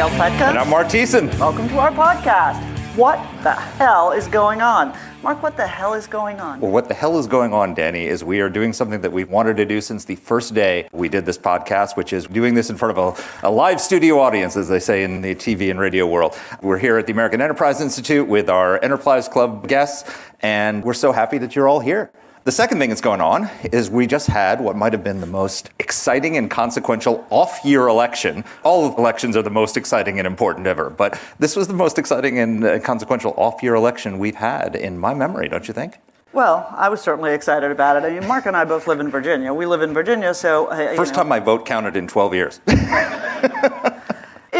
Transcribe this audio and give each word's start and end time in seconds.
Danielle 0.00 0.18
Pletka. 0.18 0.48
And 0.48 0.58
I'm 0.58 0.70
Marc 0.70 0.86
Thiessen. 0.86 1.28
Welcome 1.38 1.68
to 1.68 1.78
our 1.78 1.90
podcast. 1.90 2.58
What 2.96 3.18
the 3.42 3.52
hell 3.52 4.12
is 4.12 4.28
going 4.28 4.62
on? 4.62 4.96
Marc, 5.22 5.42
what 5.42 5.58
the 5.58 5.66
hell 5.66 5.92
is 5.92 6.06
going 6.06 6.40
on? 6.40 6.58
Well, 6.58 6.70
what 6.70 6.88
the 6.88 6.94
hell 6.94 7.18
is 7.18 7.26
going 7.26 7.52
on, 7.52 7.74
Danny, 7.74 8.06
is 8.06 8.24
we 8.24 8.40
are 8.40 8.48
doing 8.48 8.72
something 8.72 9.02
that 9.02 9.12
we've 9.12 9.28
wanted 9.28 9.58
to 9.58 9.66
do 9.66 9.82
since 9.82 10.06
the 10.06 10.16
first 10.16 10.54
day 10.54 10.88
we 10.92 11.10
did 11.10 11.26
this 11.26 11.36
podcast, 11.36 11.98
which 11.98 12.14
is 12.14 12.26
doing 12.26 12.54
this 12.54 12.70
in 12.70 12.78
front 12.78 12.96
of 12.96 13.18
a, 13.42 13.48
a 13.48 13.50
live 13.50 13.78
studio 13.78 14.18
audience, 14.18 14.56
as 14.56 14.68
they 14.68 14.80
say 14.80 15.02
in 15.04 15.20
the 15.20 15.34
TV 15.34 15.70
and 15.70 15.78
radio 15.78 16.06
world. 16.06 16.34
We're 16.62 16.78
here 16.78 16.96
at 16.96 17.06
the 17.06 17.12
American 17.12 17.42
Enterprise 17.42 17.82
Institute 17.82 18.26
with 18.26 18.48
our 18.48 18.82
Enterprise 18.82 19.28
Club 19.28 19.68
guests, 19.68 20.10
and 20.40 20.82
we're 20.82 20.94
so 20.94 21.12
happy 21.12 21.36
that 21.36 21.54
you're 21.54 21.68
all 21.68 21.80
here. 21.80 22.10
The 22.44 22.52
second 22.52 22.78
thing 22.78 22.88
that's 22.88 23.02
going 23.02 23.20
on 23.20 23.50
is 23.70 23.90
we 23.90 24.06
just 24.06 24.26
had 24.26 24.60
what 24.62 24.74
might 24.74 24.94
have 24.94 25.04
been 25.04 25.20
the 25.20 25.26
most 25.26 25.70
exciting 25.78 26.38
and 26.38 26.50
consequential 26.50 27.26
off 27.28 27.60
year 27.64 27.86
election. 27.86 28.44
All 28.62 28.96
elections 28.96 29.36
are 29.36 29.42
the 29.42 29.50
most 29.50 29.76
exciting 29.76 30.18
and 30.18 30.26
important 30.26 30.66
ever, 30.66 30.88
but 30.88 31.20
this 31.38 31.54
was 31.54 31.68
the 31.68 31.74
most 31.74 31.98
exciting 31.98 32.38
and 32.38 32.64
uh, 32.64 32.78
consequential 32.80 33.34
off 33.36 33.62
year 33.62 33.74
election 33.74 34.18
we've 34.18 34.36
had 34.36 34.74
in 34.74 34.98
my 34.98 35.12
memory, 35.12 35.48
don't 35.48 35.68
you 35.68 35.74
think? 35.74 35.98
Well, 36.32 36.66
I 36.76 36.88
was 36.88 37.02
certainly 37.02 37.34
excited 37.34 37.70
about 37.70 37.96
it. 37.96 38.04
I 38.06 38.18
mean, 38.18 38.26
Marc 38.26 38.46
and 38.46 38.56
I 38.56 38.64
both 38.64 38.86
live 38.86 39.00
in 39.00 39.10
Virginia. 39.10 39.52
We 39.52 39.66
live 39.66 39.82
in 39.82 39.92
Virginia, 39.92 40.32
so. 40.32 40.68
uh, 40.68 40.94
First 40.96 41.12
know- 41.12 41.18
time 41.18 41.28
my 41.28 41.40
vote 41.40 41.66
counted 41.66 41.94
in 41.96 42.06
12 42.08 42.34
years. 42.34 42.60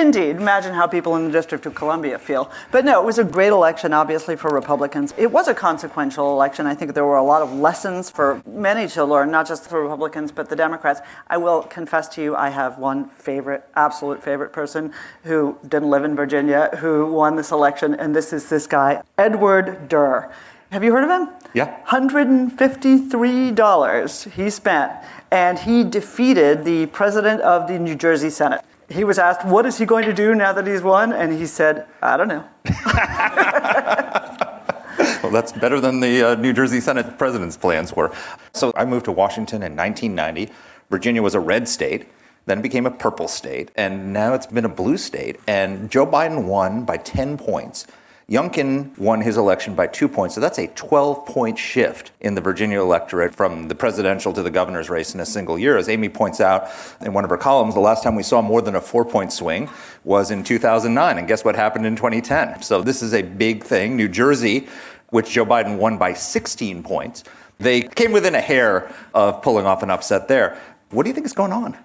Indeed. 0.00 0.36
Imagine 0.36 0.72
how 0.72 0.86
people 0.86 1.16
in 1.16 1.26
the 1.26 1.30
District 1.30 1.66
of 1.66 1.74
Columbia 1.74 2.18
feel. 2.18 2.50
But 2.70 2.86
no, 2.86 3.02
it 3.02 3.04
was 3.04 3.18
a 3.18 3.24
great 3.24 3.48
election, 3.48 3.92
obviously, 3.92 4.34
for 4.34 4.50
Republicans. 4.50 5.12
It 5.18 5.30
was 5.30 5.46
a 5.46 5.52
consequential 5.52 6.32
election. 6.32 6.66
I 6.66 6.74
think 6.74 6.94
there 6.94 7.04
were 7.04 7.18
a 7.18 7.22
lot 7.22 7.42
of 7.42 7.52
lessons 7.52 8.08
for 8.08 8.40
many 8.46 8.88
to 8.88 9.04
learn, 9.04 9.30
not 9.30 9.46
just 9.46 9.68
for 9.68 9.82
Republicans, 9.82 10.32
but 10.32 10.48
the 10.48 10.56
Democrats. 10.56 11.02
I 11.28 11.36
will 11.36 11.64
confess 11.64 12.08
to 12.14 12.22
you, 12.22 12.34
I 12.34 12.48
have 12.48 12.78
one 12.78 13.10
favorite, 13.10 13.68
absolute 13.74 14.22
favorite 14.22 14.54
person 14.54 14.94
who 15.24 15.58
didn't 15.68 15.90
live 15.90 16.04
in 16.04 16.16
Virginia 16.16 16.70
who 16.78 17.12
won 17.12 17.36
this 17.36 17.50
election, 17.50 17.92
and 17.92 18.16
this 18.16 18.32
is 18.32 18.48
this 18.48 18.66
guy, 18.66 19.02
Edward 19.18 19.86
Durr. 19.88 20.32
Have 20.70 20.82
you 20.82 20.92
heard 20.92 21.04
of 21.04 21.10
him? 21.10 21.28
Yeah. 21.52 21.78
$153 21.84 24.30
he 24.30 24.48
spent, 24.48 24.92
and 25.30 25.58
he 25.58 25.84
defeated 25.84 26.64
the 26.64 26.86
president 26.86 27.42
of 27.42 27.68
the 27.68 27.78
New 27.78 27.96
Jersey 27.96 28.30
Senate. 28.30 28.62
He 28.90 29.04
was 29.04 29.20
asked, 29.20 29.46
What 29.46 29.66
is 29.66 29.78
he 29.78 29.86
going 29.86 30.04
to 30.06 30.12
do 30.12 30.34
now 30.34 30.52
that 30.52 30.66
he's 30.66 30.82
won? 30.82 31.12
And 31.12 31.32
he 31.32 31.46
said, 31.46 31.86
I 32.02 32.16
don't 32.16 32.26
know. 32.26 32.44
well, 35.22 35.30
that's 35.30 35.52
better 35.52 35.80
than 35.80 36.00
the 36.00 36.30
uh, 36.30 36.34
New 36.34 36.52
Jersey 36.52 36.80
Senate 36.80 37.16
president's 37.16 37.56
plans 37.56 37.94
were. 37.94 38.12
So 38.52 38.72
I 38.74 38.84
moved 38.84 39.04
to 39.04 39.12
Washington 39.12 39.62
in 39.62 39.76
1990. 39.76 40.52
Virginia 40.90 41.22
was 41.22 41.36
a 41.36 41.40
red 41.40 41.68
state, 41.68 42.08
then 42.46 42.60
became 42.60 42.84
a 42.84 42.90
purple 42.90 43.28
state, 43.28 43.70
and 43.76 44.12
now 44.12 44.34
it's 44.34 44.46
been 44.46 44.64
a 44.64 44.68
blue 44.68 44.96
state. 44.96 45.38
And 45.46 45.88
Joe 45.88 46.04
Biden 46.04 46.46
won 46.46 46.84
by 46.84 46.96
10 46.96 47.38
points. 47.38 47.86
Youngkin 48.30 48.96
won 48.96 49.20
his 49.20 49.36
election 49.36 49.74
by 49.74 49.88
two 49.88 50.06
points, 50.06 50.36
so 50.36 50.40
that's 50.40 50.58
a 50.58 50.68
12 50.68 51.26
point 51.26 51.58
shift 51.58 52.12
in 52.20 52.36
the 52.36 52.40
Virginia 52.40 52.80
electorate 52.80 53.34
from 53.34 53.66
the 53.66 53.74
presidential 53.74 54.32
to 54.32 54.40
the 54.40 54.50
governor's 54.52 54.88
race 54.88 55.14
in 55.14 55.20
a 55.20 55.26
single 55.26 55.58
year. 55.58 55.76
As 55.76 55.88
Amy 55.88 56.08
points 56.08 56.40
out 56.40 56.70
in 57.00 57.12
one 57.12 57.24
of 57.24 57.30
her 57.30 57.36
columns, 57.36 57.74
the 57.74 57.80
last 57.80 58.04
time 58.04 58.14
we 58.14 58.22
saw 58.22 58.40
more 58.40 58.62
than 58.62 58.76
a 58.76 58.80
four 58.80 59.04
point 59.04 59.32
swing 59.32 59.68
was 60.04 60.30
in 60.30 60.44
2009. 60.44 61.18
And 61.18 61.26
guess 61.26 61.44
what 61.44 61.56
happened 61.56 61.86
in 61.86 61.96
2010? 61.96 62.62
So 62.62 62.82
this 62.82 63.02
is 63.02 63.14
a 63.14 63.22
big 63.22 63.64
thing. 63.64 63.96
New 63.96 64.08
Jersey, 64.08 64.68
which 65.08 65.30
Joe 65.30 65.44
Biden 65.44 65.76
won 65.76 65.98
by 65.98 66.12
16 66.12 66.84
points, 66.84 67.24
they 67.58 67.82
came 67.82 68.12
within 68.12 68.36
a 68.36 68.40
hair 68.40 68.94
of 69.12 69.42
pulling 69.42 69.66
off 69.66 69.82
an 69.82 69.90
upset 69.90 70.28
there. 70.28 70.56
What 70.90 71.02
do 71.02 71.08
you 71.08 71.14
think 71.14 71.26
is 71.26 71.32
going 71.32 71.52
on? 71.52 71.76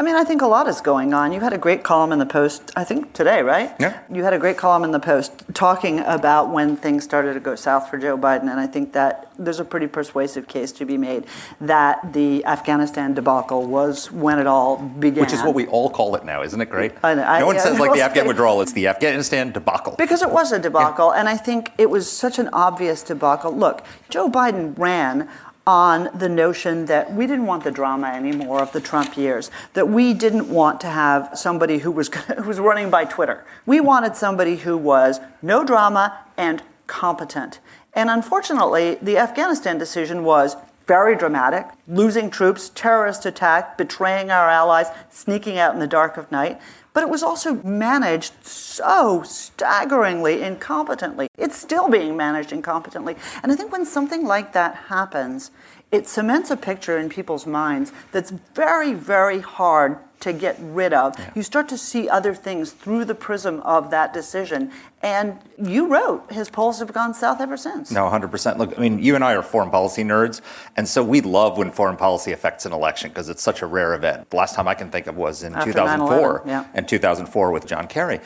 I 0.00 0.02
mean, 0.02 0.14
I 0.16 0.24
think 0.24 0.40
a 0.40 0.46
lot 0.46 0.66
is 0.66 0.80
going 0.80 1.12
on. 1.12 1.30
You 1.30 1.40
had 1.40 1.52
a 1.52 1.58
great 1.58 1.82
column 1.82 2.10
in 2.10 2.18
the 2.18 2.24
Post, 2.24 2.72
I 2.74 2.84
think 2.84 3.12
today, 3.12 3.42
right? 3.42 3.70
Yeah. 3.78 4.00
You 4.10 4.24
had 4.24 4.32
a 4.32 4.38
great 4.38 4.56
column 4.56 4.82
in 4.82 4.92
the 4.92 4.98
Post 4.98 5.44
talking 5.52 5.98
about 5.98 6.50
when 6.50 6.74
things 6.74 7.04
started 7.04 7.34
to 7.34 7.40
go 7.40 7.54
south 7.54 7.90
for 7.90 7.98
Joe 7.98 8.16
Biden, 8.16 8.50
and 8.50 8.58
I 8.58 8.66
think 8.66 8.94
that 8.94 9.30
there's 9.38 9.60
a 9.60 9.64
pretty 9.64 9.86
persuasive 9.86 10.48
case 10.48 10.72
to 10.72 10.86
be 10.86 10.96
made 10.96 11.26
that 11.60 12.14
the 12.14 12.42
Afghanistan 12.46 13.12
debacle 13.12 13.66
was 13.66 14.10
when 14.10 14.38
it 14.38 14.46
all 14.46 14.78
began. 14.78 15.20
Which 15.20 15.34
is 15.34 15.42
what 15.42 15.54
we 15.54 15.66
all 15.66 15.90
call 15.90 16.16
it 16.16 16.24
now, 16.24 16.42
isn't 16.44 16.60
it 16.62 16.70
great? 16.70 16.92
I 17.04 17.10
I- 17.10 17.40
no 17.40 17.46
one 17.46 17.56
yeah, 17.56 17.60
says 17.60 17.78
like 17.78 17.92
the 17.92 18.00
Afghan 18.00 18.26
withdrawal, 18.26 18.62
it's 18.62 18.72
the 18.72 18.86
Afghanistan 18.86 19.52
debacle. 19.52 19.96
Because 19.98 20.22
it 20.22 20.30
was 20.30 20.50
a 20.50 20.58
debacle, 20.58 21.10
and 21.12 21.28
I 21.28 21.36
think 21.36 21.72
it 21.76 21.90
was 21.90 22.10
such 22.10 22.38
an 22.38 22.48
obvious 22.54 23.02
debacle. 23.02 23.54
Look, 23.54 23.84
Joe 24.08 24.30
Biden 24.30 24.78
ran 24.78 25.28
on 25.70 26.08
the 26.18 26.28
notion 26.28 26.86
that 26.86 27.12
we 27.12 27.28
didn't 27.28 27.46
want 27.46 27.62
the 27.62 27.70
drama 27.70 28.08
anymore 28.08 28.60
of 28.60 28.72
the 28.72 28.80
Trump 28.80 29.16
years, 29.16 29.52
that 29.74 29.88
we 29.88 30.12
didn't 30.12 30.48
want 30.48 30.80
to 30.80 30.88
have 30.88 31.30
somebody 31.38 31.78
who 31.78 31.92
was 31.92 32.08
who 32.36 32.42
was 32.42 32.58
running 32.58 32.90
by 32.90 33.04
Twitter. 33.04 33.44
We 33.66 33.78
wanted 33.78 34.16
somebody 34.16 34.56
who 34.56 34.76
was 34.76 35.20
no 35.42 35.64
drama 35.64 36.26
and 36.36 36.60
competent. 36.88 37.60
And 37.94 38.10
unfortunately, 38.10 38.98
the 39.00 39.16
Afghanistan 39.18 39.78
decision 39.78 40.24
was 40.24 40.56
very 40.88 41.14
dramatic, 41.14 41.66
losing 41.86 42.30
troops, 42.30 42.72
terrorist 42.74 43.24
attack, 43.24 43.78
betraying 43.78 44.32
our 44.32 44.50
allies, 44.50 44.88
sneaking 45.08 45.56
out 45.56 45.72
in 45.72 45.78
the 45.78 45.86
dark 45.86 46.16
of 46.16 46.32
night. 46.32 46.60
But 46.92 47.02
it 47.04 47.08
was 47.08 47.22
also 47.22 47.54
managed 47.62 48.44
so 48.44 49.22
staggeringly 49.22 50.38
incompetently. 50.38 51.26
It's 51.38 51.56
still 51.56 51.88
being 51.88 52.16
managed 52.16 52.50
incompetently. 52.50 53.16
And 53.42 53.52
I 53.52 53.56
think 53.56 53.70
when 53.70 53.86
something 53.86 54.26
like 54.26 54.52
that 54.54 54.74
happens, 54.88 55.50
it 55.92 56.08
cements 56.08 56.50
a 56.50 56.56
picture 56.56 56.98
in 56.98 57.08
people's 57.08 57.46
minds 57.46 57.92
that's 58.12 58.30
very, 58.54 58.94
very 58.94 59.40
hard 59.40 59.98
to 60.20 60.32
get 60.32 60.56
rid 60.60 60.92
of. 60.92 61.16
You 61.34 61.42
start 61.42 61.68
to 61.70 61.78
see 61.78 62.08
other 62.08 62.34
things 62.34 62.72
through 62.72 63.06
the 63.06 63.14
prism 63.14 63.60
of 63.60 63.90
that 63.90 64.12
decision. 64.12 64.70
And 65.02 65.38
you 65.58 65.86
wrote, 65.86 66.30
his 66.30 66.50
polls 66.50 66.78
have 66.78 66.92
gone 66.92 67.14
south 67.14 67.40
ever 67.40 67.56
since. 67.56 67.90
No, 67.90 68.02
100%. 68.02 68.58
Look, 68.58 68.78
I 68.78 68.80
mean, 68.80 68.98
you 68.98 69.14
and 69.14 69.24
I 69.24 69.34
are 69.34 69.42
foreign 69.42 69.70
policy 69.70 70.04
nerds, 70.04 70.42
and 70.76 70.86
so 70.86 71.02
we 71.02 71.22
love 71.22 71.56
when 71.56 71.70
foreign 71.70 71.96
policy 71.96 72.32
affects 72.32 72.66
an 72.66 72.72
election 72.72 73.08
because 73.08 73.30
it's 73.30 73.42
such 73.42 73.62
a 73.62 73.66
rare 73.66 73.94
event. 73.94 74.28
The 74.28 74.36
last 74.36 74.54
time 74.54 74.68
I 74.68 74.74
can 74.74 74.90
think 74.90 75.06
of 75.06 75.16
was 75.16 75.42
in 75.42 75.54
After 75.54 75.72
2004, 75.72 76.42
yeah. 76.46 76.66
and 76.74 76.86
2004 76.86 77.50
with 77.50 77.66
John 77.66 77.86
Kerry. 77.86 78.20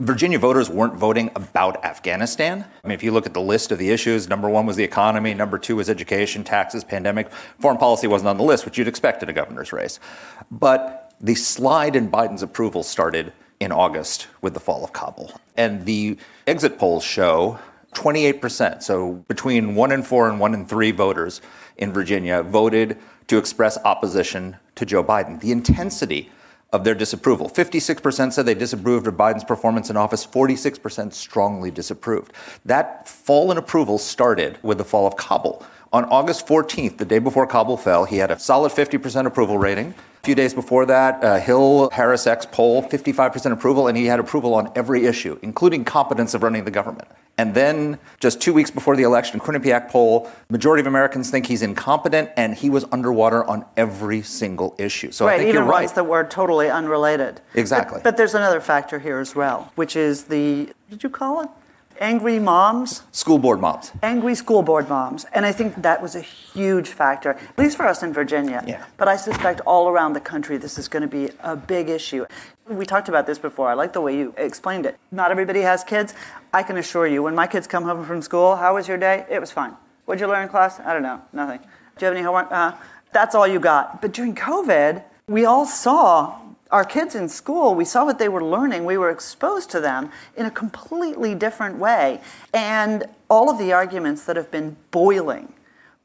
Virginia 0.00 0.38
voters 0.38 0.70
weren't 0.70 0.94
voting 0.94 1.30
about 1.36 1.84
Afghanistan. 1.84 2.64
I 2.82 2.88
mean, 2.88 2.94
if 2.94 3.02
you 3.02 3.12
look 3.12 3.26
at 3.26 3.34
the 3.34 3.40
list 3.42 3.70
of 3.70 3.78
the 3.78 3.90
issues, 3.90 4.30
number 4.30 4.48
one 4.48 4.64
was 4.64 4.76
the 4.76 4.82
economy, 4.82 5.34
number 5.34 5.58
two 5.58 5.76
was 5.76 5.90
education, 5.90 6.42
taxes, 6.42 6.82
pandemic. 6.84 7.30
Foreign 7.58 7.76
policy 7.76 8.06
wasn't 8.06 8.28
on 8.28 8.38
the 8.38 8.42
list, 8.42 8.64
which 8.64 8.78
you'd 8.78 8.88
expect 8.88 9.22
in 9.22 9.28
a 9.28 9.34
governor's 9.34 9.74
race. 9.74 10.00
But 10.50 11.12
the 11.20 11.34
slide 11.34 11.96
in 11.96 12.10
Biden's 12.10 12.42
approval 12.42 12.82
started 12.82 13.34
in 13.60 13.72
August 13.72 14.28
with 14.40 14.54
the 14.54 14.60
fall 14.60 14.82
of 14.82 14.94
Kabul. 14.94 15.38
And 15.54 15.84
the 15.84 16.16
exit 16.46 16.78
polls 16.78 17.04
show 17.04 17.58
28%, 17.92 18.82
so 18.82 19.22
between 19.28 19.74
one 19.74 19.92
in 19.92 20.02
four 20.02 20.30
and 20.30 20.40
one 20.40 20.54
in 20.54 20.64
three 20.64 20.92
voters 20.92 21.42
in 21.76 21.92
Virginia 21.92 22.42
voted 22.42 22.96
to 23.26 23.36
express 23.36 23.76
opposition 23.84 24.56
to 24.76 24.86
Joe 24.86 25.04
Biden. 25.04 25.40
The 25.40 25.52
intensity 25.52 26.32
of 26.72 26.84
their 26.84 26.94
disapproval. 26.94 27.48
56% 27.50 28.32
said 28.32 28.46
they 28.46 28.54
disapproved 28.54 29.06
of 29.06 29.14
Biden's 29.14 29.44
performance 29.44 29.90
in 29.90 29.96
office, 29.96 30.26
46% 30.26 31.12
strongly 31.12 31.70
disapproved. 31.70 32.32
That 32.64 33.08
fall 33.08 33.50
in 33.50 33.58
approval 33.58 33.98
started 33.98 34.58
with 34.62 34.78
the 34.78 34.84
fall 34.84 35.06
of 35.06 35.16
Kabul. 35.16 35.64
On 35.92 36.04
August 36.04 36.46
14th, 36.46 36.98
the 36.98 37.04
day 37.04 37.18
before 37.18 37.48
Kabul 37.48 37.76
fell, 37.76 38.04
he 38.04 38.18
had 38.18 38.30
a 38.30 38.38
solid 38.38 38.70
50% 38.70 39.26
approval 39.26 39.58
rating. 39.58 39.92
A 40.22 40.24
few 40.24 40.36
days 40.36 40.54
before 40.54 40.86
that, 40.86 41.24
uh, 41.24 41.40
Hill 41.40 41.90
Harris 41.90 42.28
X 42.28 42.46
poll, 42.46 42.84
55% 42.84 43.52
approval, 43.52 43.88
and 43.88 43.98
he 43.98 44.06
had 44.06 44.20
approval 44.20 44.54
on 44.54 44.70
every 44.76 45.06
issue, 45.06 45.36
including 45.42 45.84
competence 45.84 46.32
of 46.32 46.44
running 46.44 46.64
the 46.64 46.70
government. 46.70 47.08
And 47.36 47.54
then, 47.54 47.98
just 48.20 48.40
two 48.40 48.52
weeks 48.52 48.70
before 48.70 48.94
the 48.94 49.02
election, 49.02 49.40
Quinnipiac 49.40 49.88
poll, 49.88 50.30
majority 50.48 50.80
of 50.80 50.86
Americans 50.86 51.28
think 51.28 51.46
he's 51.46 51.62
incompetent, 51.62 52.30
and 52.36 52.54
he 52.54 52.70
was 52.70 52.84
underwater 52.92 53.44
on 53.44 53.64
every 53.76 54.22
single 54.22 54.76
issue. 54.78 55.10
So 55.10 55.26
I 55.26 55.30
right, 55.30 55.38
think 55.38 55.48
even 55.48 55.62
you're 55.62 55.70
right. 55.70 55.80
ones 55.80 55.94
that 55.94 56.04
were 56.04 56.22
totally 56.22 56.70
unrelated. 56.70 57.40
Exactly. 57.54 57.96
But, 57.96 58.04
but 58.04 58.16
there's 58.16 58.34
another 58.34 58.60
factor 58.60 59.00
here 59.00 59.18
as 59.18 59.34
well, 59.34 59.72
which 59.74 59.96
is 59.96 60.24
the, 60.24 60.72
did 60.88 61.02
you 61.02 61.10
call 61.10 61.40
it? 61.40 61.48
Angry 62.00 62.38
moms, 62.38 63.02
School 63.12 63.38
board 63.38 63.60
moms. 63.60 63.92
angry 64.02 64.34
school 64.34 64.62
board 64.62 64.88
moms. 64.88 65.26
And 65.34 65.44
I 65.44 65.52
think 65.52 65.82
that 65.82 66.00
was 66.02 66.16
a 66.16 66.20
huge 66.20 66.88
factor, 66.88 67.30
at 67.30 67.58
least 67.58 67.76
for 67.76 67.86
us 67.86 68.02
in 68.02 68.12
Virginia. 68.12 68.64
Yeah. 68.66 68.84
But 68.96 69.06
I 69.08 69.16
suspect 69.16 69.60
all 69.66 69.88
around 69.88 70.14
the 70.14 70.20
country, 70.20 70.56
this 70.56 70.78
is 70.78 70.88
going 70.88 71.02
to 71.02 71.08
be 71.08 71.30
a 71.40 71.54
big 71.54 71.88
issue. 71.88 72.24
We 72.68 72.86
talked 72.86 73.08
about 73.08 73.26
this 73.26 73.38
before. 73.38 73.68
I 73.68 73.74
like 73.74 73.92
the 73.92 74.00
way 74.00 74.16
you 74.16 74.34
explained 74.36 74.86
it. 74.86 74.96
Not 75.12 75.30
everybody 75.30 75.60
has 75.60 75.84
kids. 75.84 76.14
I 76.52 76.62
can 76.62 76.76
assure 76.78 77.06
you, 77.06 77.22
when 77.22 77.34
my 77.34 77.46
kids 77.46 77.66
come 77.66 77.84
home 77.84 78.04
from 78.04 78.22
school, 78.22 78.56
how 78.56 78.74
was 78.74 78.88
your 78.88 78.96
day? 78.96 79.26
It 79.30 79.40
was 79.40 79.50
fine. 79.52 79.74
What'd 80.06 80.20
you 80.20 80.26
learn 80.26 80.44
in 80.44 80.48
class? 80.48 80.80
I 80.80 80.92
don't 80.92 81.02
know. 81.02 81.20
Nothing. 81.32 81.58
Do 81.60 81.66
you 82.00 82.06
have 82.06 82.14
any 82.14 82.24
homework? 82.24 82.50
Uh, 82.50 82.72
that's 83.12 83.34
all 83.34 83.46
you 83.46 83.60
got. 83.60 84.00
But 84.00 84.12
during 84.12 84.34
COVID, 84.34 85.02
we 85.28 85.44
all 85.44 85.66
saw 85.66 86.38
our 86.70 86.84
kids 86.84 87.14
in 87.14 87.28
school, 87.28 87.74
we 87.74 87.84
saw 87.84 88.04
what 88.04 88.18
they 88.18 88.28
were 88.28 88.44
learning. 88.44 88.84
We 88.84 88.96
were 88.96 89.10
exposed 89.10 89.70
to 89.70 89.80
them 89.80 90.10
in 90.36 90.46
a 90.46 90.50
completely 90.50 91.34
different 91.34 91.78
way. 91.78 92.20
And 92.54 93.04
all 93.28 93.50
of 93.50 93.58
the 93.58 93.72
arguments 93.72 94.24
that 94.24 94.36
have 94.36 94.50
been 94.50 94.76
boiling, 94.90 95.52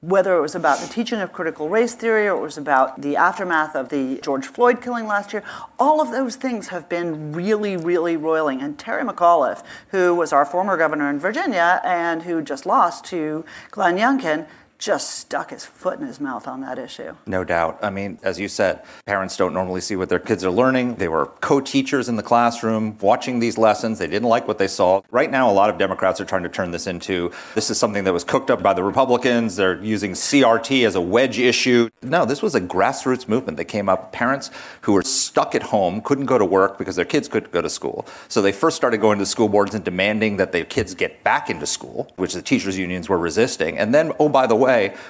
whether 0.02 0.36
it 0.38 0.42
was 0.42 0.56
about 0.56 0.80
the 0.80 0.88
teaching 0.88 1.20
of 1.20 1.34
critical 1.34 1.70
race 1.70 1.96
theory 1.96 2.28
or 2.28 2.38
it 2.38 2.42
was 2.42 2.58
about 2.58 3.02
the 3.02 3.16
aftermath 3.16 3.76
of 3.76 3.90
the 3.90 4.20
George 4.22 4.46
Floyd 4.46 4.82
killing 4.82 5.08
last 5.08 5.34
year, 5.34 5.44
all 5.80 6.02
of 6.02 6.12
those 6.12 6.36
things 6.36 6.68
have 6.68 6.88
been 6.90 7.32
really, 7.32 7.78
really 7.78 8.18
roiling. 8.18 8.62
And 8.62 8.78
Terry 8.78 9.04
McAuliffe, 9.04 9.64
who 9.90 10.14
was 10.14 10.34
our 10.34 10.46
former 10.46 10.78
governor 10.78 11.10
in 11.10 11.20
Virginia 11.20 11.82
and 11.84 12.24
who 12.24 12.42
just 12.42 12.66
lost 12.66 13.06
to 13.06 13.46
Glenn 13.72 13.98
Youngkin, 13.98 14.48
just 14.78 15.12
stuck 15.12 15.52
his 15.52 15.66
foot 15.66 16.00
in 16.00 16.06
his 16.06 16.20
mouth 16.20 16.48
on 16.48 16.62
that 16.62 16.78
issue. 16.78 17.16
No 17.26 17.44
doubt. 17.44 17.80
I 17.82 17.90
mean, 17.90 18.20
as 18.24 18.40
you 18.40 18.48
said, 18.48 18.84
parents 19.06 19.38
don't 19.38 19.54
normally 19.54 19.82
see 19.82 19.96
what 19.96 20.10
their 20.10 20.20
kids 20.20 20.44
are 20.44 20.52
learning. 20.52 20.96
They 20.96 21.08
were 21.08 21.28
co 21.42 21.62
teachers 21.62 22.10
in 22.10 22.16
the 22.16 22.24
classroom 22.24 22.98
watching 23.00 23.40
these 23.40 23.58
lessons. 23.58 24.00
They 24.00 24.08
didn't 24.08 24.28
like 24.28 24.48
what 24.48 24.58
they 24.58 24.68
saw. 24.68 25.02
Right 25.12 25.32
now, 25.32 25.50
a 25.50 25.54
lot 25.54 25.70
of 25.70 25.78
Democrats 25.78 26.20
are 26.20 26.26
trying 26.26 26.44
to 26.44 26.50
turn 26.50 26.72
this 26.72 26.88
into 26.88 27.32
this 27.54 27.70
is 27.70 27.78
something 27.78 28.04
that 28.04 28.14
was 28.14 28.24
cooked 28.24 28.52
up 28.52 28.62
by 28.62 28.74
the 28.74 28.84
Republicans. 28.84 29.56
They're 29.56 29.82
using 29.82 30.12
CRT 30.12 30.86
as 30.86 30.96
a 30.96 31.02
wedge 31.02 31.40
issue. 31.40 31.90
No, 32.02 32.26
this 32.26 32.42
was 32.42 32.56
a 32.56 32.62
grassroots 32.62 33.28
movement 33.28 33.58
that 33.58 33.66
came 33.66 33.88
up. 33.88 34.12
Parents 34.12 34.52
who 34.82 34.94
were 34.94 35.04
stuck 35.04 35.56
at 35.56 35.64
home 35.64 36.02
couldn't 36.02 36.26
go 36.26 36.38
to 36.38 36.46
work 36.46 36.78
because 36.78 36.96
their 36.96 37.06
kids 37.06 37.28
couldn't 37.28 37.52
go 37.52 37.62
to 37.62 37.70
school. 37.70 38.06
So 38.28 38.42
they 38.42 38.52
first 38.52 38.76
started 38.76 38.98
going 38.98 39.20
to 39.20 39.26
school 39.26 39.50
boards 39.50 39.74
and 39.74 39.84
demanding 39.84 40.38
that 40.38 40.52
their 40.52 40.66
kids 40.66 40.94
get 40.94 41.24
back 41.24 41.50
into 41.50 41.66
school, 41.66 42.12
which 42.18 42.34
the 42.34 42.42
teachers' 42.42 42.78
unions 42.78 43.10
were 43.10 43.18
resisting. 43.18 43.78
And 43.78 43.94
then, 43.94 44.12
oh, 44.20 44.30
by 44.30 44.48
the 44.48 44.56
way, 44.56 44.65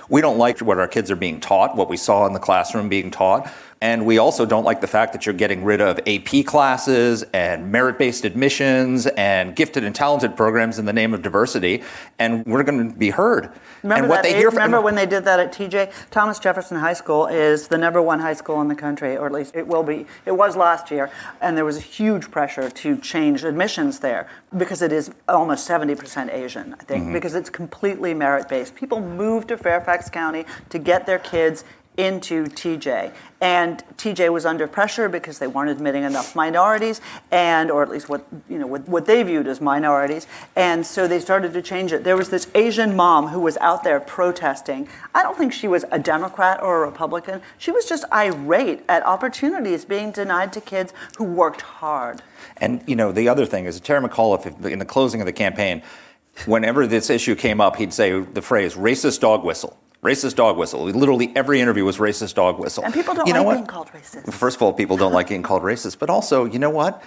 we 0.10 0.22
don't 0.22 0.38
like 0.38 0.60
what 0.66 0.80
our 0.80 0.88
kids 0.88 1.10
are 1.12 1.16
being 1.16 1.40
taught, 1.40 1.76
what 1.76 1.90
we 1.90 1.98
saw 1.98 2.26
in 2.28 2.34
the 2.34 2.40
classroom 2.40 2.90
being 2.90 3.12
taught. 3.12 3.52
And 3.82 4.06
we 4.06 4.18
also 4.18 4.46
don't 4.46 4.64
like 4.64 4.82
the 4.82 4.88
fact 4.88 5.14
that 5.14 5.26
you're 5.26 5.36
getting 5.36 5.64
rid 5.64 5.82
of 5.82 6.00
AP 6.08 6.46
classes 6.46 7.24
and 7.34 7.72
merit 7.72 8.00
based 8.00 8.26
admissions 8.26 9.06
and 9.06 9.56
gifted 9.56 9.84
and 9.84 9.94
talented 9.94 10.36
programs 10.36 10.80
in 10.80 10.86
the 10.86 10.94
name 10.94 11.14
of 11.14 11.22
diversity. 11.22 11.84
And 12.18 12.46
we're 12.46 12.64
going 12.64 12.92
to 12.92 12.98
be 12.98 13.10
heard. 13.10 13.52
Remember, 13.84 14.04
and 14.04 14.10
what 14.10 14.16
that 14.16 14.24
they 14.24 14.30
age- 14.30 14.38
hear 14.38 14.50
from 14.50 14.58
remember 14.58 14.82
when 14.82 14.96
they 14.96 15.06
did 15.06 15.26
that 15.26 15.40
at 15.40 15.54
TJ? 15.54 15.92
Thomas 16.10 16.40
Jefferson 16.40 16.78
High 16.78 16.94
School 16.94 17.28
is 17.28 17.68
the 17.68 17.78
number 17.78 18.02
one 18.02 18.20
high 18.20 18.34
school 18.34 18.62
in 18.62 18.68
the 18.68 18.76
country, 18.76 19.16
or 19.18 19.28
at 19.28 19.32
least 19.32 19.56
it 19.56 19.68
will 19.68 19.84
be. 19.84 20.08
It 20.26 20.32
was 20.32 20.56
last 20.56 20.90
year, 20.90 21.12
and 21.42 21.56
there 21.56 21.66
was 21.66 21.78
a 21.78 21.82
huge 21.82 22.32
pressure 22.32 22.70
to 22.70 22.98
change 22.98 23.44
admissions 23.44 24.00
there 24.00 24.28
because 24.58 24.82
it 24.82 24.92
is 24.92 25.12
almost 25.28 25.70
70% 25.70 26.34
Asian, 26.34 26.74
I 26.80 26.84
think, 26.84 27.04
mm-hmm. 27.04 27.14
because 27.14 27.36
it's 27.36 27.50
completely 27.50 28.14
merit 28.14 28.50
based. 28.50 28.74
People 28.74 29.02
move 29.02 29.46
to 29.48 29.58
Fairfax 29.58 30.10
County 30.10 30.46
to 30.70 30.80
get 30.80 31.06
their 31.06 31.20
kids 31.20 31.64
into 31.98 32.46
TJ. 32.46 33.14
And 33.42 33.84
TJ 33.98 34.32
was 34.32 34.46
under 34.46 34.68
pressure 34.68 35.10
because 35.10 35.40
they 35.40 35.48
weren't 35.48 35.70
admitting 35.70 36.04
enough 36.04 36.36
minorities 36.36 37.02
and 37.32 37.70
or 37.70 37.84
at 37.84 37.90
least 37.90 38.10
what 38.10 38.26
you 38.50 38.58
know 38.58 38.68
what, 38.68 38.88
what 38.88 39.06
they 39.06 39.22
viewed 39.24 39.48
as 39.48 39.62
minorities. 39.62 40.28
And 40.56 40.86
so 40.86 41.08
they 41.08 41.20
started 41.20 41.54
to 41.54 41.62
change 41.62 41.92
it. 41.92 42.04
There 42.04 42.18
was 42.18 42.30
this 42.30 42.48
Asian 42.56 42.96
mom 42.96 43.28
who 43.28 43.40
was 43.40 43.58
out 43.58 43.84
there 43.84 44.00
protesting. 44.00 44.88
I 45.14 45.22
don't 45.24 45.38
think 45.38 45.54
she 45.54 45.68
was 45.68 45.86
a 45.92 46.00
Democrat 46.00 46.62
or 46.62 46.84
a 46.84 46.90
Republican. 46.90 47.42
She 47.58 47.72
was 47.72 47.86
just 47.86 48.06
irate 48.12 48.84
at 48.90 49.06
opportunities 49.06 49.86
being 49.86 50.12
denied 50.12 50.54
to 50.54 50.62
kids 50.62 50.94
who 51.18 51.26
worked 51.26 51.62
hard. 51.62 52.22
And 52.58 52.82
you 52.88 52.96
know, 52.96 53.12
the 53.12 53.30
other 53.30 53.46
thing 53.46 53.66
is 53.66 53.80
Terry 53.80 54.08
McAuliffe 54.08 54.66
in 54.66 54.80
the 54.80 54.86
closing 54.86 55.22
of 55.22 55.26
the 55.26 55.34
campaign, 55.34 55.82
whenever 56.46 56.88
this 56.88 57.10
issue 57.10 57.36
came 57.36 57.62
up, 57.62 57.76
he'd 57.76 57.94
say 57.94 58.20
the 58.20 58.42
phrase 58.42 58.76
"racist 58.76 59.20
dog 59.20 59.44
whistle." 59.44 59.78
Racist 60.06 60.36
dog 60.36 60.56
whistle. 60.56 60.84
Literally 60.84 61.32
every 61.36 61.60
interview 61.60 61.84
was 61.84 61.98
racist 61.98 62.36
dog 62.36 62.60
whistle. 62.60 62.84
And 62.84 62.94
people 62.94 63.16
don't 63.16 63.26
you 63.26 63.34
know 63.34 63.40
like 63.40 63.48
what? 63.48 63.54
being 63.56 63.66
called 63.66 63.88
racist. 63.88 64.32
First 64.32 64.58
of 64.58 64.62
all, 64.62 64.72
people 64.72 64.98
don't 64.98 65.14
like 65.14 65.30
being 65.30 65.42
called 65.42 65.64
racist, 65.64 65.98
but 65.98 66.12
also, 66.12 66.46
you 66.46 66.60
know 66.60 66.70
what? 66.70 67.02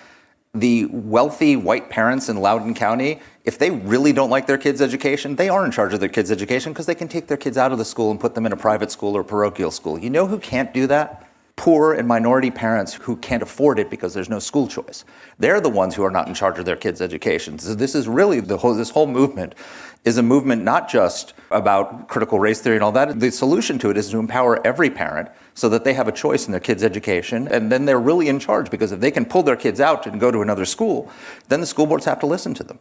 The 0.52 0.86
wealthy 0.86 1.54
white 1.54 1.90
parents 1.90 2.28
in 2.28 2.38
Loudoun 2.38 2.74
County, 2.74 3.20
if 3.44 3.56
they 3.56 3.70
really 3.70 4.12
don't 4.12 4.30
like 4.30 4.48
their 4.48 4.58
kids' 4.58 4.82
education, 4.82 5.36
they 5.36 5.48
are 5.48 5.64
in 5.64 5.70
charge 5.70 5.94
of 5.94 6.00
their 6.00 6.08
kids' 6.08 6.32
education 6.32 6.72
because 6.72 6.86
they 6.86 6.94
can 6.96 7.06
take 7.06 7.28
their 7.28 7.36
kids 7.36 7.56
out 7.56 7.70
of 7.70 7.78
the 7.78 7.84
school 7.84 8.10
and 8.10 8.18
put 8.18 8.34
them 8.34 8.44
in 8.46 8.52
a 8.52 8.56
private 8.56 8.90
school 8.90 9.16
or 9.16 9.22
parochial 9.22 9.70
school. 9.70 9.96
You 9.96 10.10
know 10.10 10.26
who 10.26 10.40
can't 10.40 10.74
do 10.74 10.88
that? 10.88 11.27
Poor 11.58 11.92
and 11.94 12.06
minority 12.06 12.52
parents 12.52 12.94
who 12.94 13.16
can't 13.16 13.42
afford 13.42 13.80
it 13.80 13.90
because 13.90 14.14
there's 14.14 14.28
no 14.28 14.38
school 14.38 14.68
choice. 14.68 15.04
They're 15.40 15.60
the 15.60 15.68
ones 15.68 15.96
who 15.96 16.04
are 16.04 16.10
not 16.10 16.28
in 16.28 16.34
charge 16.34 16.56
of 16.60 16.64
their 16.64 16.76
kids' 16.76 17.02
education. 17.02 17.58
So 17.58 17.74
this 17.74 17.96
is 17.96 18.06
really 18.06 18.38
the 18.38 18.58
whole, 18.58 18.74
this 18.74 18.90
whole 18.90 19.08
movement 19.08 19.56
is 20.04 20.18
a 20.18 20.22
movement 20.22 20.62
not 20.62 20.88
just 20.88 21.34
about 21.50 22.06
critical 22.06 22.38
race 22.38 22.60
theory 22.60 22.76
and 22.76 22.84
all 22.84 22.92
that. 22.92 23.18
The 23.18 23.32
solution 23.32 23.76
to 23.80 23.90
it 23.90 23.96
is 23.96 24.08
to 24.10 24.20
empower 24.20 24.64
every 24.64 24.88
parent 24.88 25.30
so 25.54 25.68
that 25.70 25.82
they 25.82 25.94
have 25.94 26.06
a 26.06 26.12
choice 26.12 26.46
in 26.46 26.52
their 26.52 26.60
kids' 26.60 26.84
education, 26.84 27.48
and 27.48 27.72
then 27.72 27.86
they're 27.86 27.98
really 27.98 28.28
in 28.28 28.38
charge 28.38 28.70
because 28.70 28.92
if 28.92 29.00
they 29.00 29.10
can 29.10 29.24
pull 29.24 29.42
their 29.42 29.56
kids 29.56 29.80
out 29.80 30.06
and 30.06 30.20
go 30.20 30.30
to 30.30 30.40
another 30.40 30.64
school, 30.64 31.10
then 31.48 31.60
the 31.60 31.66
school 31.66 31.86
boards 31.86 32.04
have 32.04 32.20
to 32.20 32.26
listen 32.26 32.54
to 32.54 32.62
them. 32.62 32.78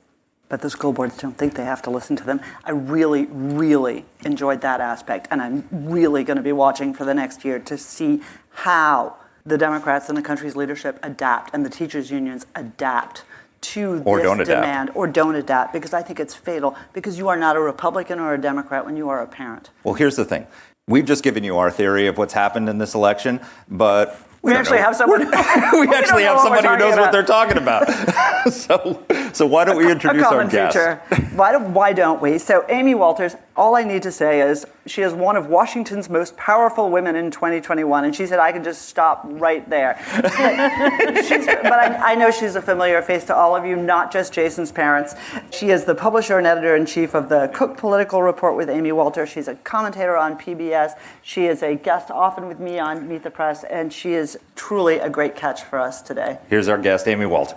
But 0.49 0.61
the 0.61 0.69
school 0.69 0.93
boards 0.93 1.17
don't 1.17 1.37
think 1.37 1.55
they 1.55 1.65
have 1.65 1.81
to 1.81 1.89
listen 1.89 2.15
to 2.15 2.23
them. 2.23 2.39
I 2.63 2.71
really, 2.71 3.25
really 3.25 4.05
enjoyed 4.23 4.61
that 4.61 4.79
aspect, 4.79 5.27
and 5.29 5.41
I'm 5.41 5.67
really 5.71 6.23
going 6.23 6.37
to 6.37 6.43
be 6.43 6.53
watching 6.53 6.93
for 6.93 7.03
the 7.03 7.13
next 7.13 7.43
year 7.43 7.59
to 7.59 7.77
see 7.77 8.21
how 8.67 9.15
the 9.45 9.57
Democrats 9.57 10.09
and 10.09 10.17
the 10.17 10.21
country's 10.21 10.55
leadership 10.55 10.99
adapt 11.03 11.53
and 11.53 11.63
the 11.63 11.69
teachers' 11.69 12.09
unions 12.09 12.47
adapt 12.55 13.23
to 13.61 14.01
Or 14.03 14.17
this 14.17 14.25
don't 14.25 14.41
adapt. 14.41 14.61
demand 14.63 14.89
or 14.95 15.05
don't 15.07 15.35
adapt 15.35 15.73
because 15.73 15.93
I 15.93 16.01
think 16.01 16.19
it's 16.19 16.33
fatal 16.33 16.75
because 16.93 17.17
you 17.19 17.27
are 17.27 17.37
not 17.37 17.55
a 17.55 17.59
Republican 17.59 18.19
or 18.19 18.33
a 18.33 18.37
Democrat 18.41 18.83
when 18.85 18.97
you 18.97 19.09
are 19.09 19.21
a 19.21 19.27
parent. 19.27 19.69
Well, 19.83 19.93
here's 19.93 20.15
the 20.15 20.25
thing. 20.25 20.47
We've 20.87 21.05
just 21.05 21.23
given 21.23 21.43
you 21.43 21.57
our 21.57 21.69
theory 21.69 22.07
of 22.07 22.17
what's 22.17 22.33
happened 22.33 22.67
in 22.67 22.79
this 22.79 22.95
election, 22.95 23.39
but 23.69 24.19
We 24.41 24.51
don't 24.53 24.61
actually 24.61 24.77
know. 24.77 24.83
have 24.85 24.95
someone- 24.95 25.19
we 25.71 25.87
we 25.87 25.95
actually 25.95 26.23
have 26.23 26.39
somebody 26.39 26.67
who 26.67 26.77
knows 26.77 26.95
talking 26.95 26.99
what 27.01 27.11
they're 27.11 27.23
talking 27.23 27.57
about. 27.57 27.87
so, 28.51 29.03
so 29.33 29.45
why 29.45 29.65
don't 29.65 29.77
we 29.77 29.91
introduce 29.91 30.23
a 30.23 30.25
our 30.25 30.31
common 30.31 30.47
guest? 30.49 30.75
feature. 30.77 31.01
Why, 31.35 31.51
don't, 31.51 31.73
why 31.73 31.93
don't 31.93 32.21
we? 32.21 32.37
So, 32.39 32.65
Amy 32.69 32.95
Walters, 32.95 33.35
all 33.55 33.75
I 33.75 33.83
need 33.83 34.01
to 34.03 34.11
say 34.11 34.41
is 34.41 34.65
she 34.89 35.01
is 35.01 35.13
one 35.13 35.35
of 35.35 35.47
Washington's 35.47 36.09
most 36.09 36.35
powerful 36.37 36.89
women 36.89 37.15
in 37.15 37.29
2021, 37.31 38.05
and 38.05 38.15
she 38.15 38.25
said 38.25 38.39
I 38.39 38.51
can 38.51 38.63
just 38.63 38.83
stop 38.89 39.21
right 39.25 39.67
there. 39.69 39.97
She's- 41.27 41.45
but 41.45 41.73
I, 41.73 42.11
I 42.13 42.15
know 42.15 42.31
she's 42.31 42.55
a 42.55 42.61
familiar 42.61 43.01
face 43.01 43.23
to 43.25 43.35
all 43.35 43.55
of 43.55 43.65
you, 43.65 43.75
not 43.75 44.11
just 44.11 44.33
Jason's 44.33 44.71
parents. 44.71 45.15
She 45.51 45.69
is 45.69 45.85
the 45.85 45.95
publisher 45.95 46.37
and 46.37 46.45
editor 46.47 46.75
in 46.75 46.85
chief 46.85 47.13
of 47.15 47.29
the 47.29 47.49
Cook 47.53 47.77
Political 47.77 48.21
Report 48.23 48.55
with 48.55 48.69
Amy 48.69 48.91
Walter. 48.91 49.25
She's 49.25 49.47
a 49.47 49.55
commentator 49.55 50.15
on 50.17 50.37
PBS. 50.37 50.91
She 51.21 51.45
is 51.47 51.63
a 51.63 51.75
guest 51.75 52.09
often 52.11 52.47
with 52.47 52.59
me 52.59 52.79
on 52.79 53.07
Meet 53.07 53.23
the 53.23 53.31
Press, 53.31 53.63
and 53.63 53.91
she 53.91 54.13
is 54.13 54.37
truly 54.55 54.99
a 54.99 55.09
great 55.09 55.35
catch 55.35 55.63
for 55.63 55.79
us 55.79 56.01
today. 56.01 56.37
Here's 56.49 56.67
our 56.67 56.77
guest, 56.77 57.07
Amy 57.07 57.25
Walter. 57.25 57.55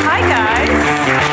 Hi, 0.00 0.20
guys. 0.20 1.27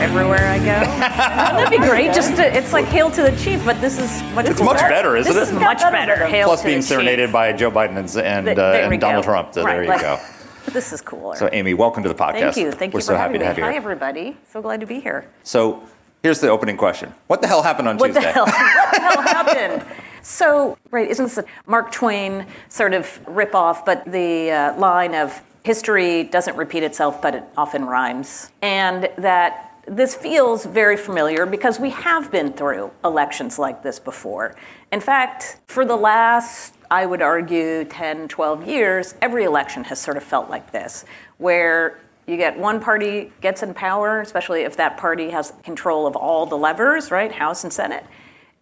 Everywhere 0.00 0.46
I 0.46 0.58
go. 0.58 0.64
Wouldn't 0.80 0.98
that 1.00 1.68
be 1.70 1.78
great? 1.78 2.14
Just 2.14 2.36
to, 2.36 2.56
it's 2.56 2.72
like 2.72 2.86
"Hail 2.86 3.10
to 3.10 3.22
the 3.22 3.36
Chief," 3.36 3.64
but 3.64 3.80
this 3.80 3.98
is 3.98 4.22
much 4.34 4.46
better. 4.46 4.50
It's 4.52 4.62
much 4.62 4.80
better, 4.80 5.16
isn't 5.16 5.32
this 5.32 5.50
it? 5.50 5.54
is 5.54 5.60
much 5.60 5.80
better. 5.80 6.26
Hail 6.26 6.46
Plus 6.46 6.60
to 6.60 6.66
being 6.66 6.78
the 6.80 6.86
serenaded 6.86 7.28
Chief. 7.28 7.32
by 7.32 7.52
Joe 7.52 7.70
Biden 7.70 7.96
and, 7.96 8.16
and, 8.16 8.46
Th- 8.46 8.58
uh, 8.58 8.62
and 8.92 9.00
Donald 9.00 9.24
go. 9.24 9.30
Trump. 9.32 9.54
So 9.54 9.62
Right, 9.62 9.74
there 9.74 9.82
you 9.84 9.88
like- 9.90 10.00
go. 10.00 10.18
This 10.72 10.92
is 10.92 11.00
cooler. 11.00 11.34
So 11.36 11.48
Amy, 11.52 11.74
welcome 11.74 12.02
to 12.04 12.08
the 12.08 12.14
podcast. 12.14 12.54
Thank 12.54 12.56
you. 12.58 12.70
Thank 12.70 12.92
We're 12.94 12.98
you 13.00 13.04
so 13.04 13.14
for 13.14 13.18
happy 13.18 13.32
having 13.32 13.40
to 13.40 13.44
me. 13.44 13.46
have 13.46 13.58
you 13.58 13.64
Hi, 13.64 13.74
everybody. 13.74 14.36
So 14.52 14.62
glad 14.62 14.80
to 14.80 14.86
be 14.86 15.00
here. 15.00 15.26
So 15.42 15.82
here's 16.22 16.38
the 16.38 16.48
opening 16.48 16.76
question. 16.76 17.12
What 17.26 17.40
the 17.40 17.48
hell 17.48 17.62
happened 17.62 17.88
on 17.88 17.96
What 17.96 18.12
the 18.14 18.20
Tuesday? 18.20 18.32
hell? 18.32 18.44
What 18.46 18.94
the 18.94 19.00
hell 19.00 19.22
happened? 19.22 19.84
So, 20.22 20.76
right, 20.90 21.08
isn't 21.08 21.24
this 21.24 21.38
a 21.38 21.44
Mark 21.66 21.90
Twain 21.90 22.46
sort 22.68 22.92
of 22.92 23.06
ripoff? 23.24 23.84
But 23.86 24.04
the 24.04 24.50
uh, 24.50 24.78
line 24.78 25.14
of 25.14 25.42
history 25.64 26.24
doesn't 26.24 26.56
repeat 26.56 26.82
itself, 26.84 27.20
but 27.22 27.34
it 27.36 27.44
often 27.56 27.86
rhymes, 27.86 28.50
and 28.62 29.08
that 29.16 29.69
this 29.86 30.14
feels 30.14 30.64
very 30.64 30.96
familiar 30.96 31.46
because 31.46 31.80
we 31.80 31.90
have 31.90 32.30
been 32.30 32.52
through 32.52 32.90
elections 33.04 33.58
like 33.58 33.82
this 33.82 33.98
before. 33.98 34.54
In 34.92 35.00
fact, 35.00 35.60
for 35.66 35.84
the 35.84 35.96
last, 35.96 36.74
I 36.90 37.06
would 37.06 37.22
argue, 37.22 37.84
10, 37.84 38.28
12 38.28 38.66
years, 38.66 39.14
every 39.22 39.44
election 39.44 39.84
has 39.84 40.00
sort 40.00 40.16
of 40.16 40.22
felt 40.22 40.50
like 40.50 40.70
this, 40.72 41.04
where 41.38 41.98
you 42.26 42.36
get 42.36 42.58
one 42.58 42.80
party 42.80 43.32
gets 43.40 43.62
in 43.62 43.74
power, 43.74 44.20
especially 44.20 44.62
if 44.62 44.76
that 44.76 44.96
party 44.96 45.30
has 45.30 45.52
control 45.62 46.06
of 46.06 46.16
all 46.16 46.46
the 46.46 46.56
levers, 46.56 47.10
right, 47.10 47.32
House 47.32 47.64
and 47.64 47.72
Senate. 47.72 48.04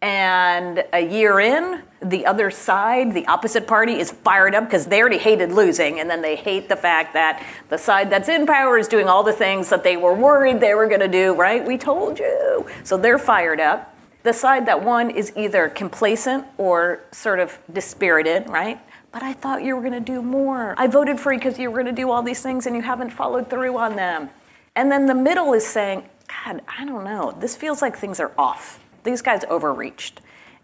And 0.00 0.84
a 0.92 1.00
year 1.00 1.40
in, 1.40 1.82
the 2.00 2.26
other 2.26 2.52
side, 2.52 3.12
the 3.12 3.26
opposite 3.26 3.66
party, 3.66 3.98
is 3.98 4.12
fired 4.12 4.54
up 4.54 4.64
because 4.64 4.86
they 4.86 5.00
already 5.00 5.18
hated 5.18 5.50
losing. 5.50 5.98
And 5.98 6.08
then 6.08 6.22
they 6.22 6.36
hate 6.36 6.68
the 6.68 6.76
fact 6.76 7.14
that 7.14 7.44
the 7.68 7.78
side 7.78 8.08
that's 8.08 8.28
in 8.28 8.46
power 8.46 8.78
is 8.78 8.86
doing 8.86 9.08
all 9.08 9.24
the 9.24 9.32
things 9.32 9.68
that 9.70 9.82
they 9.82 9.96
were 9.96 10.14
worried 10.14 10.60
they 10.60 10.74
were 10.74 10.86
going 10.86 11.00
to 11.00 11.08
do, 11.08 11.34
right? 11.34 11.66
We 11.66 11.76
told 11.76 12.18
you. 12.18 12.66
So 12.84 12.96
they're 12.96 13.18
fired 13.18 13.58
up. 13.58 13.96
The 14.22 14.32
side 14.32 14.66
that 14.66 14.84
won 14.84 15.10
is 15.10 15.32
either 15.36 15.68
complacent 15.68 16.46
or 16.58 17.04
sort 17.10 17.40
of 17.40 17.58
dispirited, 17.72 18.48
right? 18.48 18.80
But 19.10 19.22
I 19.22 19.32
thought 19.32 19.64
you 19.64 19.74
were 19.74 19.80
going 19.80 19.94
to 19.94 20.00
do 20.00 20.22
more. 20.22 20.74
I 20.76 20.86
voted 20.86 21.18
for 21.18 21.32
you 21.32 21.38
because 21.38 21.58
you 21.58 21.70
were 21.70 21.82
going 21.82 21.94
to 21.94 22.02
do 22.02 22.10
all 22.10 22.22
these 22.22 22.42
things 22.42 22.66
and 22.66 22.76
you 22.76 22.82
haven't 22.82 23.10
followed 23.10 23.50
through 23.50 23.76
on 23.78 23.96
them. 23.96 24.30
And 24.76 24.92
then 24.92 25.06
the 25.06 25.14
middle 25.14 25.54
is 25.54 25.66
saying, 25.66 26.04
God, 26.44 26.60
I 26.68 26.84
don't 26.84 27.04
know. 27.04 27.34
This 27.40 27.56
feels 27.56 27.82
like 27.82 27.96
things 27.96 28.20
are 28.20 28.32
off. 28.38 28.78
These 29.04 29.22
guys 29.22 29.44
overreached. 29.48 30.20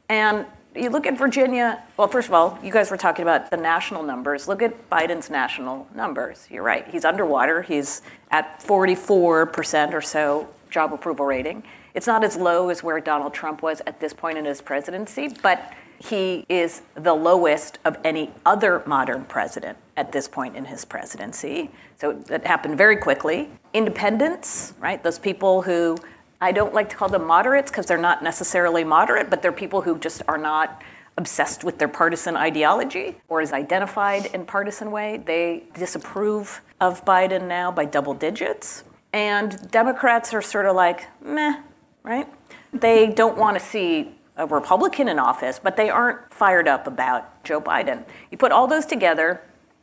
And 0.08 0.46
you 0.74 0.90
look 0.90 1.06
at 1.06 1.16
Virginia, 1.16 1.82
well, 1.96 2.08
first 2.08 2.28
of 2.28 2.34
all, 2.34 2.58
you 2.62 2.72
guys 2.72 2.90
were 2.90 2.96
talking 2.96 3.22
about 3.22 3.50
the 3.50 3.56
national 3.56 4.02
numbers. 4.02 4.48
Look 4.48 4.60
at 4.60 4.90
Biden's 4.90 5.30
national 5.30 5.86
numbers. 5.94 6.48
You're 6.50 6.64
right. 6.64 6.86
He's 6.88 7.04
underwater. 7.04 7.62
He's 7.62 8.02
at 8.30 8.60
44% 8.60 9.92
or 9.92 10.00
so 10.00 10.48
job 10.70 10.92
approval 10.92 11.26
rating. 11.26 11.62
It's 11.94 12.08
not 12.08 12.24
as 12.24 12.36
low 12.36 12.70
as 12.70 12.82
where 12.82 13.00
Donald 13.00 13.32
Trump 13.32 13.62
was 13.62 13.80
at 13.86 14.00
this 14.00 14.12
point 14.12 14.36
in 14.36 14.44
his 14.44 14.60
presidency, 14.60 15.28
but 15.42 15.72
he 15.98 16.44
is 16.48 16.82
the 16.94 17.14
lowest 17.14 17.78
of 17.84 17.96
any 18.02 18.32
other 18.44 18.82
modern 18.84 19.24
president 19.24 19.78
at 19.96 20.10
this 20.10 20.26
point 20.26 20.56
in 20.56 20.64
his 20.64 20.84
presidency. 20.84 21.70
So 21.96 22.12
that 22.26 22.44
happened 22.44 22.76
very 22.76 22.96
quickly. 22.96 23.48
Independents, 23.72 24.74
right? 24.80 25.00
Those 25.02 25.20
people 25.20 25.62
who 25.62 25.96
I 26.40 26.52
don't 26.52 26.74
like 26.74 26.88
to 26.90 26.96
call 26.96 27.08
them 27.08 27.26
moderates 27.26 27.70
because 27.70 27.86
they're 27.86 27.98
not 27.98 28.22
necessarily 28.22 28.84
moderate, 28.84 29.30
but 29.30 29.42
they're 29.42 29.52
people 29.52 29.82
who 29.82 29.98
just 29.98 30.22
are 30.28 30.38
not 30.38 30.82
obsessed 31.16 31.62
with 31.64 31.78
their 31.78 31.88
partisan 31.88 32.36
ideology 32.36 33.16
or 33.28 33.40
is 33.40 33.52
identified 33.52 34.26
in 34.26 34.44
partisan 34.44 34.90
way. 34.90 35.22
They 35.24 35.64
disapprove 35.74 36.60
of 36.80 37.04
Biden 37.04 37.46
now 37.46 37.70
by 37.70 37.84
double 37.84 38.14
digits. 38.14 38.84
And 39.12 39.70
Democrats 39.70 40.34
are 40.34 40.42
sort 40.42 40.66
of 40.66 40.74
like, 40.74 41.06
meh, 41.24 41.60
right? 42.02 42.26
They 42.72 43.06
don't 43.12 43.38
want 43.38 43.56
to 43.56 43.64
see 43.64 44.16
a 44.36 44.46
Republican 44.46 45.08
in 45.08 45.18
office, 45.20 45.60
but 45.62 45.76
they 45.76 45.88
aren't 45.88 46.32
fired 46.32 46.66
up 46.66 46.88
about 46.88 47.44
Joe 47.44 47.60
Biden. 47.60 48.04
You 48.32 48.38
put 48.38 48.50
all 48.50 48.66
those 48.66 48.84
together, 48.84 49.40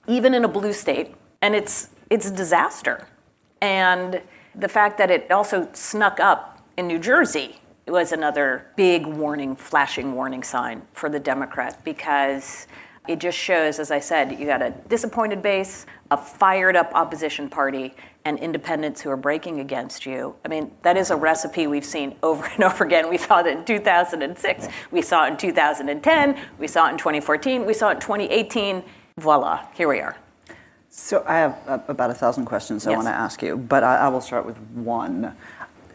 even 0.07 0.33
in 0.33 0.43
a 0.43 0.49
blue 0.49 0.73
state, 0.73 1.15
and 1.41 1.55
it's 1.55 1.89
it's 2.09 2.29
a 2.29 2.33
disaster. 2.33 3.07
And 3.61 4.21
the 4.55 4.67
fact 4.67 4.97
that 4.97 5.09
it 5.09 5.31
also 5.31 5.69
snuck 5.73 6.19
up 6.19 6.61
in 6.77 6.87
New 6.87 6.99
Jersey 6.99 7.57
was 7.87 8.11
another 8.11 8.67
big 8.75 9.05
warning, 9.05 9.55
flashing 9.55 10.13
warning 10.13 10.43
sign 10.43 10.81
for 10.93 11.09
the 11.09 11.19
Democrat 11.19 11.83
because 11.83 12.67
it 13.07 13.19
just 13.19 13.37
shows, 13.37 13.79
as 13.79 13.89
I 13.89 13.99
said, 13.99 14.39
you 14.39 14.45
got 14.45 14.61
a 14.61 14.71
disappointed 14.87 15.41
base, 15.41 15.85
a 16.11 16.17
fired 16.17 16.75
up 16.75 16.91
opposition 16.93 17.49
party, 17.49 17.95
and 18.25 18.37
independents 18.37 19.01
who 19.01 19.09
are 19.09 19.17
breaking 19.17 19.59
against 19.59 20.05
you. 20.05 20.35
I 20.45 20.47
mean, 20.47 20.71
that 20.83 20.95
is 20.95 21.09
a 21.09 21.15
recipe 21.15 21.65
we've 21.65 21.85
seen 21.85 22.15
over 22.21 22.45
and 22.45 22.63
over 22.63 22.83
again. 22.83 23.09
We 23.09 23.17
saw 23.17 23.39
it 23.39 23.47
in 23.47 23.65
2006, 23.65 24.67
we 24.91 25.01
saw 25.01 25.25
it 25.25 25.31
in 25.31 25.37
2010, 25.37 26.37
we 26.59 26.67
saw 26.67 26.87
it 26.87 26.91
in 26.91 26.97
2014, 26.97 27.65
we 27.65 27.73
saw 27.73 27.89
it 27.89 27.95
in 27.95 27.99
2018. 28.01 28.83
Voila, 29.17 29.65
here 29.73 29.87
we 29.87 29.99
are. 29.99 30.15
So 30.93 31.23
I 31.25 31.37
have 31.37 31.57
uh, 31.67 31.79
about 31.87 32.11
a 32.11 32.13
thousand 32.13 32.45
questions 32.45 32.85
I 32.85 32.91
want 32.91 33.07
to 33.07 33.11
ask 33.11 33.41
you, 33.41 33.55
but 33.55 33.81
I, 33.81 33.95
I 33.95 34.07
will 34.09 34.19
start 34.19 34.45
with 34.45 34.57
one. 34.73 35.33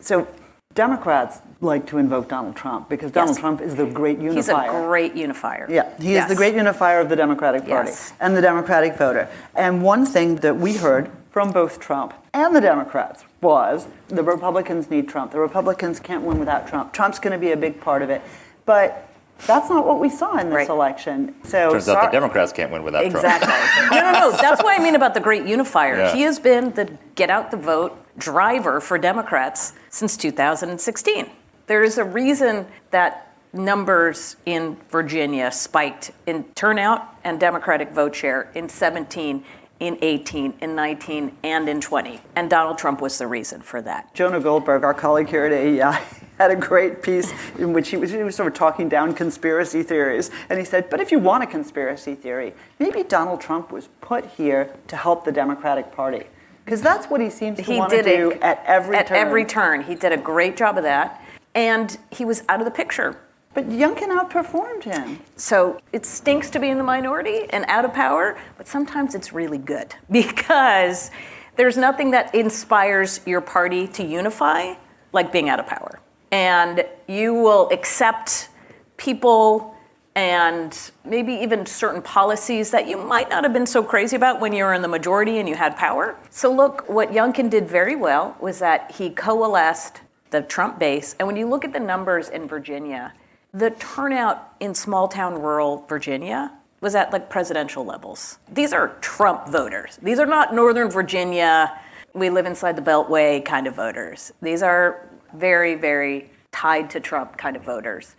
So 0.00 0.26
Democrats 0.74 1.40
like 1.60 1.86
to 1.88 1.98
invoke 1.98 2.28
Donald 2.28 2.56
Trump 2.56 2.88
because 2.88 3.10
Donald 3.10 3.36
Yes. 3.36 3.40
Trump 3.40 3.60
is 3.60 3.74
the 3.74 3.84
great 3.84 4.18
unifier. 4.18 4.34
He's 4.34 4.48
a 4.48 4.86
great 4.86 5.14
unifier. 5.14 5.66
Yeah, 5.68 5.94
he 6.00 6.16
is 6.16 6.26
the 6.28 6.34
great 6.34 6.54
unifier 6.54 6.98
of 7.00 7.10
the 7.10 7.16
Democratic 7.16 7.66
Party 7.66 7.90
Yes. 7.90 8.14
and 8.20 8.34
the 8.34 8.40
Democratic 8.40 8.96
voter. 8.96 9.28
And 9.54 9.82
one 9.82 10.06
thing 10.06 10.36
that 10.36 10.56
we 10.56 10.76
heard 10.76 11.10
from 11.30 11.52
both 11.52 11.78
Trump 11.78 12.14
and 12.32 12.56
the 12.56 12.60
Democrats 12.62 13.24
was 13.42 13.86
the 14.08 14.22
Republicans 14.22 14.88
need 14.88 15.08
Trump. 15.10 15.30
The 15.30 15.38
Republicans 15.40 16.00
can't 16.00 16.24
win 16.24 16.38
without 16.38 16.66
Trump. 16.66 16.94
Trump's 16.94 17.18
going 17.18 17.32
to 17.32 17.38
be 17.38 17.52
a 17.52 17.56
big 17.56 17.82
part 17.82 18.00
of 18.00 18.08
it. 18.08 18.22
But 18.64 19.05
that's 19.47 19.69
not 19.69 19.87
what 19.87 20.00
we 20.00 20.09
saw 20.09 20.38
in 20.38 20.49
this 20.49 20.55
Right. 20.57 20.69
election. 20.69 21.35
So 21.45 21.71
Turns 21.71 21.88
out 21.88 22.11
the 22.11 22.19
Democrats 22.19 22.52
can't 22.52 22.73
win 22.73 22.83
without 22.83 23.00
Trump. 23.11 23.16
Exactly. 23.16 23.52
no, 23.99 24.12
no, 24.12 24.19
no. 24.19 24.31
That's 24.33 24.62
what 24.62 24.78
I 24.78 24.83
mean 24.83 24.95
about 24.95 25.14
the 25.14 25.21
great 25.21 25.47
unifier. 25.47 25.97
Yeah. 25.99 26.14
He 26.14 26.23
has 26.23 26.38
been 26.38 26.73
the 26.73 26.90
get 27.14 27.28
out 27.31 27.50
the 27.50 27.57
vote 27.57 27.97
driver 28.19 28.81
for 28.81 28.97
Democrats 28.99 29.75
since 29.90 30.16
2016. 30.16 31.31
There 31.66 31.83
is 31.83 31.99
a 31.99 32.05
reason 32.05 32.66
that 32.90 33.35
numbers 33.52 34.37
in 34.47 34.76
Virginia 34.90 35.50
spiked 35.50 36.12
in 36.26 36.45
turnout 36.55 37.02
and 37.25 37.38
Democratic 37.40 37.90
vote 37.90 38.14
share 38.14 38.50
in 38.55 38.69
17, 38.69 39.45
in 39.80 39.99
18, 40.00 40.54
in 40.61 40.75
19, 40.75 41.37
and 41.42 41.68
in 41.68 41.80
20. 41.80 42.21
And 42.35 42.49
Donald 42.49 42.78
Trump 42.78 43.00
was 43.00 43.18
the 43.18 43.26
reason 43.26 43.61
for 43.61 43.83
that. 43.83 44.14
Jonah 44.14 44.40
Goldberg, 44.40 44.85
our 44.85 44.95
colleague 44.95 45.28
here 45.28 45.45
at 45.45 45.52
AEI, 45.52 46.02
had 46.38 46.50
a 46.50 46.56
great 46.56 47.02
piece 47.02 47.33
in 47.59 47.73
which 47.73 47.88
he 47.90 47.97
was, 47.97 48.11
he 48.11 48.23
was 48.23 48.37
sort 48.37 48.49
of 48.49 48.54
talking 48.54 48.88
down 48.88 49.14
conspiracy 49.14 49.83
theories. 49.83 50.30
And 50.49 50.59
he 50.59 50.64
said, 50.64 50.88
but 50.90 51.00
if 51.00 51.12
you 51.12 51.18
want 51.18 51.42
a 51.42 51.47
conspiracy 51.47 52.14
theory, 52.14 52.54
maybe 52.78 53.02
Donald 53.02 53.40
Trump 53.40 53.71
was 53.71 53.88
put 54.00 54.25
here 54.26 54.75
to 54.88 54.97
help 54.97 55.25
the 55.25 55.33
Democratic 55.33 55.92
Party. 55.92 56.25
Because 56.64 56.83
that's 56.83 57.06
what 57.06 57.21
he 57.21 57.30
seems 57.30 57.59
to 57.59 57.62
he 57.62 57.78
want 57.78 57.90
to 57.90 58.02
do 58.02 58.33
it 58.33 58.42
at 58.42 58.62
every 58.66 58.97
at 58.97 59.06
turn. 59.06 59.16
every 59.16 59.45
turn. 59.45 59.83
He 59.83 59.95
did 59.95 60.12
a 60.12 60.16
great 60.16 60.56
job 60.56 60.76
of 60.76 60.83
that. 60.83 61.23
And 61.54 61.97
he 62.11 62.25
was 62.25 62.42
out 62.49 62.61
of 62.61 62.64
the 62.64 62.73
picture 62.73 63.16
But 63.56 63.70
Youngkin 63.70 64.08
outperformed 64.08 64.82
him. 64.82 65.18
So 65.36 65.80
it 65.90 66.04
stinks 66.04 66.50
to 66.50 66.58
be 66.60 66.68
in 66.68 66.76
the 66.76 66.84
minority 66.84 67.46
and 67.48 67.64
out 67.68 67.86
of 67.86 67.94
power, 67.94 68.36
but 68.58 68.68
sometimes 68.68 69.14
it's 69.14 69.32
really 69.32 69.56
good 69.56 69.94
because 70.10 71.10
there's 71.56 71.78
nothing 71.78 72.10
that 72.10 72.34
inspires 72.34 73.22
your 73.25 73.40
party 73.40 73.86
to 73.88 74.04
unify 74.04 74.75
like 75.14 75.32
being 75.32 75.48
out 75.48 75.58
of 75.58 75.66
power. 75.66 76.00
And 76.30 76.84
you 77.08 77.32
will 77.32 77.70
accept 77.70 78.50
people 78.98 79.75
and 80.14 80.78
maybe 81.06 81.32
even 81.32 81.64
certain 81.64 82.02
policies 82.02 82.70
that 82.72 82.86
you 82.86 82.98
might 82.98 83.30
not 83.30 83.42
have 83.42 83.54
been 83.54 83.66
so 83.66 83.82
crazy 83.82 84.16
about 84.16 84.38
when 84.38 84.52
you 84.52 84.64
were 84.64 84.75
in 84.75 84.82
the 84.82 84.88
majority 84.88 85.38
and 85.38 85.48
you 85.48 85.54
had 85.54 85.78
power. 85.78 86.14
So, 86.28 86.52
look, 86.52 86.86
what 86.90 87.12
Youngkin 87.12 87.48
did 87.48 87.66
very 87.66 87.96
well 87.96 88.36
was 88.38 88.58
that 88.58 88.92
he 88.92 89.08
coalesced 89.08 90.02
the 90.28 90.42
Trump 90.42 90.78
base. 90.78 91.16
And 91.18 91.26
when 91.26 91.36
you 91.36 91.48
look 91.48 91.64
at 91.64 91.72
the 91.72 91.80
numbers 91.80 92.28
in 92.28 92.46
Virginia, 92.46 93.14
the 93.56 93.70
turnout 93.70 94.52
in 94.60 94.75
small 94.75 95.08
town 95.08 95.40
rural 95.40 95.86
Virginia 95.88 96.52
was 96.82 96.94
at 96.94 97.10
like 97.10 97.30
presidential 97.30 97.86
levels. 97.86 98.38
These 98.52 98.75
are 98.75 98.88
Trump 99.00 99.48
voters. 99.48 99.98
These 100.02 100.18
are 100.18 100.26
not 100.26 100.54
Northern 100.54 100.90
Virginia, 100.90 101.80
we 102.12 102.28
live 102.28 102.44
inside 102.44 102.76
the 102.76 102.82
Beltway 102.82 103.42
kind 103.44 103.66
of 103.66 103.75
voters. 103.75 104.32
These 104.42 104.62
are 104.62 105.08
very, 105.34 105.75
very 105.75 106.30
tied 106.52 106.90
to 106.90 107.00
Trump 107.00 107.38
kind 107.38 107.56
of 107.56 107.62
voters. 107.62 108.14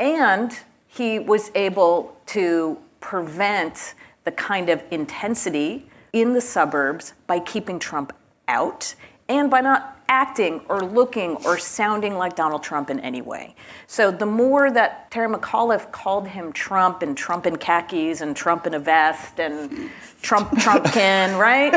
And 0.00 0.58
he 0.86 1.18
was 1.18 1.50
able 1.54 2.16
to 2.26 2.78
prevent 3.00 3.94
the 4.24 4.32
kind 4.32 4.70
of 4.70 4.82
intensity 4.90 5.86
in 6.14 6.32
the 6.32 6.40
suburbs 6.40 7.12
by 7.26 7.40
keeping 7.40 7.78
Trump 7.78 8.14
out 8.48 8.94
and 9.28 9.50
by 9.50 9.60
not 9.60 9.97
acting 10.08 10.60
or 10.68 10.80
looking 10.80 11.36
or 11.44 11.58
sounding 11.58 12.16
like 12.16 12.34
Donald 12.34 12.62
Trump 12.62 12.88
in 12.90 12.98
any 13.00 13.20
way. 13.22 13.54
So 13.86 14.10
the 14.10 14.26
more 14.26 14.70
that 14.70 15.10
Terry 15.10 15.28
McAuliffe 15.32 15.92
called 15.92 16.28
him 16.28 16.52
Trump 16.52 17.02
and 17.02 17.16
Trump 17.16 17.46
in 17.46 17.56
khakis 17.56 18.20
and 18.20 18.34
Trump 18.34 18.66
in 18.66 18.74
a 18.74 18.78
vest 18.78 19.38
and 19.38 19.90
Trump 20.22 20.50
Trumpkin, 20.52 21.38
right? 21.40 21.72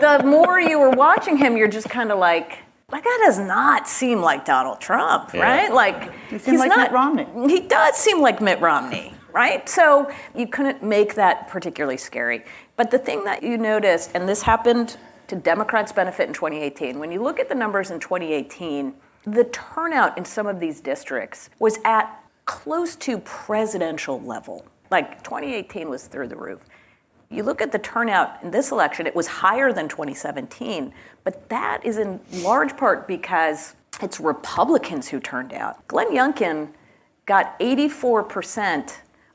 The 0.00 0.22
more 0.24 0.60
you 0.60 0.78
were 0.78 0.90
watching 0.90 1.36
him, 1.36 1.56
you're 1.56 1.68
just 1.68 1.88
kind 1.88 2.12
of 2.12 2.18
like, 2.18 2.58
that 2.90 3.02
guy 3.02 3.18
does 3.24 3.38
not 3.38 3.88
seem 3.88 4.20
like 4.20 4.44
Donald 4.44 4.80
Trump, 4.80 5.30
Yeah. 5.34 5.40
right? 5.42 5.72
Like 5.72 6.12
He 6.28 6.38
he's 6.38 6.60
like 6.60 6.68
not, 6.68 6.78
Mitt 6.78 6.92
Romney. 6.92 7.26
He 7.52 7.60
does 7.66 7.96
seem 7.96 8.20
like 8.20 8.40
Mitt 8.40 8.60
Romney, 8.60 9.12
right? 9.32 9.68
So 9.68 10.10
you 10.34 10.46
couldn't 10.46 10.82
make 10.82 11.14
that 11.14 11.48
particularly 11.48 11.96
scary. 11.96 12.44
But 12.76 12.90
the 12.90 12.98
thing 12.98 13.24
that 13.24 13.42
you 13.42 13.56
noticed, 13.56 14.10
and 14.14 14.28
this 14.28 14.42
happened 14.42 14.98
to 15.28 15.36
Democrats' 15.36 15.92
benefit 15.92 16.28
in 16.28 16.34
2018, 16.34 16.98
when 16.98 17.10
you 17.10 17.22
look 17.22 17.40
at 17.40 17.48
the 17.48 17.54
numbers 17.54 17.90
in 17.90 18.00
2018, 18.00 18.94
the 19.24 19.44
turnout 19.44 20.16
in 20.16 20.24
some 20.24 20.46
of 20.46 20.60
these 20.60 20.80
districts 20.80 21.50
was 21.58 21.78
at 21.84 22.22
close 22.44 22.94
to 22.96 23.18
presidential 23.18 24.20
level. 24.22 24.64
Like 24.90 25.22
2018 25.24 25.88
was 25.88 26.06
through 26.06 26.28
the 26.28 26.36
roof. 26.36 26.64
You 27.28 27.42
look 27.42 27.60
at 27.60 27.72
the 27.72 27.78
turnout 27.78 28.42
in 28.44 28.52
this 28.52 28.70
election, 28.70 29.06
it 29.06 29.16
was 29.16 29.26
higher 29.26 29.72
than 29.72 29.88
2017, 29.88 30.92
but 31.24 31.48
that 31.48 31.84
is 31.84 31.98
in 31.98 32.20
large 32.34 32.76
part 32.76 33.08
because 33.08 33.74
it's 34.00 34.20
Republicans 34.20 35.08
who 35.08 35.18
turned 35.18 35.52
out. 35.52 35.86
Glenn 35.88 36.12
Youngkin 36.12 36.68
got 37.26 37.58
84% 37.58 38.92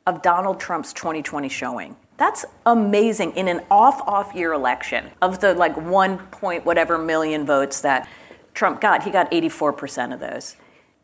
of 0.08 0.22
Donald 0.22 0.60
Trump's 0.60 0.94
2020 0.94 1.50
showing. 1.50 1.96
That's 2.22 2.46
amazing 2.68 3.32
in 3.32 3.48
an 3.48 3.62
off 3.72 4.00
off 4.02 4.36
year 4.36 4.54
election 4.54 5.10
of 5.24 5.40
the 5.40 5.56
like 5.56 5.76
one 5.76 6.20
point 6.28 6.64
whatever 6.68 7.00
million 7.00 7.48
votes 7.48 7.82
that 7.82 8.08
Trump 8.54 8.80
got. 8.80 9.02
He 9.02 9.10
got 9.10 9.32
84% 9.32 10.14
of 10.14 10.20
those. 10.20 10.56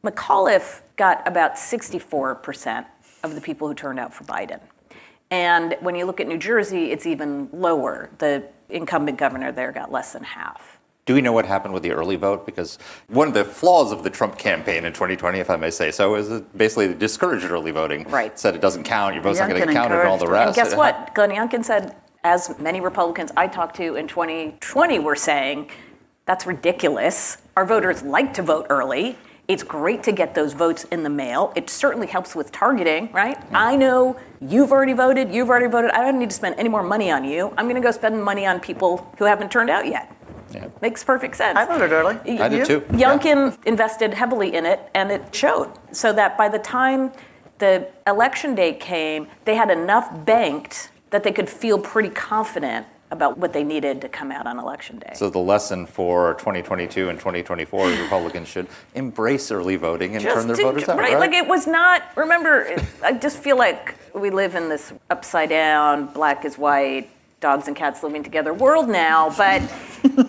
McAuliffe 0.04 0.82
got 0.96 1.28
about 1.28 1.56
64% 1.56 2.86
of 3.24 3.34
the 3.34 3.42
people 3.42 3.68
who 3.68 3.74
turned 3.74 3.98
out 3.98 4.14
for 4.14 4.26
Biden. 4.26 4.60
And 5.32 5.76
when 5.80 5.96
you 5.96 6.06
look 6.06 6.20
at 6.20 6.28
New 6.28 6.38
Jersey, 6.38 6.92
it's 6.92 7.08
even 7.08 7.50
lower. 7.52 8.12
The 8.20 8.48
incumbent 8.70 9.18
governor 9.18 9.52
there 9.52 9.72
got 9.72 9.92
less 9.92 10.14
than 10.14 10.24
half. 10.24 10.77
Do 11.08 11.14
we 11.14 11.22
know 11.22 11.32
what 11.32 11.46
happened 11.46 11.74
with 11.74 11.84
the 11.84 11.92
early 11.92 12.18
vote? 12.18 12.46
Because 12.46 12.78
one 13.08 13.30
of 13.30 13.34
the 13.34 13.46
flaws 13.46 13.94
of 13.94 14.04
the 14.04 14.10
Trump 14.10 14.38
campaign 14.38 14.84
in 14.84 14.92
2020, 14.92 15.40
if 15.40 15.50
I 15.50 15.56
may 15.56 15.72
say 15.72 15.90
so, 15.90 16.16
is 16.16 16.30
it 16.30 16.58
basically 16.58 16.94
discouraged 16.94 17.46
early 17.46 17.72
voting. 17.72 18.04
Right. 18.10 18.38
Said 18.38 18.56
it 18.56 18.62
doesn't 18.62 18.84
count, 18.84 19.16
your 19.16 19.24
vote's 19.24 19.40
not 19.40 19.48
going 19.48 19.62
to 19.62 19.68
Youngkin 19.68 19.72
get 19.72 19.82
counted, 19.82 20.00
and 20.00 20.08
all 20.10 20.18
the 20.18 20.28
rest. 20.28 20.58
it. 20.58 20.60
And 20.60 20.68
guess 20.68 20.74
It 20.74 20.78
what? 20.78 21.16
Glenn 21.16 21.32
Youngkin 21.32 21.64
said, 21.64 21.96
as 22.26 22.60
many 22.60 22.82
Republicans 22.82 23.32
I 23.38 23.48
talked 23.48 23.78
to 23.78 23.96
in 23.96 24.10
2020 24.10 25.00
were 25.00 25.16
saying, 25.16 25.72
that's 26.26 26.46
ridiculous. 26.46 27.38
Our 27.56 27.66
voters 27.66 28.04
like 28.04 28.34
to 28.34 28.42
vote 28.44 28.68
early. 28.70 29.18
It's 29.48 29.64
great 29.64 30.04
to 30.04 30.12
get 30.12 30.36
those 30.36 30.52
votes 30.52 30.84
in 30.92 31.04
the 31.04 31.10
mail. 31.10 31.54
It 31.56 31.70
certainly 31.70 32.08
helps 32.08 32.36
with 32.36 32.52
targeting, 32.52 33.10
right? 33.14 33.38
I 33.54 33.78
know 33.78 34.20
you've 34.42 34.74
already 34.74 34.92
voted, 34.92 35.34
you've 35.34 35.50
already 35.50 35.68
voted. 35.68 35.92
I 35.92 36.02
don't 36.02 36.20
need 36.20 36.32
to 36.32 36.36
spend 36.36 36.56
any 36.60 36.68
more 36.68 36.84
money 36.84 37.12
on 37.12 37.24
you. 37.24 37.54
I'm 37.58 37.66
going 37.66 37.82
to 37.82 37.82
go 37.82 37.92
spend 37.92 38.22
money 38.22 38.46
on 38.46 38.60
people 38.60 39.10
who 39.18 39.24
haven't 39.24 39.50
turned 39.50 39.70
out 39.70 39.88
yet. 39.88 40.14
Yeah. 40.58 40.68
Makes 40.82 41.04
perfect 41.04 41.36
sense. 41.36 41.58
I 41.58 41.66
voted 41.66 41.92
early. 41.92 42.40
I 42.40 42.50
did 42.50 42.66
too. 42.66 42.82
Youngkin 42.92 43.58
invested 43.66 44.14
heavily 44.14 44.56
in 44.56 44.66
it, 44.66 44.80
and 44.94 45.12
it 45.12 45.34
showed. 45.34 45.72
So 45.92 46.14
that 46.14 46.38
by 46.38 46.50
the 46.50 46.60
time 46.60 47.12
the 47.60 47.88
election 48.06 48.56
day 48.56 48.74
came, 48.74 49.28
they 49.46 49.56
had 49.56 49.70
enough 49.70 50.26
banked 50.26 50.92
that 51.10 51.24
they 51.24 51.32
could 51.32 51.50
feel 51.50 51.80
pretty 51.80 52.10
confident 52.10 52.86
about 53.10 53.38
what 53.38 53.54
they 53.54 53.64
needed 53.64 54.02
to 54.02 54.10
come 54.10 54.32
out 54.34 54.46
on 54.46 54.60
election 54.60 55.00
day. 55.00 55.14
So 55.16 55.30
the 55.30 55.40
lesson 55.40 55.86
for 55.86 56.34
2022 56.34 57.08
and 57.08 57.18
2024 57.18 57.90
is 57.92 58.00
Republicans 58.02 58.50
should 58.50 58.68
embrace 58.96 59.50
early 59.50 59.78
voting 59.78 60.16
and 60.16 60.24
turn 60.24 60.48
their 60.48 60.58
to- 60.58 60.64
voters 60.64 60.90
out. 60.90 60.98
right, 61.00 61.18
like 61.18 61.32
it 61.32 61.48
was 61.48 61.68
not. 61.68 62.04
Remember, 62.18 62.76
I 63.02 63.14
just 63.14 63.38
feel 63.38 63.58
like 63.58 63.96
we 64.14 64.30
live 64.30 64.56
in 64.56 64.68
this 64.68 64.92
upside 65.10 65.48
down, 65.50 66.08
black 66.08 66.44
is 66.44 66.58
white, 66.58 67.10
dogs 67.40 67.68
and 67.68 67.76
cats 67.76 68.04
living 68.04 68.24
together 68.24 68.54
world 68.54 68.90
now. 68.90 69.30
But 69.38 69.62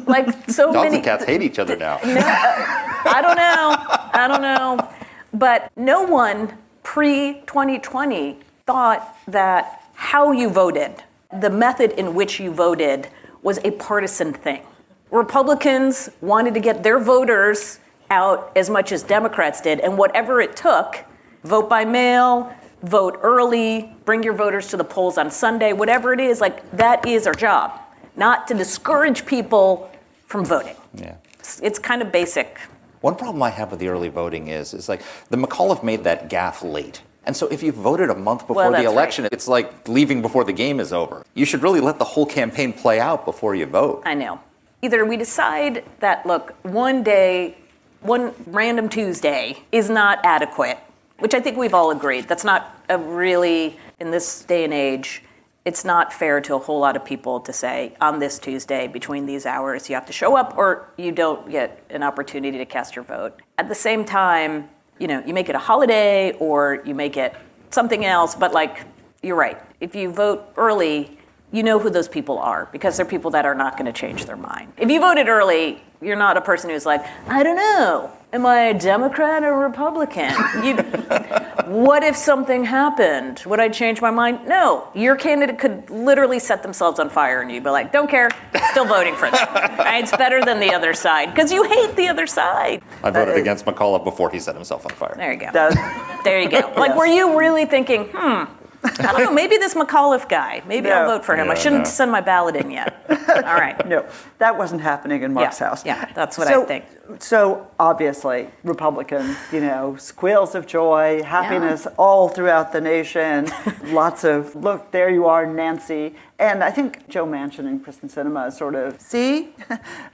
like 0.07 0.29
so 0.51 0.73
Dogs 0.73 0.85
many 0.85 0.97
and 0.97 1.05
cats 1.05 1.25
hate 1.25 1.43
each 1.43 1.59
other 1.59 1.77
now. 1.77 1.99
Uh, 2.03 3.03
I 3.05 3.21
don't 3.23 3.37
know. 3.37 3.77
I 4.13 4.29
don't 4.29 4.43
know. 4.43 4.91
But 5.33 5.71
no 5.77 6.03
one 6.03 6.57
pre 6.83 7.43
2020 7.47 8.39
thought 8.67 9.17
that 9.27 9.83
how 9.95 10.33
you 10.33 10.49
voted, 10.49 11.03
the 11.41 11.51
method 11.51 11.93
in 11.93 12.15
which 12.15 12.39
you 12.39 12.51
voted, 12.51 13.09
was 13.43 13.59
a 13.65 13.71
partisan 13.73 14.33
thing. 14.33 14.63
Republicans 15.11 16.11
wanted 16.21 16.55
to 16.55 16.61
get 16.61 16.83
their 16.83 16.99
voters 16.99 17.81
out 18.11 18.53
as 18.57 18.69
much 18.69 18.93
as 18.93 19.03
Democrats 19.03 19.61
did, 19.61 19.81
and 19.81 19.97
whatever 19.97 20.41
it 20.41 20.57
took 20.57 21.05
vote 21.45 21.69
by 21.69 21.85
mail, 21.85 22.53
vote 22.83 23.19
early, 23.23 23.93
bring 24.05 24.23
your 24.23 24.35
voters 24.35 24.69
to 24.69 24.77
the 24.77 24.85
polls 24.85 25.19
on 25.19 25.31
Sunday, 25.31 25.73
whatever 25.73 26.13
it 26.13 26.21
is 26.21 26.41
like 26.41 26.71
that 26.77 27.07
is 27.07 27.27
our 27.27 27.35
job, 27.35 27.79
not 28.17 28.47
to 28.49 28.55
discourage 28.55 29.27
people 29.27 29.91
from 30.27 30.45
voting. 30.45 30.77
Yeah. 30.95 31.17
It's, 31.39 31.61
it's 31.61 31.79
kind 31.79 32.03
of 32.03 32.13
basic. 32.13 32.59
One 33.01 33.15
problem 33.15 33.43
I 33.43 33.51
have 33.51 33.71
with 33.71 33.81
the 33.81 33.89
early 33.89 34.09
voting 34.09 34.49
is, 34.49 34.75
is 34.75 34.89
like 34.89 35.03
the 35.31 35.37
McAuliffe 35.37 35.83
made 35.83 36.05
that 36.05 36.29
gaffe 36.29 36.63
late. 36.63 37.03
And 37.25 37.37
so 37.37 37.47
if 37.49 37.63
you 37.63 37.73
voted 37.73 38.11
a 38.11 38.15
month 38.15 38.43
before 38.43 38.57
Well, 38.57 38.71
the 38.71 38.79
that's 38.79 38.87
right. 38.87 38.93
election, 38.93 39.29
it's 39.31 39.47
like 39.47 39.87
leaving 39.87 40.23
before 40.23 40.45
the 40.45 40.53
game 40.53 40.81
is 40.81 40.93
over. 40.93 41.25
You 41.35 41.45
should 41.45 41.63
really 41.63 41.81
let 41.81 41.99
the 41.99 42.05
whole 42.05 42.27
campaign 42.27 42.73
play 42.73 43.01
out 43.01 43.25
before 43.25 43.55
you 43.55 43.67
vote. 43.67 44.03
I 44.07 44.15
know. 44.15 44.41
Either 44.81 45.05
we 45.05 45.17
decide 45.17 45.85
that, 46.01 46.25
look, 46.25 46.55
one 46.63 47.03
day, 47.03 47.57
one 48.01 48.33
random 48.47 48.89
Tuesday 48.89 49.63
is 49.73 49.91
not 49.91 50.21
adequate, 50.25 50.79
which 51.19 51.35
I 51.35 51.41
think 51.41 51.57
we've 51.57 51.75
all 51.75 51.91
agreed. 51.91 52.29
That's 52.29 52.45
not 52.45 52.77
a 52.89 52.99
really, 52.99 53.79
in 54.01 54.11
this 54.11 54.45
day 54.45 54.65
and 54.65 54.73
age, 54.73 55.23
it's 55.65 55.85
not 55.85 56.13
fair 56.13 56.41
to 56.41 56.55
a 56.55 56.59
whole 56.59 56.79
lot 56.79 56.97
of 56.97 57.05
people 57.05 57.41
to 57.41 57.53
say 57.53 57.95
on 58.01 58.21
this 58.21 58.39
Tuesday 58.39 58.89
between 58.89 59.27
these 59.27 59.45
hours 59.45 59.89
you 59.89 59.95
have 59.95 60.07
to 60.07 60.13
show 60.13 60.35
up 60.35 60.57
or 60.57 60.89
you 60.97 61.13
don't 61.13 61.51
get 61.51 61.85
an 61.91 62.03
opportunity 62.03 62.57
to 62.57 62.65
cast 62.65 62.97
your 62.97 63.05
vote. 63.05 63.43
At 63.59 63.69
the 63.69 63.75
same 63.75 64.05
time, 64.05 64.71
you 64.99 65.07
know, 65.07 65.23
you 65.27 65.35
make 65.35 65.49
it 65.51 65.55
a 65.55 65.59
holiday 65.59 66.33
or 66.39 66.81
you 66.87 66.95
make 66.95 67.17
it 67.19 67.35
something 67.71 68.05
else, 68.05 68.35
but 68.35 68.53
like 68.55 68.85
you're 69.23 69.37
right. 69.37 69.61
If 69.81 69.95
you 69.95 70.11
vote 70.11 70.53
early, 70.57 71.18
you 71.53 71.63
know 71.63 71.79
who 71.79 71.91
those 71.91 72.09
people 72.09 72.39
are 72.39 72.69
because 72.73 72.97
they're 72.97 73.07
people 73.07 73.31
that 73.33 73.47
are 73.47 73.55
not 73.55 73.77
going 73.79 73.87
to 73.87 73.93
change 73.93 74.27
their 74.27 74.37
mind. 74.37 74.73
If 74.77 74.91
you 74.91 75.01
voted 75.01 75.29
early, 75.29 75.83
you're 76.03 76.17
not 76.17 76.37
a 76.37 76.41
person 76.41 76.71
who's 76.71 76.85
like, 76.87 77.05
I 77.27 77.43
don't 77.43 77.57
know, 77.57 78.11
am 78.33 78.45
I 78.47 78.61
a 78.67 78.79
Democrat 78.79 79.43
or 79.43 79.59
Republican? 79.59 80.31
You, 80.63 80.77
what 81.67 82.03
if 82.05 82.17
something 82.17 82.65
happened? 82.65 83.43
Would 83.47 83.61
I 83.61 83.69
change 83.69 84.01
my 84.01 84.11
mind? 84.11 84.47
No. 84.47 84.89
Your 84.95 85.17
candidate 85.17 85.59
could 85.59 85.89
literally 85.91 86.39
set 86.39 86.63
themselves 86.63 87.01
on 87.01 87.09
fire 87.11 87.41
and 87.41 87.51
you'd 87.51 87.65
be 87.65 87.71
like, 87.71 87.93
don't 87.93 88.09
care, 88.11 88.29
still 88.71 88.85
voting 88.85 89.15
for 89.17 89.31
them. 89.31 89.47
It's 89.99 90.13
better 90.13 90.45
than 90.45 90.61
the 90.61 90.73
other 90.73 90.95
side 90.95 91.35
because 91.35 91.51
you 91.51 91.65
hate 91.65 91.97
the 91.97 92.07
other 92.09 92.27
side. 92.29 92.83
I 93.03 93.11
voted 93.11 93.35
Uh, 93.35 93.41
against 93.41 93.65
McAuliffe 93.65 94.05
before 94.05 94.31
he 94.31 94.39
set 94.39 94.55
himself 94.55 94.87
on 94.87 94.93
fire. 94.93 95.15
There 95.17 95.33
you 95.33 95.39
go. 95.41 95.51
That- 95.53 96.21
There 96.25 96.41
you 96.41 96.49
go. 96.49 96.73
Like, 96.77 96.95
were 96.95 97.07
you 97.07 97.37
really 97.39 97.65
thinking, 97.65 98.05
hmm, 98.13 98.45
I 98.85 99.13
don't 99.13 99.25
know, 99.25 99.33
maybe 99.33 99.57
this 99.57 99.75
McAuliffe 99.75 100.29
guy, 100.29 100.63
maybe 100.67 100.91
I'll 100.91 101.07
vote 101.07 101.25
for 101.25 101.35
him. 101.37 101.51
I 101.51 101.55
shouldn't 101.55 101.83
no. 101.85 101.89
send 101.91 102.13
my 102.13 102.21
ballot 102.21 102.55
in 102.57 102.71
yet. 102.71 103.05
All 103.29 103.43
right. 103.43 103.87
no, 103.87 104.07
that 104.39 104.57
wasn't 104.57 104.81
happening 104.83 105.23
in 105.23 105.33
Marc's 105.35 105.61
Yeah, 105.61 105.69
house. 105.69 105.85
yeah, 105.85 106.13
that's 106.15 106.39
what 106.39 106.47
so, 106.49 106.63
I 106.63 106.67
think. 106.67 106.85
So 107.19 107.67
obviously, 107.81 108.49
Republicans, 108.63 109.37
you 109.53 109.61
know, 109.61 109.97
squeals 109.97 110.55
of 110.55 110.67
joy, 110.67 111.23
happiness 111.25 111.87
all 111.97 112.29
throughout 112.29 112.73
the 112.73 112.81
nation. 112.81 113.49
Lots 113.85 114.25
of 114.25 114.55
look, 114.55 114.91
there 114.93 115.11
you 115.11 115.27
are, 115.27 115.45
Nancy. 115.47 116.15
And 116.39 116.63
I 116.63 116.71
think 116.71 117.09
Joe 117.09 117.27
Manchin 117.27 117.67
and 117.67 117.85
Kyrsten 117.85 118.09
Sinema 118.13 118.53
sort 118.53 118.75
of 118.77 119.01
see, 119.01 119.55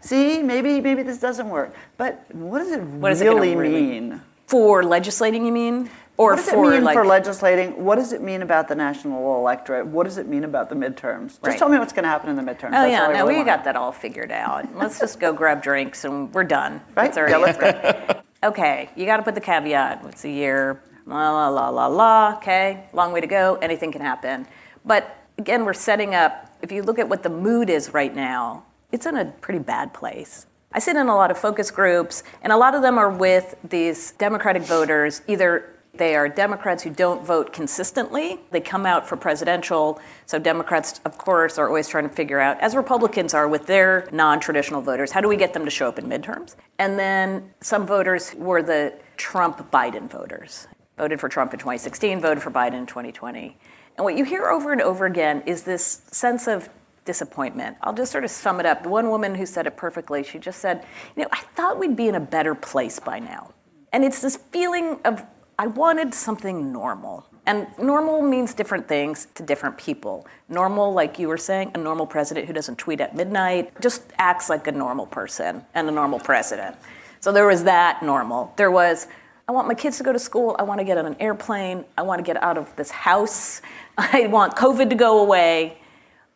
see, 0.00 0.42
maybe 0.42 0.80
maybe 0.80 1.02
this 1.02 1.18
doesn't 1.18 1.48
work. 1.50 1.74
But 1.98 2.24
what 2.34 2.60
does 2.60 2.70
it 2.70 2.80
What 2.82 3.12
is 3.12 3.20
it 3.20 3.24
gonna 3.26 3.40
really, 3.40 3.56
really- 3.56 3.82
mean? 4.00 4.22
For 4.46 4.82
legislating, 4.84 5.46
you 5.46 5.52
mean? 5.52 5.90
Or 6.16 6.30
what 6.30 6.36
does 6.36 6.48
for 6.50 6.66
it 6.72 6.76
mean 6.76 6.84
like 6.84 6.94
for 6.94 7.04
legislating? 7.04 7.84
What 7.84 7.96
does 7.96 8.12
it 8.12 8.22
mean 8.22 8.42
about 8.42 8.68
the 8.68 8.76
national 8.76 9.36
electorate? 9.36 9.86
What 9.86 10.04
does 10.04 10.16
it 10.16 10.28
mean 10.28 10.44
about 10.44 10.68
the 10.68 10.76
midterms? 10.76 11.28
Just 11.30 11.42
Right. 11.44 11.58
tell 11.58 11.68
me 11.68 11.78
what's 11.78 11.92
going 11.92 12.04
to 12.04 12.08
happen 12.08 12.30
in 12.30 12.36
the 12.36 12.42
midterms. 12.42 12.68
Oh 12.68 12.82
That's 12.88 12.90
yeah, 12.92 13.06
no, 13.08 13.26
really 13.26 13.38
we 13.38 13.44
got 13.44 13.64
that 13.64 13.74
all 13.74 13.90
figured 13.90 14.30
out. 14.30 14.72
Let's 14.76 15.00
just 15.00 15.18
go 15.18 15.32
grab 15.32 15.60
drinks 15.62 16.04
and 16.04 16.32
we're 16.32 16.44
done. 16.44 16.74
Right? 16.94 17.12
That's 17.12 17.18
already 17.18 17.32
Yeah, 17.32 17.38
let's 17.38 17.58
go. 17.58 18.20
Okay, 18.44 18.90
you 18.94 19.06
got 19.06 19.16
to 19.16 19.22
put 19.22 19.34
the 19.34 19.40
caveat. 19.40 20.04
It's 20.04 20.24
a 20.26 20.28
year. 20.28 20.78
La 21.06 21.30
la 21.30 21.48
la 21.48 21.70
la 21.70 21.86
la. 21.86 22.34
Okay, 22.36 22.84
long 22.92 23.10
way 23.10 23.22
to 23.22 23.26
go. 23.26 23.54
Anything 23.62 23.90
can 23.90 24.02
happen. 24.02 24.46
But 24.84 25.16
again, 25.38 25.64
we're 25.64 25.72
setting 25.72 26.14
up. 26.14 26.54
If 26.60 26.70
you 26.70 26.82
look 26.82 26.98
at 26.98 27.08
what 27.08 27.22
the 27.22 27.30
mood 27.30 27.70
is 27.70 27.94
right 27.94 28.14
now, 28.14 28.64
it's 28.92 29.06
in 29.06 29.16
a 29.16 29.24
pretty 29.24 29.60
bad 29.60 29.94
place. 29.94 30.46
I 30.72 30.78
sit 30.78 30.94
in 30.94 31.08
a 31.08 31.16
lot 31.16 31.30
of 31.30 31.38
focus 31.38 31.70
groups, 31.70 32.22
and 32.42 32.52
a 32.52 32.56
lot 32.58 32.74
of 32.74 32.82
them 32.82 32.98
are 32.98 33.08
with 33.10 33.54
these 33.66 34.12
Democratic 34.12 34.62
voters. 34.62 35.22
Either 35.26 35.73
they 35.96 36.14
are 36.14 36.28
Democrats 36.28 36.82
who 36.82 36.90
don't 36.90 37.24
vote 37.24 37.52
consistently. 37.52 38.40
They 38.50 38.60
come 38.60 38.86
out 38.86 39.08
for 39.08 39.16
presidential. 39.16 40.00
So, 40.26 40.38
Democrats, 40.38 41.00
of 41.04 41.18
course, 41.18 41.58
are 41.58 41.68
always 41.68 41.88
trying 41.88 42.08
to 42.08 42.14
figure 42.14 42.40
out, 42.40 42.60
as 42.60 42.74
Republicans 42.74 43.34
are 43.34 43.48
with 43.48 43.66
their 43.66 44.08
non 44.12 44.40
traditional 44.40 44.80
voters, 44.80 45.12
how 45.12 45.20
do 45.20 45.28
we 45.28 45.36
get 45.36 45.52
them 45.52 45.64
to 45.64 45.70
show 45.70 45.88
up 45.88 45.98
in 45.98 46.06
midterms? 46.06 46.56
And 46.78 46.98
then 46.98 47.52
some 47.60 47.86
voters 47.86 48.34
were 48.34 48.62
the 48.62 48.94
Trump 49.16 49.70
Biden 49.70 50.08
voters, 50.08 50.66
voted 50.98 51.20
for 51.20 51.28
Trump 51.28 51.52
in 51.52 51.58
2016, 51.58 52.20
voted 52.20 52.42
for 52.42 52.50
Biden 52.50 52.74
in 52.74 52.86
2020. 52.86 53.56
And 53.96 54.04
what 54.04 54.16
you 54.16 54.24
hear 54.24 54.48
over 54.48 54.72
and 54.72 54.82
over 54.82 55.06
again 55.06 55.42
is 55.46 55.62
this 55.62 56.02
sense 56.10 56.48
of 56.48 56.68
disappointment. 57.04 57.76
I'll 57.82 57.92
just 57.92 58.10
sort 58.10 58.24
of 58.24 58.30
sum 58.30 58.60
it 58.60 58.66
up. 58.66 58.82
The 58.82 58.88
one 58.88 59.10
woman 59.10 59.34
who 59.34 59.46
said 59.46 59.66
it 59.66 59.76
perfectly, 59.76 60.22
she 60.22 60.38
just 60.38 60.60
said, 60.60 60.84
You 61.16 61.22
know, 61.22 61.28
I 61.32 61.40
thought 61.54 61.78
we'd 61.78 61.96
be 61.96 62.08
in 62.08 62.14
a 62.14 62.20
better 62.20 62.54
place 62.54 62.98
by 62.98 63.18
now. 63.18 63.52
And 63.92 64.04
it's 64.04 64.20
this 64.20 64.36
feeling 64.36 64.98
of, 65.04 65.24
I 65.58 65.66
wanted 65.68 66.14
something 66.14 66.72
normal. 66.72 67.26
And 67.46 67.66
normal 67.78 68.22
means 68.22 68.54
different 68.54 68.88
things 68.88 69.28
to 69.34 69.42
different 69.42 69.76
people. 69.76 70.26
Normal, 70.48 70.92
like 70.92 71.18
you 71.18 71.28
were 71.28 71.36
saying, 71.36 71.72
a 71.74 71.78
normal 71.78 72.06
president 72.06 72.46
who 72.46 72.52
doesn't 72.52 72.78
tweet 72.78 73.00
at 73.00 73.14
midnight, 73.14 73.78
just 73.80 74.02
acts 74.18 74.48
like 74.48 74.66
a 74.66 74.72
normal 74.72 75.06
person 75.06 75.64
and 75.74 75.88
a 75.88 75.92
normal 75.92 76.18
president. 76.18 76.76
So 77.20 77.32
there 77.32 77.46
was 77.46 77.64
that 77.64 78.02
normal. 78.02 78.52
There 78.56 78.70
was, 78.70 79.08
I 79.46 79.52
want 79.52 79.68
my 79.68 79.74
kids 79.74 79.98
to 79.98 80.04
go 80.04 80.12
to 80.12 80.18
school. 80.18 80.56
I 80.58 80.62
want 80.62 80.80
to 80.80 80.84
get 80.84 80.96
on 80.96 81.06
an 81.06 81.16
airplane. 81.20 81.84
I 81.98 82.02
want 82.02 82.18
to 82.18 82.24
get 82.24 82.42
out 82.42 82.56
of 82.56 82.74
this 82.76 82.90
house. 82.90 83.60
I 83.98 84.26
want 84.26 84.56
COVID 84.56 84.88
to 84.90 84.96
go 84.96 85.20
away. 85.20 85.78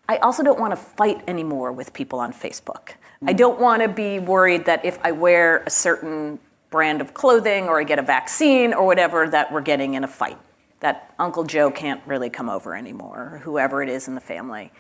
I 0.09 0.19
also 0.19 0.43
don't 0.43 0.61
want 0.61 0.73
to 0.73 0.77
fight 0.77 1.23
anymore 1.27 1.73
with 1.73 1.93
people 1.93 2.21
on 2.21 2.33
Facebook. 2.33 2.91
I 3.27 3.33
mm. 3.33 3.37
don't 3.37 3.61
want 3.61 3.83
to 3.83 3.89
be 3.89 4.19
worried 4.19 4.65
that 4.67 4.85
if 4.85 4.99
I 5.03 5.13
wear 5.13 5.63
a 5.67 5.71
certain 5.71 6.39
brand 6.71 7.01
of 7.01 7.15
clothing 7.15 7.65
or 7.65 7.81
I 7.81 7.85
get 7.85 7.99
a 7.99 8.03
vaccine 8.03 8.75
or 8.75 8.87
whatever, 8.87 9.29
that 9.29 9.53
we're 9.53 9.61
getting 9.61 9.95
in 9.95 10.05
a 10.05 10.09
fight. 10.09 10.39
That 10.81 11.15
Uncle 11.19 11.45
Joe 11.45 11.71
can't 11.71 12.01
really 12.07 12.31
come 12.31 12.49
over 12.49 12.77
anymore, 12.77 13.31
or 13.33 13.39
whoever 13.39 13.83
it 13.83 13.89
is 13.89 14.07
in 14.07 14.15
the 14.15 14.21
family. 14.21 14.71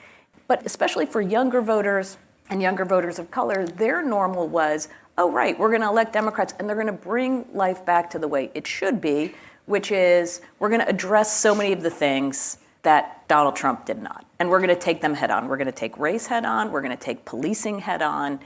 But 0.47 0.65
especially 0.65 1.07
for 1.07 1.21
younger 1.21 1.61
voters 1.61 2.19
and 2.51 2.63
younger 2.63 2.85
voters 2.85 3.19
of 3.19 3.31
color, 3.31 3.67
their 3.67 4.03
normal 4.03 4.49
was 4.49 4.89
oh, 5.19 5.33
right, 5.33 5.59
we're 5.59 5.69
going 5.69 5.83
to 5.83 5.89
elect 5.89 6.13
Democrats 6.13 6.55
and 6.59 6.69
they're 6.69 6.77
going 6.77 6.87
to 6.87 6.93
bring 6.93 7.45
life 7.53 7.85
back 7.85 8.09
to 8.09 8.19
the 8.19 8.29
way 8.29 8.51
it 8.55 8.67
should 8.67 9.01
be, 9.01 9.35
which 9.67 9.91
is 9.91 10.41
we're 10.61 10.69
going 10.69 10.81
to 10.81 10.89
address 10.89 11.37
so 11.37 11.55
many 11.55 11.73
of 11.73 11.83
the 11.83 11.91
things 11.91 12.59
that 12.83 13.27
Donald 13.27 13.57
Trump 13.57 13.85
did 13.85 14.01
not. 14.01 14.25
And 14.39 14.49
we're 14.49 14.61
going 14.61 14.69
to 14.69 14.81
take 14.81 15.01
them 15.01 15.15
head 15.15 15.33
on. 15.33 15.49
We're 15.49 15.57
going 15.57 15.67
to 15.67 15.73
take 15.73 15.99
race 15.99 16.29
head 16.29 16.45
on. 16.45 16.71
We're 16.71 16.81
going 16.81 16.97
to 16.97 17.05
take 17.05 17.25
policing 17.25 17.81
head 17.81 18.01
on. 18.01 18.39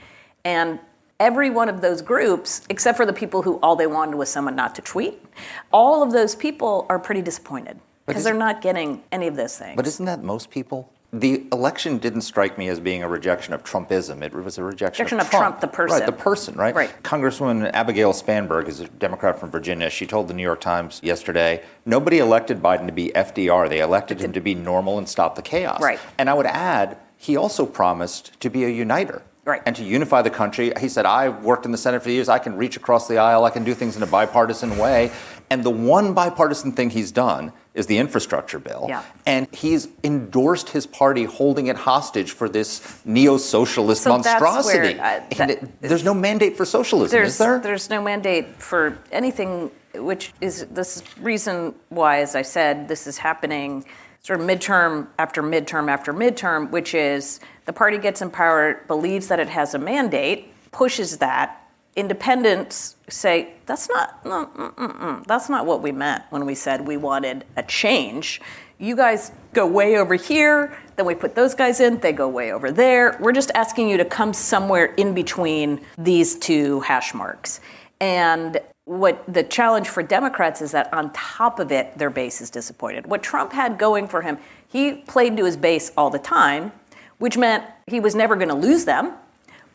And 0.43 0.79
every 1.19 1.49
one 1.49 1.69
of 1.69 1.81
those 1.81 2.01
groups, 2.01 2.61
except 2.69 2.97
for 2.97 3.05
the 3.05 3.13
people 3.13 3.41
who 3.41 3.59
all 3.61 3.75
they 3.75 3.87
wanted 3.87 4.15
was 4.15 4.29
someone 4.29 4.55
not 4.55 4.75
to 4.75 4.81
tweet, 4.81 5.23
all 5.71 6.03
of 6.03 6.11
those 6.11 6.35
people 6.35 6.85
are 6.89 6.99
pretty 6.99 7.21
disappointed 7.21 7.79
because 8.05 8.23
they're 8.23 8.33
not 8.33 8.61
getting 8.61 9.03
any 9.11 9.27
of 9.27 9.35
those 9.35 9.57
things. 9.57 9.75
But 9.75 9.87
isn't 9.87 10.05
that 10.05 10.23
most 10.23 10.49
people? 10.49 10.89
The 11.13 11.45
election 11.51 11.99
didn't 11.99 12.21
strike 12.21 12.57
me 12.57 12.69
as 12.69 12.79
being 12.79 13.03
a 13.03 13.07
rejection 13.07 13.53
of 13.53 13.63
Trumpism. 13.63 14.23
It 14.23 14.33
was 14.33 14.57
a 14.57 14.63
rejection, 14.63 15.03
Rejection 15.03 15.19
of 15.19 15.29
Trump, 15.29 15.61
the 15.61 15.67
person. 15.67 15.99
Right, 15.99 16.05
the 16.07 16.11
person, 16.11 16.55
right? 16.55 16.73
Right. 16.73 17.03
Congresswoman 17.03 17.69
Abigail 17.71 18.13
Spanberg 18.13 18.67
is 18.67 18.79
a 18.79 18.87
Democrat 18.87 19.39
from 19.39 19.51
Virginia. 19.51 19.91
She 19.91 20.07
told 20.07 20.27
the 20.27 20.33
New 20.33 20.41
York 20.41 20.59
Times 20.59 20.99
yesterday 21.03 21.63
nobody 21.85 22.17
elected 22.17 22.63
Biden 22.63 22.87
to 22.87 22.91
be 22.91 23.11
FDR. 23.13 23.69
They 23.69 23.79
elected 23.79 24.21
him 24.21 24.33
to 24.33 24.41
be 24.41 24.55
normal 24.55 24.97
and 24.97 25.07
stop 25.07 25.35
the 25.35 25.43
chaos. 25.43 25.79
Right. 25.79 25.99
And 26.17 26.31
I 26.31 26.33
would 26.33 26.47
add, 26.47 26.97
he 27.15 27.37
also 27.37 27.67
promised 27.67 28.39
to 28.39 28.49
be 28.49 28.65
a 28.65 28.69
uniter. 28.69 29.21
Right. 29.45 29.61
And 29.65 29.75
to 29.75 29.83
unify 29.83 30.21
the 30.21 30.29
country. 30.29 30.71
He 30.79 30.87
said, 30.87 31.05
I 31.05 31.27
worked 31.27 31.65
in 31.65 31.71
the 31.73 31.77
Senate 31.77 32.01
for 32.01 32.09
years. 32.09 32.29
I 32.29 32.39
can 32.39 32.55
reach 32.55 32.77
across 32.77 33.07
the 33.09 33.17
aisle. 33.17 33.43
I 33.43 33.49
can 33.49 33.65
do 33.65 33.73
things 33.73 33.97
in 33.97 34.03
a 34.03 34.07
bipartisan 34.07 34.77
way. 34.77 35.11
And 35.49 35.63
the 35.65 35.69
one 35.69 36.13
bipartisan 36.13 36.71
thing 36.71 36.89
he's 36.91 37.11
done 37.11 37.51
is 37.73 37.87
the 37.87 37.97
infrastructure 37.97 38.57
bill. 38.57 38.85
Yeah. 38.87 39.03
And 39.25 39.47
he's 39.53 39.89
endorsed 40.03 40.69
his 40.69 40.85
party 40.87 41.25
holding 41.25 41.67
it 41.67 41.75
hostage 41.75 42.31
for 42.31 42.47
this 42.47 43.01
neo 43.03 43.35
socialist 43.37 44.03
So 44.03 44.11
that's 44.17 44.25
monstrosity. 44.41 44.97
where, 44.97 45.05
uh, 45.05 45.19
And 45.31 45.39
that- 45.39 45.49
it- 45.49 45.81
there's 45.81 46.05
no 46.05 46.13
mandate 46.13 46.55
for 46.55 46.63
socialism, 46.65 47.21
is 47.21 47.37
there? 47.37 47.59
There's 47.59 47.89
no 47.89 48.01
mandate 48.01 48.61
for 48.61 48.97
anything, 49.11 49.71
which 49.95 50.33
is 50.39 50.67
this 50.71 51.03
reason 51.19 51.75
why, 51.89 52.19
as 52.19 52.35
I 52.35 52.43
said, 52.43 52.87
this 52.87 53.07
is 53.07 53.17
happening 53.17 53.83
sort 54.23 54.39
of 54.39 54.47
midterm 54.47 55.07
after 55.19 55.43
midterm 55.43 55.89
after 55.89 56.13
midterm, 56.13 56.69
which 56.71 56.93
is 56.93 57.41
the 57.65 57.73
party 57.73 57.97
gets 57.97 58.21
in 58.21 58.29
power, 58.29 58.81
believes 58.87 59.27
that 59.27 59.37
it 59.37 59.49
has 59.49 59.73
a 59.73 59.77
mandate, 59.77 60.53
pushes 60.71 61.17
that. 61.17 61.59
Independents 61.95 62.95
say 63.09 63.53
that's 63.65 63.87
not 63.89 64.25
no, 64.25 65.21
that's 65.27 65.49
not 65.49 65.65
what 65.65 65.83
we 65.83 65.91
meant 65.91 66.23
when 66.29 66.45
we 66.45 66.55
said 66.55 66.87
we 66.87 66.97
wanted 66.97 67.45
a 67.57 67.63
change. 67.63 68.41
You 68.79 68.95
guys 68.95 69.31
go 69.53 69.67
way 69.67 69.97
over 69.97 70.15
here, 70.15 70.75
then 70.95 71.05
we 71.05 71.15
put 71.15 71.35
those 71.35 71.53
guys 71.53 71.79
in, 71.79 71.99
they 71.99 72.13
go 72.13 72.27
way 72.27 72.51
over 72.51 72.71
there. 72.71 73.17
We're 73.19 73.33
just 73.33 73.51
asking 73.53 73.89
you 73.89 73.97
to 73.97 74.05
come 74.05 74.33
somewhere 74.33 74.85
in 74.95 75.13
between 75.13 75.85
these 75.97 76.35
two 76.39 76.79
hash 76.79 77.13
marks. 77.13 77.59
And 77.99 78.59
what 78.85 79.23
the 79.33 79.43
challenge 79.43 79.87
for 79.87 80.03
Democrats 80.03 80.61
is 80.61 80.71
that 80.71 80.93
on 80.93 81.11
top 81.13 81.59
of 81.59 81.71
it, 81.71 81.97
their 81.97 82.09
base 82.09 82.41
is 82.41 82.49
disappointed. 82.49 83.07
What 83.07 83.23
Trump 83.23 83.53
had 83.53 83.77
going 83.77 84.07
for 84.07 84.21
him, 84.21 84.37
he 84.67 84.93
played 84.93 85.37
to 85.37 85.45
his 85.45 85.55
base 85.55 85.91
all 85.95 86.09
the 86.09 86.19
time, 86.19 86.71
which 87.17 87.37
meant 87.37 87.63
he 87.87 87.99
was 87.99 88.13
never 88.13 88.35
going 88.35 88.49
to 88.49 88.55
lose 88.55 88.85
them, 88.85 89.13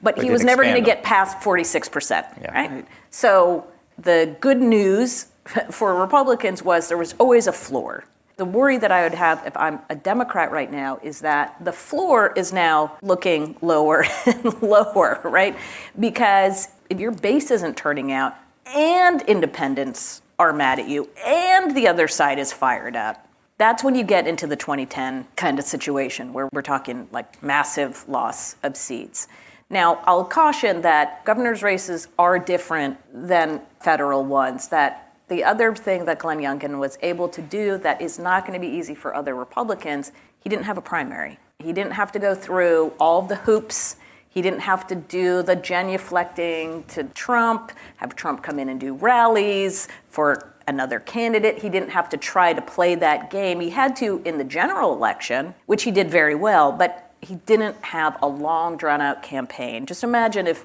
but, 0.03 0.17
But 0.17 0.25
he 0.25 0.31
was 0.31 0.45
never 0.45 0.63
going 0.63 0.75
to 0.75 0.81
get 0.81 1.03
past 1.03 1.39
46%. 1.39 2.11
Yeah. 2.11 2.53
Right? 2.53 2.87
So 3.11 3.67
the 3.99 4.37
good 4.41 4.61
news 4.61 5.27
for 5.71 5.95
Republicans 5.95 6.63
was 6.63 6.89
there 6.89 6.99
was 6.99 7.15
always 7.19 7.47
a 7.47 7.53
floor. 7.53 8.05
The 8.37 8.45
worry 8.45 8.79
that 8.79 8.93
I 8.93 9.03
would 9.03 9.15
have 9.15 9.45
if 9.47 9.57
I'm 9.57 9.81
a 9.89 9.97
Democrat 9.97 10.53
right 10.53 10.71
now 10.71 11.01
is 11.03 11.21
that 11.23 11.57
the 11.65 11.73
floor 11.73 12.33
is 12.37 12.53
now 12.53 12.97
looking 13.03 13.57
lower 13.63 14.05
and 14.27 14.63
lower, 14.63 15.21
right? 15.25 15.57
Because 15.99 16.69
if 16.89 17.01
your 17.01 17.11
base 17.11 17.51
isn't 17.51 17.77
turning 17.77 18.13
out 18.13 18.37
and 18.75 19.23
independents 19.23 20.23
are 20.39 20.53
mad 20.53 20.79
at 20.79 20.89
you 20.89 21.09
and 21.25 21.77
the 21.77 21.89
other 21.89 22.09
side 22.09 22.39
is 22.39 22.53
fired 22.53 22.97
up, 22.97 23.27
that's 23.59 23.83
when 23.83 23.95
you 23.95 24.05
get 24.05 24.27
into 24.27 24.47
the 24.47 24.57
2010 24.57 25.27
kind 25.37 25.59
of 25.59 25.65
situation 25.65 26.33
where 26.33 26.49
we're 26.53 26.63
talking 26.63 27.09
like 27.11 27.43
massive 27.43 28.09
loss 28.09 28.55
of 28.63 28.77
seats. 28.77 29.27
Now, 29.71 30.01
I'll 30.05 30.25
caution 30.25 30.81
that 30.83 31.25
governor's 31.25 31.63
races 31.63 32.09
are 32.19 32.39
different 32.39 32.97
than 33.13 33.61
federal 33.81 34.25
ones, 34.25 34.69
that 34.69 35.17
the 35.29 35.45
other 35.45 35.75
thing 35.75 36.07
that 36.07 36.21
Glenn 36.21 36.39
Youngkin 36.39 36.79
was 36.79 36.99
able 37.03 37.29
to 37.29 37.43
do 37.43 37.77
that 37.79 38.01
is 38.01 38.19
not 38.19 38.47
going 38.47 38.59
to 38.59 38.67
be 38.67 38.73
easy 38.73 38.95
for 38.95 39.15
other 39.15 39.35
Republicans, 39.35 40.13
he 40.41 40.49
didn't 40.49 40.65
have 40.65 40.79
a 40.79 40.83
primary. 40.83 41.39
He 41.59 41.73
didn't 41.73 41.93
have 41.93 42.13
to 42.13 42.19
go 42.19 42.35
through 42.35 42.95
all 42.99 43.21
the 43.21 43.37
hoops. 43.37 43.97
He 44.29 44.43
didn't 44.43 44.61
have 44.61 44.87
to 44.89 44.95
do 44.95 45.43
the 45.43 45.57
genuflecting 45.57 46.87
to 46.89 47.05
Trump, 47.05 47.73
have 47.97 48.15
Trump 48.15 48.43
come 48.43 48.59
in 48.59 48.69
and 48.69 48.79
do 48.79 48.95
rallies 48.95 49.89
for 50.09 50.55
another 50.67 51.01
candidate. 51.01 51.59
He 51.59 51.69
didn't 51.69 51.91
have 51.91 52.09
to 52.11 52.17
try 52.17 52.53
to 52.53 52.61
play 52.61 52.95
that 52.97 53.31
game. 53.31 53.61
He 53.61 53.71
had 53.71 53.97
to 53.97 54.23
in 54.25 54.39
the 54.39 54.45
general 54.45 54.93
election, 54.93 55.55
which 55.67 55.83
he 55.83 55.91
did 55.91 56.11
very 56.11 56.35
well, 56.35 56.71
but 56.71 57.15
he 57.21 57.37
didn't 57.47 57.77
have 57.83 58.17
a 58.23 58.29
long, 58.29 58.77
drawn 58.77 59.01
out 59.01 59.23
campaign. 59.23 59.87
Just 59.87 60.05
imagine 60.05 60.47
if 60.47 60.65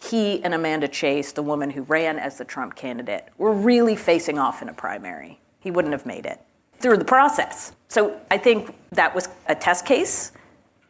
he 0.00 0.42
and 0.42 0.54
Amanda 0.54 0.88
Chase, 0.88 1.32
the 1.32 1.42
woman 1.42 1.70
who 1.70 1.82
ran 1.82 2.18
as 2.18 2.38
the 2.38 2.44
Trump 2.44 2.74
candidate, 2.74 3.28
were 3.36 3.52
really 3.52 3.96
facing 3.96 4.38
off 4.38 4.62
in 4.62 4.68
a 4.68 4.72
primary. 4.72 5.40
He 5.58 5.70
wouldn't 5.70 5.92
have 5.92 6.06
made 6.06 6.24
it 6.24 6.40
through 6.78 6.96
the 6.96 7.04
process. 7.04 7.72
So 7.88 8.18
I 8.30 8.38
think 8.38 8.74
that 8.92 9.14
was 9.14 9.28
a 9.46 9.54
test 9.54 9.84
case. 9.84 10.32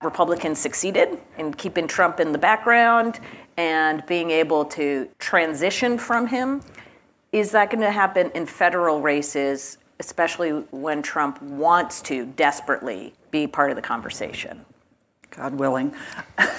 Republicans 0.03 0.59
succeeded 0.59 1.19
in 1.37 1.53
keeping 1.55 1.87
Trump 1.87 2.21
in 2.21 2.33
the 2.33 2.39
background 2.39 3.21
and 3.57 4.05
being 4.07 4.31
able 4.31 4.65
to 4.65 5.09
transition 5.19 5.99
from 5.99 6.27
him. 6.27 6.63
Is 7.33 7.51
that 7.53 7.71
going 7.71 7.83
to 7.83 7.91
happen 7.91 8.31
in 8.35 8.47
federal 8.47 9.01
races, 9.01 9.79
especially 9.99 10.51
when 10.71 11.03
Trump 11.03 11.41
wants 11.43 12.01
to 12.03 12.27
desperately 12.27 13.13
be 13.31 13.47
part 13.47 13.71
of 13.71 13.77
the 13.77 13.83
conversation? 13.83 14.65
God 15.31 15.55
willing. 15.55 15.95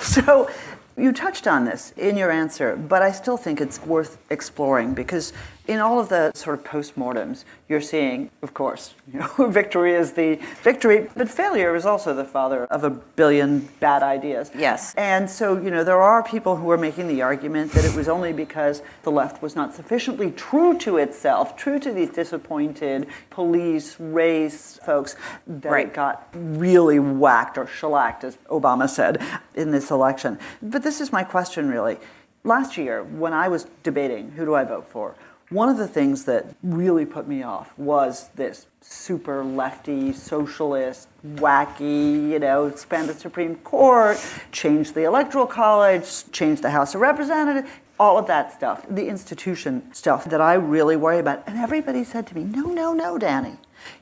So 0.01 0.49
you 0.97 1.13
touched 1.13 1.47
on 1.47 1.63
this 1.63 1.93
in 1.95 2.17
your 2.17 2.31
answer, 2.31 2.75
but 2.75 3.01
I 3.01 3.11
still 3.11 3.37
think 3.37 3.61
it's 3.61 3.81
worth 3.81 4.17
exploring 4.29 4.93
because 4.93 5.31
in 5.67 5.79
all 5.79 5.99
of 5.99 6.09
the 6.09 6.31
sort 6.33 6.57
of 6.57 6.65
postmortems, 6.65 7.45
you're 7.69 7.81
seeing, 7.81 8.29
of 8.41 8.53
course, 8.53 8.93
you 9.11 9.19
know, 9.19 9.27
victory 9.49 9.93
is 9.93 10.13
the 10.13 10.35
victory, 10.63 11.07
but 11.15 11.29
failure 11.29 11.75
is 11.75 11.85
also 11.85 12.13
the 12.13 12.25
father 12.25 12.65
of 12.65 12.83
a 12.83 12.89
billion 12.89 13.59
bad 13.79 14.03
ideas. 14.03 14.51
Yes. 14.55 14.93
And 14.95 15.29
so, 15.29 15.57
you 15.61 15.69
know, 15.71 15.83
there 15.83 16.01
are 16.01 16.23
people 16.23 16.55
who 16.55 16.69
are 16.71 16.77
making 16.77 17.07
the 17.07 17.21
argument 17.21 17.71
that 17.73 17.85
it 17.85 17.95
was 17.95 18.09
only 18.09 18.33
because 18.33 18.81
the 19.03 19.11
left 19.11 19.41
was 19.41 19.55
not 19.55 19.73
sufficiently 19.73 20.31
true 20.31 20.77
to 20.79 20.97
itself, 20.97 21.55
true 21.55 21.79
to 21.79 21.91
these 21.91 22.09
disappointed 22.09 23.07
police, 23.29 23.99
race 23.99 24.79
folks, 24.85 25.15
that 25.47 25.71
Right. 25.71 25.87
it 25.87 25.93
got 25.93 26.27
really 26.33 26.99
whacked 26.99 27.57
or 27.57 27.67
shellacked, 27.67 28.23
as 28.23 28.35
Obama 28.49 28.89
said, 28.89 29.21
in 29.55 29.71
this 29.71 29.91
election. 29.91 30.39
But 30.61 30.83
this 30.83 30.99
is 30.99 31.11
my 31.11 31.23
question, 31.23 31.69
really. 31.69 31.97
Last 32.43 32.75
year, 32.77 33.03
when 33.03 33.33
I 33.33 33.47
was 33.47 33.67
debating 33.83 34.31
who 34.31 34.45
do 34.45 34.55
I 34.55 34.63
vote 34.63 34.87
for, 34.87 35.15
one 35.51 35.67
of 35.67 35.77
the 35.77 35.87
things 35.87 36.23
that 36.25 36.45
really 36.63 37.05
put 37.05 37.27
me 37.27 37.43
off 37.43 37.77
was 37.77 38.29
this 38.35 38.67
super 38.79 39.43
lefty, 39.43 40.13
socialist, 40.13 41.09
wacky, 41.35 42.31
you 42.31 42.39
know, 42.39 42.65
expand 42.67 43.09
the 43.09 43.13
Supreme 43.13 43.55
Court, 43.57 44.17
change 44.53 44.93
the 44.93 45.03
Electoral 45.03 45.45
College, 45.45 46.31
change 46.31 46.61
the 46.61 46.69
House 46.69 46.95
of 46.95 47.01
Representatives, 47.01 47.69
all 47.99 48.17
of 48.17 48.27
that 48.27 48.53
stuff, 48.53 48.85
the 48.89 49.07
institution 49.07 49.93
stuff 49.93 50.25
that 50.25 50.39
I 50.39 50.53
really 50.53 50.95
worry 50.95 51.19
about. 51.19 51.43
And 51.45 51.57
everybody 51.57 52.05
said 52.05 52.25
to 52.27 52.35
me, 52.35 52.45
no, 52.45 52.63
no, 52.63 52.93
no, 52.93 53.17
Danny. 53.17 53.57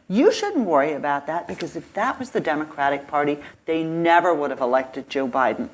You 0.07 0.31
shouldn't 0.31 0.65
worry 0.65 0.93
about 0.93 1.25
that 1.27 1.47
because 1.47 1.75
if 1.75 1.91
that 1.93 2.19
was 2.19 2.29
the 2.29 2.39
Democratic 2.39 3.07
Party, 3.07 3.39
they 3.65 3.83
never 3.83 4.33
would 4.33 4.51
have 4.51 4.61
elected 4.61 5.09
Joe 5.09 5.27
Biden. 5.27 5.69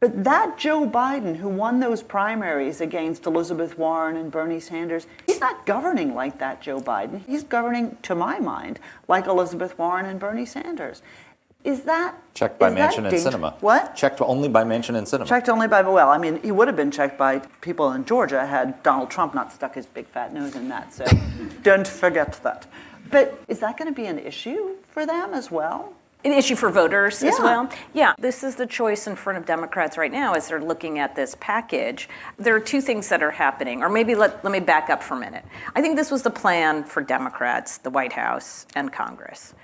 But 0.00 0.24
that 0.24 0.56
Joe 0.56 0.88
Biden, 0.88 1.36
who 1.36 1.48
won 1.50 1.80
those 1.80 2.02
primaries 2.02 2.80
against 2.80 3.26
Elizabeth 3.26 3.76
Warren 3.76 4.16
and 4.16 4.32
Bernie 4.32 4.58
Sanders, 4.58 5.06
he's 5.26 5.40
not 5.40 5.66
governing 5.66 6.14
like 6.14 6.38
that 6.38 6.62
Joe 6.62 6.80
Biden. 6.80 7.20
He's 7.26 7.44
governing, 7.44 7.98
to 8.02 8.14
my 8.14 8.38
mind, 8.40 8.80
like 9.08 9.26
Elizabeth 9.26 9.78
Warren 9.78 10.06
and 10.06 10.18
Bernie 10.18 10.46
Sanders. 10.46 11.02
Is 11.64 11.82
that 11.82 12.14
Checked 12.32 12.58
by 12.58 12.70
Manchin 12.70 13.04
and 13.04 13.14
Sinema. 13.14 13.60
What? 13.60 13.94
Checked 13.94 14.22
only 14.22 14.48
by 14.48 14.64
Manchin 14.64 14.96
and 14.96 15.06
Sinema. 15.06 15.26
Checked 15.26 15.50
only 15.50 15.68
by 15.68 15.82
well, 15.82 16.08
I 16.08 16.16
mean, 16.16 16.40
he 16.42 16.50
would 16.50 16.68
have 16.68 16.76
been 16.76 16.90
checked 16.90 17.18
by 17.18 17.40
people 17.60 17.92
in 17.92 18.06
Georgia 18.06 18.46
had 18.46 18.82
Donald 18.82 19.10
Trump 19.10 19.34
not 19.34 19.52
stuck 19.52 19.74
his 19.74 19.84
big 19.84 20.06
fat 20.06 20.32
nose 20.32 20.56
in 20.56 20.70
that. 20.70 20.94
So 20.94 21.04
don't 21.62 21.86
forget 21.86 22.40
that. 22.42 22.66
But 23.10 23.38
is 23.48 23.58
that 23.58 23.76
going 23.76 23.92
to 23.92 23.94
be 23.94 24.06
an 24.06 24.18
issue 24.18 24.76
for 24.88 25.04
them 25.04 25.34
as 25.34 25.50
well? 25.50 25.92
An 26.22 26.32
issue 26.32 26.54
for 26.54 26.68
voters 26.70 27.22
as 27.22 27.38
well. 27.38 27.70
Yeah, 27.94 28.12
this 28.18 28.44
is 28.44 28.54
the 28.54 28.66
choice 28.66 29.06
in 29.06 29.16
front 29.16 29.38
of 29.38 29.46
Democrats 29.46 29.96
right 29.96 30.12
now 30.12 30.34
as 30.34 30.48
they're 30.48 30.60
looking 30.60 30.98
at 30.98 31.16
this 31.16 31.34
package. 31.40 32.10
There 32.36 32.54
are 32.54 32.60
two 32.60 32.82
things 32.82 33.08
that 33.08 33.22
are 33.22 33.30
happening, 33.30 33.82
or 33.82 33.88
maybe 33.88 34.14
let, 34.14 34.44
let 34.44 34.52
me 34.52 34.60
back 34.60 34.90
up 34.90 35.02
for 35.02 35.14
a 35.14 35.20
minute. 35.20 35.44
I 35.74 35.80
think 35.80 35.96
this 35.96 36.10
was 36.10 36.22
the 36.22 36.30
plan 36.30 36.84
for 36.84 37.02
Democrats, 37.02 37.78
the 37.78 37.88
White 37.88 38.12
House, 38.12 38.66
and 38.74 38.92
Congress. 38.92 39.54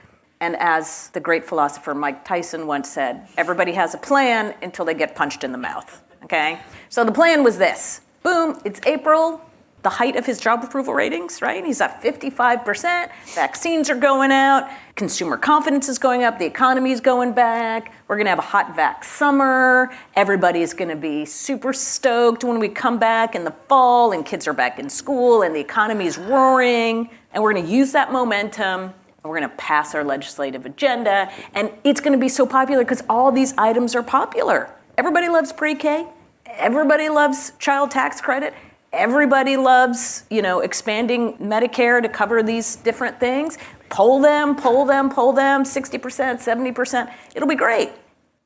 And 0.40 0.56
as 0.56 1.08
the 1.08 1.20
great 1.20 1.44
philosopher 1.44 1.94
Mike 1.94 2.24
Tyson 2.24 2.66
once 2.66 2.90
said, 2.90 3.28
everybody 3.36 3.72
has 3.72 3.94
a 3.94 3.98
plan 3.98 4.54
until 4.62 4.86
they 4.86 4.94
get 4.94 5.14
punched 5.14 5.44
in 5.44 5.52
the 5.52 5.58
mouth. 5.58 6.02
Okay? 6.24 6.58
So 6.88 7.04
the 7.04 7.12
plan 7.12 7.44
was 7.44 7.58
this 7.58 8.00
boom, 8.22 8.58
it's 8.64 8.80
April, 8.86 9.40
the 9.87 9.90
height 9.90 10.16
of 10.16 10.27
his 10.27 10.40
job 10.40 10.64
approval 10.64 10.94
ratings, 10.94 11.40
right? 11.40 11.64
He's 11.64 11.81
at 11.81 12.03
55%. 12.03 13.09
Vaccines 13.37 13.88
are 13.88 13.94
going 13.94 14.33
out. 14.33 14.68
Consumer 14.96 15.37
confidence 15.37 15.88
is 15.88 15.96
going 15.96 16.25
up. 16.25 16.40
The 16.40 16.44
economy 16.44 16.90
is 16.90 17.01
going 17.01 17.35
back. 17.35 17.92
We're 18.09 18.16
going 18.16 18.27
to 18.27 18.31
have 18.31 18.40
a 18.40 18.42
hot 18.42 18.75
vac 18.75 19.05
summer. 19.05 19.94
Everybody's 20.16 20.75
going 20.75 20.88
to 20.88 20.96
be 20.96 21.25
super 21.25 21.72
stoked 21.72 22.42
when 22.42 22.59
we 22.59 22.68
come 22.68 22.99
back 22.99 23.37
in 23.37 23.44
the 23.44 23.53
fall 23.68 24.11
and 24.11 24.27
kids 24.27 24.49
are 24.49 24.53
back 24.53 24.81
in 24.81 24.90
school 24.90 25.42
and 25.42 25.55
the 25.55 25.61
economy 25.61 26.07
is 26.07 26.18
roaring. 26.18 27.09
And 27.33 27.40
we're 27.40 27.53
going 27.53 27.64
to 27.64 27.72
use 27.72 27.92
that 27.92 28.11
momentum 28.11 28.92
we're 29.22 29.38
going 29.38 29.51
to 29.51 29.57
pass 29.57 29.92
our 29.92 30.05
legislative 30.05 30.66
agenda. 30.66 31.29
And 31.53 31.72
it's 31.83 32.01
going 32.01 32.12
to 32.12 32.18
be 32.18 32.29
so 32.29 32.46
popular 32.46 32.85
because 32.85 33.03
all 33.09 33.33
these 33.33 33.55
items 33.59 33.96
are 33.96 34.03
popular. 34.03 34.70
Everybody 34.96 35.29
loves 35.29 35.53
pre 35.53 35.75
K. 35.75 36.07
Everybody 36.46 37.09
loves 37.09 37.53
child 37.59 37.90
tax 37.90 38.20
credit 38.20 38.55
everybody 38.96 39.56
loves, 39.56 40.24
you 40.30 40.42
know, 40.42 40.61
expanding 40.61 41.37
Medicare 41.38 42.02
to 42.02 42.09
cover 42.09 42.42
these 42.42 42.76
different 42.76 43.20
things. 43.20 43.59
Poll 43.88 44.20
them, 44.20 44.56
poll 44.56 44.85
them, 44.85 45.11
poll 45.11 45.32
them, 45.32 45.62
60%, 45.62 46.00
70%. 46.00 47.14
It'll 47.35 47.48
be 47.48 47.54
great. 47.54 47.92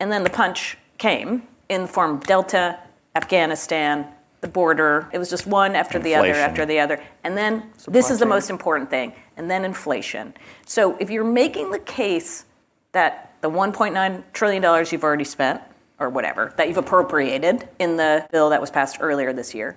And 0.00 0.10
then 0.10 0.24
the 0.24 0.30
punch 0.30 0.76
came 0.98 1.46
in 1.68 1.82
the 1.82 1.88
form 1.88 2.16
of 2.16 2.24
Delta, 2.24 2.78
Afghanistan, 3.14 4.06
the 4.40 4.48
border. 4.48 5.08
It 5.12 5.18
was 5.18 5.30
just 5.30 5.46
one 5.46 5.74
after 5.74 5.98
the 5.98 6.14
other 6.14 6.32
after 6.32 6.66
the 6.66 6.78
other. 6.80 7.02
And 7.24 7.36
then 7.36 7.70
this 7.86 8.10
is 8.10 8.18
the 8.18 8.26
most 8.26 8.50
important 8.50 8.90
thing. 8.90 9.12
And 9.36 9.50
then 9.50 9.64
inflation. 9.64 10.34
So 10.66 10.96
if 10.98 11.10
you're 11.10 11.24
making 11.24 11.70
the 11.70 11.78
case 11.78 12.44
that 12.92 13.34
the 13.40 13.50
1.9 13.50 14.22
trillion 14.32 14.62
dollars 14.62 14.92
you've 14.92 15.04
already 15.04 15.24
spent 15.24 15.62
or 15.98 16.08
whatever 16.08 16.52
that 16.56 16.68
you've 16.68 16.76
appropriated 16.76 17.68
in 17.78 17.96
the 17.96 18.26
bill 18.32 18.50
that 18.50 18.60
was 18.60 18.70
passed 18.70 18.98
earlier 19.00 19.32
this 19.32 19.54
year 19.54 19.76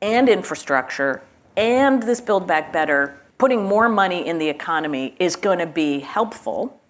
and 0.00 0.28
infrastructure 0.28 1.22
and 1.56 2.02
this 2.02 2.20
build 2.20 2.46
back 2.46 2.72
better 2.72 3.20
putting 3.38 3.62
more 3.62 3.88
money 3.88 4.26
in 4.26 4.38
the 4.38 4.48
economy 4.48 5.14
is 5.18 5.36
going 5.36 5.58
to 5.58 5.66
be 5.66 6.00
helpful. 6.00 6.80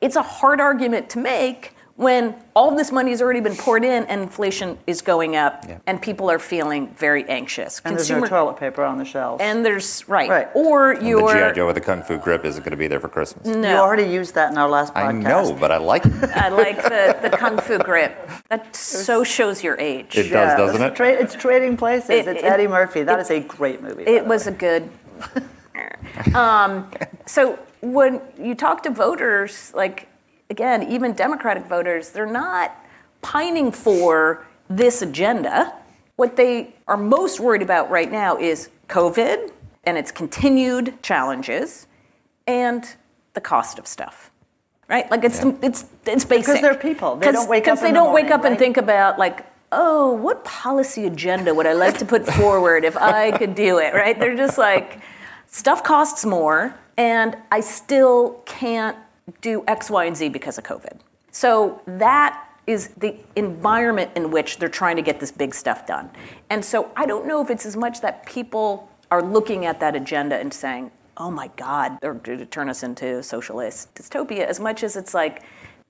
It's 0.00 0.16
a 0.16 0.22
hard 0.22 0.60
argument 0.60 1.10
to 1.10 1.18
make 1.18 1.74
when 2.00 2.34
all 2.56 2.74
this 2.74 2.90
money 2.90 3.10
has 3.10 3.20
already 3.20 3.40
been 3.40 3.54
poured 3.56 3.84
in 3.84 4.04
and 4.06 4.22
inflation 4.22 4.78
is 4.86 5.02
going 5.02 5.36
up 5.36 5.66
and 5.86 6.00
people 6.00 6.30
are 6.30 6.38
feeling 6.38 6.88
very 6.94 7.28
anxious 7.28 7.82
And 7.84 7.94
there's 7.94 8.08
no 8.10 8.26
toilet 8.26 8.56
paper 8.56 8.82
on 8.82 8.96
the 8.96 9.04
shelves. 9.04 9.42
and 9.42 9.62
there's 9.66 10.08
right, 10.08 10.30
Right. 10.30 10.48
or 10.54 10.92
And 10.92 11.02
the 11.02 11.50
GI 11.50 11.52
Joe 11.56 11.66
with 11.66 11.74
the 11.74 11.82
kung 11.82 12.02
fu 12.02 12.16
grip 12.16 12.46
isn't 12.46 12.62
going 12.62 12.70
to 12.70 12.78
be 12.78 12.88
there 12.88 13.00
for 13.00 13.08
Christmas. 13.08 13.46
you 13.46 13.54
no 13.56 13.82
already 13.82 14.04
used 14.04 14.34
that 14.34 14.50
in 14.50 14.56
our 14.56 14.68
last 14.68 14.94
podcast. 14.94 15.04
I 15.08 15.12
know, 15.12 15.52
but 15.52 15.70
I 15.70 15.76
like 15.76 16.06
it. 16.06 16.12
I 16.34 16.48
like 16.48 16.82
the, 16.82 17.18
the 17.20 17.36
kung 17.42 17.58
fu 17.58 17.76
grip. 17.78 18.16
That 18.48 18.74
so 18.74 19.22
shows 19.22 19.62
your 19.62 19.78
age. 19.78 20.16
It 20.16 20.30
does, 20.30 20.56
doesn't 20.56 20.80
it? 20.82 20.94
Tra- 20.96 21.10
it's 21.10 21.34
Trading 21.34 21.76
Places. 21.76 22.08
It- 22.10 22.28
it's 22.28 22.42
it- 22.42 22.46
Eddie 22.46 22.66
Murphy. 22.66 23.02
That 23.02 23.18
it- 23.18 23.22
is 23.22 23.30
a 23.30 23.40
great 23.40 23.82
movie. 23.82 24.04
It 24.04 24.24
was 24.26 24.46
way. 24.46 24.52
a 24.52 24.56
good. 24.56 24.88
um, 26.34 26.90
so 27.26 27.58
when 27.82 28.22
you 28.38 28.54
talk 28.54 28.82
to 28.84 28.90
voters, 28.90 29.70
like 29.74 30.08
again, 30.50 30.82
even 30.90 31.14
Democratic 31.14 31.66
voters, 31.66 32.10
they're 32.10 32.26
not 32.26 32.76
pining 33.22 33.72
for 33.72 34.46
this 34.68 35.00
agenda. 35.00 35.74
What 36.16 36.36
they 36.36 36.74
are 36.86 36.96
most 36.96 37.40
worried 37.40 37.62
about 37.62 37.90
right 37.90 38.10
now 38.10 38.36
is 38.36 38.68
COVID 38.88 39.52
and 39.84 39.96
its 39.96 40.12
continued 40.12 41.02
challenges, 41.02 41.86
and 42.46 42.96
the 43.32 43.40
cost 43.40 43.78
of 43.78 43.86
stuff. 43.86 44.30
Right? 44.88 45.10
Like 45.10 45.24
it's 45.24 45.40
it's 45.62 45.84
it's 46.04 46.24
basic. 46.24 46.46
Because 46.46 46.60
they're 46.60 46.74
people. 46.74 47.16
They 47.16 47.32
don't 47.32 47.48
wake 47.48 47.62
up 47.62 47.76
Because 47.76 47.80
they 47.80 47.88
the 47.88 47.94
don't 47.94 48.12
wake 48.12 48.24
morning, 48.24 48.40
up 48.40 48.44
and 48.44 48.58
think 48.58 48.76
about 48.76 49.18
like, 49.18 49.46
oh, 49.72 50.12
what 50.14 50.44
policy 50.44 51.06
agenda 51.06 51.54
would 51.54 51.66
I 51.66 51.74
like 51.74 51.96
to 51.98 52.04
put 52.04 52.26
forward 52.38 52.84
if 52.84 52.96
I 52.96 53.30
could 53.38 53.54
do 53.54 53.78
it? 53.78 53.94
Right? 53.94 54.18
They're 54.18 54.36
just 54.36 54.58
like, 54.58 55.00
stuff 55.46 55.84
costs 55.84 56.26
more, 56.26 56.74
and 56.96 57.36
I 57.52 57.60
still 57.60 58.42
can't 58.46 58.96
do 59.40 59.64
X, 59.66 59.90
Y, 59.90 60.04
and 60.04 60.16
Z 60.16 60.28
because 60.30 60.58
of 60.58 60.64
COVID. 60.64 60.98
So 61.30 61.80
that 61.86 62.46
is 62.66 62.88
the 62.98 63.16
environment 63.36 64.10
in 64.14 64.30
which 64.30 64.58
they're 64.58 64.68
trying 64.68 64.96
to 64.96 65.02
get 65.02 65.18
this 65.20 65.32
big 65.32 65.54
stuff 65.54 65.86
done. 65.86 66.10
And 66.50 66.64
so 66.64 66.90
I 66.96 67.06
don't 67.06 67.26
know 67.26 67.42
if 67.42 67.50
it's 67.50 67.66
as 67.66 67.76
much 67.76 68.00
that 68.00 68.26
people 68.26 68.88
are 69.10 69.22
looking 69.22 69.66
at 69.66 69.80
that 69.80 69.96
agenda 69.96 70.36
and 70.36 70.52
saying, 70.52 70.90
oh 71.16 71.30
my 71.30 71.48
God, 71.56 71.98
they're 72.00 72.14
going 72.14 72.38
to 72.38 72.46
turn 72.46 72.68
us 72.68 72.82
into 72.82 73.22
socialist 73.22 73.94
dystopia, 73.94 74.44
as 74.46 74.60
much 74.60 74.82
as 74.82 74.96
it's 74.96 75.14
like, 75.14 75.42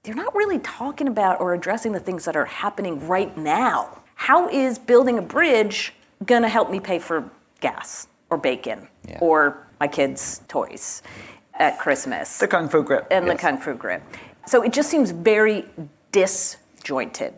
they're 0.02 0.14
not 0.14 0.34
really 0.34 0.58
talking 0.60 1.08
about 1.08 1.40
or 1.40 1.52
addressing 1.52 1.92
the 1.92 2.00
things 2.00 2.24
that 2.24 2.34
are 2.36 2.46
happening 2.46 3.06
right 3.06 3.36
now. 3.36 4.02
How 4.14 4.48
is 4.48 4.78
building 4.78 5.18
a 5.18 5.22
bridge 5.22 5.92
going 6.24 6.42
to 6.42 6.48
help 6.48 6.70
me 6.70 6.80
pay 6.80 6.98
for 6.98 7.30
gas 7.60 8.08
or 8.30 8.38
bacon 8.38 8.88
Yeah. 9.06 9.18
or 9.20 9.66
my 9.78 9.88
kids' 9.88 10.42
toys 10.48 11.02
at 11.60 11.78
Christmas? 11.78 12.38
the 12.38 12.48
Kung 12.48 12.68
Fu 12.68 12.82
Grip. 12.82 13.06
and 13.10 13.30
the 13.30 13.36
kung 13.36 13.58
fu 13.58 13.74
grip. 13.74 14.02
So 14.46 14.62
it 14.62 14.72
just 14.72 14.90
seems 14.90 15.12
very 15.12 15.66
disjointed. 16.10 17.34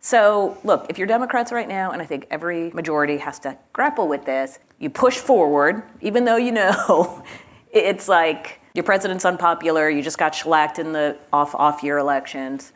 So 0.00 0.56
look, 0.62 0.86
if 0.88 0.98
you're 0.98 1.08
Democrats 1.08 1.50
right 1.50 1.68
now, 1.68 1.90
and 1.90 2.00
I 2.00 2.06
think 2.06 2.26
every 2.30 2.70
majority 2.70 3.16
has 3.18 3.38
to 3.40 3.58
grapple 3.72 4.06
with 4.06 4.24
this, 4.24 4.60
you 4.78 4.88
push 4.88 5.18
forward, 5.18 5.82
even 6.00 6.24
though 6.24 6.36
you 6.36 6.52
know 6.52 7.24
it's 7.72 8.08
like 8.08 8.60
your 8.72 8.84
president's 8.84 9.24
unpopular, 9.24 9.90
you 9.90 10.02
just 10.02 10.16
got 10.16 10.34
shellacked 10.34 10.78
in 10.78 10.92
the 10.92 11.18
off 11.32 11.54
off 11.56 11.82
year 11.82 11.98
elections. 11.98 12.72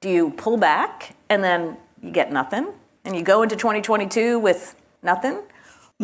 Do 0.00 0.08
you 0.08 0.30
pull 0.30 0.56
back 0.56 1.14
and 1.30 1.42
then 1.44 1.76
you 2.02 2.10
get 2.10 2.32
nothing, 2.32 2.66
and 3.04 3.14
you 3.14 3.22
go 3.22 3.42
into 3.42 3.54
2022 3.54 4.40
with 4.40 4.74
nothing 5.04 5.40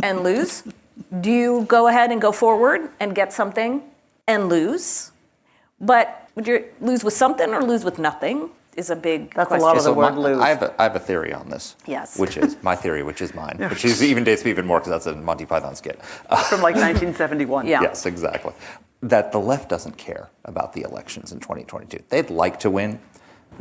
and 0.03 0.22
lose? 0.22 0.62
Do 1.20 1.31
you 1.31 1.64
go 1.68 1.88
ahead 1.88 2.11
and 2.12 2.20
go 2.20 2.31
forward 2.31 2.90
and 3.01 3.14
get 3.14 3.33
something 3.33 3.83
and 4.29 4.49
lose? 4.49 5.11
But 5.81 6.29
would 6.37 6.47
you 6.47 6.64
lose 6.81 7.03
with 7.03 7.14
something 7.14 7.53
or 7.53 7.62
lose 7.64 7.85
with 7.85 7.99
nothing? 7.99 8.51
Is 8.77 8.91
a 8.91 8.97
big 8.97 9.35
That's 9.35 9.51
a 9.51 9.57
lot 9.57 9.77
of 9.77 9.83
the 9.83 9.88
So 9.88 9.93
word 9.93 10.12
my- 10.14 10.21
lose. 10.21 10.38
I 10.38 10.51
have, 10.51 10.62
a, 10.62 10.73
I 10.79 10.85
have 10.85 10.95
a 10.95 11.01
theory 11.01 11.33
on 11.33 11.49
this. 11.51 11.75
Yes. 11.85 12.17
Which 12.17 12.37
is 12.37 12.57
my 12.62 12.77
theory, 12.77 13.03
which 13.03 13.21
is 13.21 13.35
mine. 13.35 13.57
Which 13.59 13.85
is 13.85 14.01
even 14.05 14.23
dates 14.23 14.45
me 14.45 14.51
even 14.53 14.67
more 14.67 14.79
because 14.79 14.91
that's 14.93 15.07
a 15.07 15.17
Monty 15.21 15.47
Python 15.47 15.75
skit. 15.75 16.01
From 16.49 16.61
like 16.62 16.77
1971. 16.77 17.67
Yeah. 17.67 17.81
Yes, 17.83 18.07
exactly. 18.07 18.53
That 19.03 19.33
the 19.33 19.41
left 19.41 19.69
doesn't 19.69 19.97
care 19.99 20.31
about 20.45 20.75
the 20.75 20.83
elections 20.83 21.33
in 21.33 21.41
2022. 21.41 22.05
They'd 22.09 22.31
like 22.31 22.61
to 22.61 22.71
win, 22.71 23.01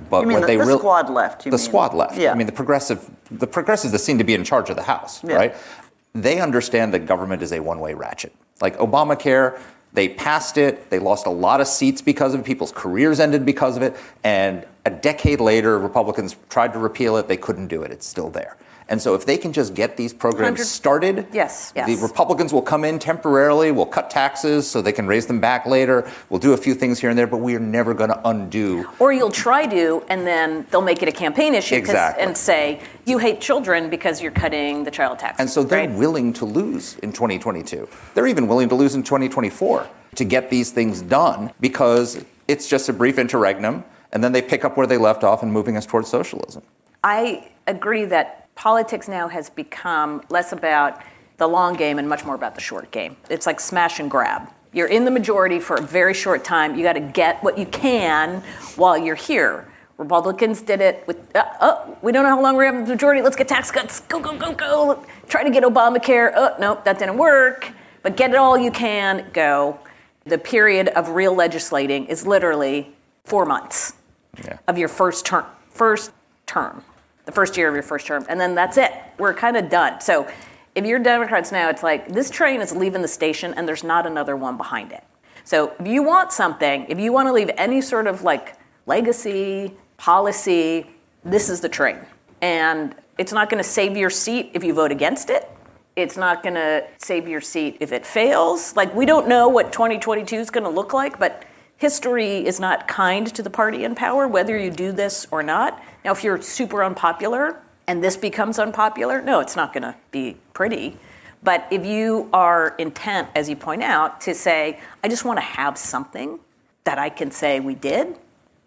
but 0.07 0.21
You 0.21 0.27
mean 0.27 0.35
what 0.35 0.41
the- 0.41 0.47
they 0.47 0.57
the 0.57 0.65
real- 0.65 0.77
squad 0.77 1.09
left, 1.09 1.45
you 1.47 1.51
the 1.51 1.57
mean? 1.57 1.65
squad 1.65 1.95
left. 1.95 2.15
Yeah. 2.15 2.31
I 2.31 2.35
mean, 2.35 2.45
the 2.45 2.53
progressive, 2.53 3.09
the 3.31 3.47
progressives 3.47 3.91
that 3.93 3.99
seem 3.99 4.19
to 4.19 4.23
be 4.23 4.35
in 4.35 4.43
charge 4.43 4.69
of 4.69 4.75
the 4.75 4.83
House, 4.83 5.23
Yeah. 5.23 5.33
right? 5.35 5.55
They 6.13 6.39
understand 6.39 6.93
that 6.93 7.07
government 7.07 7.41
is 7.41 7.51
a 7.53 7.59
one-way 7.59 7.95
ratchet. 7.95 8.33
Like 8.61 8.77
Obamacare, 8.77 9.59
they 9.97 10.07
passed 10.07 10.59
it. 10.59 10.91
They 10.91 10.99
lost 10.99 11.25
a 11.25 11.31
lot 11.31 11.59
of 11.59 11.65
seats 11.65 12.03
because 12.03 12.35
of 12.35 12.41
it. 12.41 12.43
People's 12.45 12.71
careers 12.71 13.19
ended 13.19 13.43
because 13.47 13.75
of 13.75 13.81
it. 13.81 13.95
And 14.23 14.63
a 14.85 14.91
decade 14.91 15.41
later, 15.41 15.79
Republicans 15.79 16.35
tried 16.49 16.73
to 16.73 16.79
repeal 16.79 17.17
it. 17.17 17.27
They 17.27 17.35
couldn't 17.35 17.65
do 17.65 17.81
it. 17.81 17.89
It's 17.89 18.05
still 18.05 18.29
there. 18.29 18.57
And 18.89 19.01
so 19.01 19.15
if 19.15 19.25
they 19.25 19.37
can 19.37 19.51
just 19.51 19.73
get 19.73 19.97
these 19.97 20.13
programs 20.13 20.67
started, 20.67 21.27
Yes, 21.33 21.71
the. 21.71 21.97
Republicans 22.01 22.53
will 22.53 22.61
come 22.61 22.85
in 22.85 22.99
temporarily, 22.99 23.71
we'll 23.71 23.85
cut 23.85 24.09
taxes 24.09 24.69
so 24.69 24.81
they 24.81 24.91
can 24.93 25.07
raise 25.07 25.25
them 25.25 25.41
back 25.41 25.65
later, 25.65 26.09
we'll 26.29 26.39
do 26.39 26.53
a 26.53 26.57
few 26.57 26.73
things 26.73 26.99
here 26.99 27.09
and 27.09 27.19
there, 27.19 27.27
but 27.27 27.37
we 27.37 27.55
are 27.55 27.59
never 27.59 27.93
going 27.93 28.09
to 28.09 28.27
undo. 28.27 28.87
Or 28.99 29.11
you'll 29.11 29.31
try 29.31 29.67
to, 29.67 30.03
and 30.07 30.25
then 30.25 30.65
they'll 30.71 30.81
make 30.81 31.03
it 31.03 31.09
a 31.09 31.11
campaign 31.11 31.53
issue 31.53 31.75
Exactly. 31.75 32.23
and 32.23 32.37
say 32.37 32.81
you 33.05 33.17
hate 33.17 33.41
children 33.41 33.89
because 33.89 34.21
you're 34.21 34.31
cutting 34.31 34.83
the 34.83 34.91
child 34.91 35.19
tax. 35.19 35.39
And 35.39 35.49
so 35.49 35.63
they're 35.63 35.87
right? 35.87 35.97
willing 35.97 36.31
to 36.33 36.45
lose 36.45 36.95
in 36.99 37.11
2022. 37.11 37.87
They're 38.13 38.27
even 38.27 38.47
willing 38.47 38.69
to 38.69 38.75
lose 38.75 38.95
in 38.95 39.03
2024 39.03 39.87
to 40.15 40.23
get 40.23 40.49
these 40.49 40.71
things 40.71 41.01
done 41.01 41.51
because 41.59 42.23
it's 42.47 42.69
just 42.69 42.87
a 42.89 42.93
brief 42.93 43.19
interregnum 43.19 43.83
and 44.13 44.23
then 44.23 44.31
they 44.31 44.41
pick 44.41 44.63
up 44.63 44.77
where 44.77 44.87
they 44.87 44.97
left 44.97 45.23
off 45.23 45.43
and 45.43 45.51
moving 45.51 45.75
us 45.77 45.85
towards 45.85 46.07
socialism. 46.09 46.63
I 47.03 47.49
agree 47.67 48.05
that 48.05 48.46
politics 48.57 49.07
now 49.07 49.27
has 49.29 49.49
become 49.49 50.21
less 50.29 50.51
about 50.51 51.01
the 51.37 51.47
long 51.47 51.75
game 51.75 51.99
and 51.99 52.09
much 52.09 52.25
more 52.25 52.35
about 52.35 52.55
the 52.55 52.61
short 52.61 52.91
game. 52.91 53.15
It's 53.29 53.45
like 53.45 53.59
smash 53.59 53.99
and 53.99 54.09
grab. 54.11 54.49
You're 54.73 54.87
in 54.87 55.05
the 55.05 55.11
majority 55.11 55.59
for 55.59 55.75
a 55.77 55.81
very 55.81 56.13
short 56.13 56.43
time. 56.43 56.75
You 56.75 56.83
got 56.83 56.93
to 56.93 56.99
get 56.99 57.41
what 57.43 57.57
you 57.57 57.65
can 57.67 58.41
while 58.75 58.97
you're 58.97 59.15
here. 59.15 59.67
Republicans 59.97 60.61
did 60.61 60.81
it 60.81 61.03
with, 61.07 61.17
uh, 61.35 61.43
oh, 61.61 61.97
we 62.01 62.11
don't 62.11 62.23
know 62.23 62.29
how 62.29 62.41
long 62.41 62.55
we're 62.55 62.65
having 62.65 62.83
the 62.83 62.89
majority. 62.91 63.21
Let's 63.21 63.35
get 63.35 63.47
tax 63.47 63.71
cuts. 63.71 64.01
Go, 64.01 64.19
go, 64.19 64.37
go, 64.37 64.53
go. 64.53 65.05
Try 65.29 65.43
to 65.43 65.49
get 65.49 65.63
Obamacare. 65.63 66.31
Oh, 66.35 66.55
nope, 66.59 66.83
that 66.83 66.99
didn't 66.99 67.17
work. 67.17 67.71
But 68.03 68.17
get 68.17 68.31
it 68.31 68.35
all 68.35 68.57
you 68.57 68.71
can, 68.71 69.29
go. 69.33 69.79
The 70.25 70.37
period 70.37 70.89
of 70.89 71.09
real 71.09 71.33
legislating 71.33 72.05
is 72.07 72.27
literally 72.27 72.95
four 73.23 73.45
months 73.45 73.93
Yeah. 74.43 74.57
of 74.67 74.77
your 74.77 74.87
first 74.89 75.25
term, 75.25 75.45
first 75.69 76.11
term, 76.45 76.83
the 77.27 77.31
first 77.31 77.55
year 77.57 77.67
of 77.67 77.75
your 77.75 77.83
first 77.83 78.07
term, 78.07 78.25
and 78.27 78.39
then 78.39 78.55
that's 78.55 78.77
it. 78.77 78.91
We're 79.19 79.35
kind 79.35 79.55
of 79.55 79.69
done. 79.69 80.01
So 80.01 80.27
if 80.73 80.85
you're 80.85 80.97
Democrats 80.97 81.51
now, 81.51 81.69
it's 81.69 81.83
like 81.83 82.07
this 82.07 82.31
train 82.31 82.61
is 82.61 82.71
leaving 82.75 83.03
the 83.03 83.07
station, 83.07 83.53
and 83.53 83.67
there's 83.67 83.83
not 83.83 84.07
another 84.07 84.35
one 84.35 84.57
behind 84.57 84.91
it. 84.91 85.03
So 85.43 85.73
if 85.79 85.87
you 85.87 86.01
want 86.01 86.31
something, 86.31 86.85
if 86.89 86.99
you 86.99 87.13
want 87.13 87.27
to 87.27 87.33
leave 87.33 87.51
any 87.57 87.81
sort 87.81 88.07
of 88.07 88.23
like 88.23 88.57
legacy, 88.87 89.73
policy, 89.97 90.89
this 91.23 91.49
is 91.49 91.61
the 91.61 91.69
train. 91.69 91.99
And 92.41 92.95
It's 93.17 93.33
not 93.33 93.49
going 93.49 93.63
to 93.63 93.67
save 93.67 93.97
your 93.97 94.09
seat 94.09 94.51
if 94.53 94.63
you 94.63 94.73
vote 94.73 94.91
against 94.91 95.29
it. 95.29 95.49
It's 95.95 96.17
not 96.17 96.43
going 96.43 96.53
to 96.53 96.85
save 96.99 97.27
your 97.27 97.41
seat 97.41 97.77
if 97.79 97.91
it 97.91 98.05
fails. 98.05 98.75
Like, 98.75 98.93
we 98.93 99.05
don't 99.05 99.27
know 99.27 99.49
what 99.49 99.71
2022 99.71 100.35
is 100.35 100.51
going 100.51 100.63
to 100.63 100.69
look 100.69 100.93
like, 100.93 101.17
but 101.17 101.43
history 101.77 102.45
is 102.45 102.59
not 102.59 102.87
kind 102.87 103.27
to 103.33 103.41
the 103.41 103.49
party 103.49 103.83
in 103.83 103.95
power, 103.95 104.27
whether 104.27 104.57
you 104.57 104.71
do 104.71 104.91
this 104.91 105.27
or 105.31 105.41
not. 105.43 105.81
Now, 106.03 106.11
if 106.11 106.23
you're 106.23 106.41
super 106.41 106.83
unpopular 106.83 107.61
and 107.87 108.03
this 108.03 108.17
becomes 108.17 108.59
unpopular, 108.59 109.21
no, 109.21 109.39
it's 109.39 109.55
not 109.55 109.73
going 109.73 109.83
to 109.83 109.95
be 110.11 110.37
pretty. 110.53 110.97
But 111.43 111.67
if 111.71 111.85
you 111.85 112.29
are 112.33 112.75
intent, 112.79 113.29
as 113.35 113.47
you 113.47 113.55
point 113.55 113.83
out, 113.83 114.19
to 114.21 114.33
say, 114.33 114.79
I 115.03 115.07
just 115.07 115.23
want 115.23 115.37
to 115.37 115.45
have 115.45 115.77
something 115.77 116.39
that 116.83 116.97
I 116.97 117.09
can 117.09 117.31
say 117.31 117.59
we 117.59 117.75
did, 117.75 118.17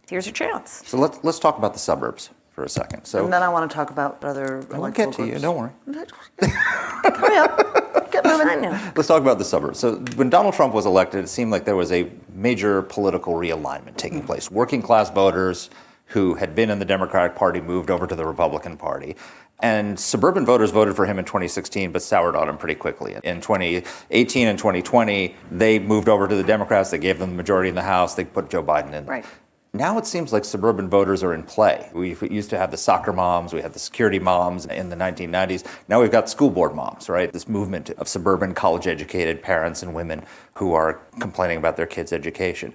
here's 0.09 0.27
your 0.27 0.33
chance. 0.33 0.83
So 0.87 0.97
let's 0.97 1.19
let's 1.23 1.39
talk 1.39 1.59
about 1.59 1.73
the 1.73 1.79
suburbs 1.79 2.31
for 2.61 2.67
a 2.67 2.69
second. 2.69 3.07
So 3.07 3.25
And 3.25 3.33
then 3.33 3.43
I 3.43 3.49
want 3.49 3.71
to 3.71 3.75
talk 3.75 3.91
about 3.91 4.23
other 4.23 4.63
I 4.71 4.79
will 4.79 4.91
get 4.91 5.15
to 5.15 5.27
you. 5.27 5.39
Don't 5.39 5.57
worry. 5.57 5.71
Hurry 6.43 7.39
up. 7.39 8.13
Get 8.13 8.23
moving. 8.27 8.49
I 8.49 8.55
know. 8.57 8.93
Let's 8.95 9.09
talk 9.09 9.23
about 9.23 9.39
the 9.39 9.47
suburbs. 9.47 9.79
So 9.79 9.97
when 10.17 10.29
Donald 10.29 10.53
Trump 10.53 10.75
was 10.75 10.85
elected, 10.85 11.25
it 11.25 11.29
seemed 11.29 11.53
like 11.53 11.65
there 11.65 11.77
was 11.77 11.91
a 11.91 12.11
major 12.35 12.83
political 12.83 13.33
realignment 13.33 13.97
taking 13.97 14.21
mm. 14.21 14.27
place. 14.27 14.51
Working 14.51 14.83
class 14.83 15.09
voters 15.09 15.71
who 16.05 16.35
had 16.35 16.55
been 16.55 16.69
in 16.69 16.79
the 16.79 16.85
Democratic 16.85 17.35
Party 17.35 17.63
moved 17.63 17.91
over 17.91 18.07
to 18.07 18.15
the 18.15 18.27
Republican 18.27 18.77
Party. 18.77 19.17
And 19.61 19.99
suburban 19.99 20.45
voters 20.45 20.71
voted 20.71 20.97
for 20.97 21.07
him 21.07 21.19
in 21.19 21.25
2016, 21.25 21.93
but 21.93 22.03
soured 22.03 22.37
on 22.37 22.47
him 22.47 22.59
pretty 22.59 22.75
quickly. 22.75 23.17
In 23.25 23.41
2018 23.41 24.49
and 24.49 24.59
2020, 24.59 25.35
they 25.51 25.79
moved 25.79 26.11
over 26.11 26.29
to 26.29 26.35
the 26.35 26.43
Democrats. 26.43 26.91
They 26.91 26.99
gave 26.99 27.19
them 27.19 27.31
the 27.31 27.37
majority 27.37 27.71
in 27.71 27.75
the 27.75 27.83
House. 27.83 28.15
They 28.15 28.25
put 28.25 28.51
Joe 28.51 28.63
Biden 28.63 28.93
in. 28.93 29.07
Right. 29.07 29.25
Now 29.73 29.99
it 29.99 30.07
seems 30.07 30.33
like 30.33 30.45
suburban 30.45 30.89
voters 30.91 31.23
are 31.23 31.33
in 31.33 31.45
play. 31.45 31.89
We 31.95 32.17
used 32.29 32.51
to 32.51 32.59
have 32.59 32.73
the 32.73 32.77
soccer 32.77 33.13
moms, 33.13 33.53
we 33.53 33.63
had 33.63 33.73
the 33.73 33.79
security 33.79 34.19
moms 34.19 34.67
in 34.67 34.89
the 34.89 34.97
1990s. 34.97 35.65
Now 35.87 36.01
we've 36.01 36.11
got 36.11 36.29
school 36.29 36.51
board 36.51 36.75
moms, 36.75 37.09
right? 37.09 37.33
This 37.33 37.49
movement 37.49 37.91
of 37.91 38.09
suburban 38.09 38.53
college 38.53 38.89
educated 38.89 39.43
parents 39.43 39.85
and 39.85 39.95
women 39.95 40.25
who 40.55 40.73
are 40.73 40.95
complaining 41.21 41.59
about 41.59 41.77
their 41.77 41.87
kids' 41.87 42.13
education. 42.13 42.75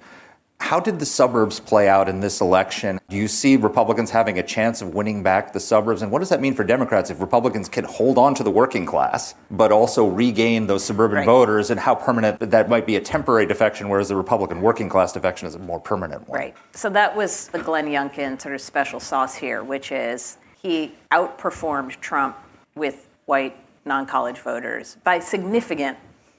How 0.60 0.80
did 0.80 0.98
the 0.98 1.06
suburbs 1.06 1.60
play 1.60 1.88
out 1.88 2.08
in 2.08 2.18
this 2.18 2.40
election? 2.40 2.98
Do 3.08 3.16
you 3.16 3.28
see 3.28 3.56
Republicans 3.56 4.10
having 4.10 4.38
a 4.38 4.42
chance 4.42 4.82
of 4.82 4.94
winning 4.94 5.22
back 5.22 5.52
the 5.52 5.60
suburbs? 5.60 6.02
And 6.02 6.10
what 6.10 6.18
does 6.18 6.28
that 6.30 6.40
mean 6.40 6.54
for 6.54 6.64
Democrats 6.64 7.08
if 7.08 7.20
Republicans 7.20 7.68
can 7.68 7.84
hold 7.84 8.18
on 8.18 8.34
to 8.34 8.42
the 8.42 8.50
working 8.50 8.84
class, 8.84 9.34
but 9.48 9.70
also 9.70 10.04
regain 10.06 10.66
those 10.66 10.82
suburban 10.82 11.18
Right. 11.18 11.26
voters? 11.26 11.70
And 11.70 11.78
how 11.78 11.94
permanent 11.94 12.50
that 12.50 12.68
might 12.68 12.84
be 12.84 12.96
a 12.96 13.00
temporary 13.00 13.46
defection, 13.46 13.88
whereas 13.88 14.08
the 14.08 14.16
Republican 14.16 14.60
working 14.60 14.88
class 14.88 15.12
defection 15.12 15.46
is 15.46 15.54
a 15.54 15.60
more 15.60 15.78
permanent 15.78 16.28
one? 16.28 16.40
Right. 16.40 16.54
So 16.72 16.88
that 16.90 17.14
was 17.14 17.46
the 17.48 17.60
Glenn 17.60 17.86
Youngkin 17.86 18.40
sort 18.40 18.54
of 18.54 18.60
special 18.60 18.98
sauce 18.98 19.36
here, 19.36 19.62
which 19.62 19.92
is 19.92 20.36
he 20.60 20.94
outperformed 21.12 22.00
Trump 22.00 22.36
with 22.74 23.06
white 23.26 23.56
non 23.84 24.04
college 24.06 24.38
voters 24.38 24.96
by 25.04 25.20
significant. 25.20 25.96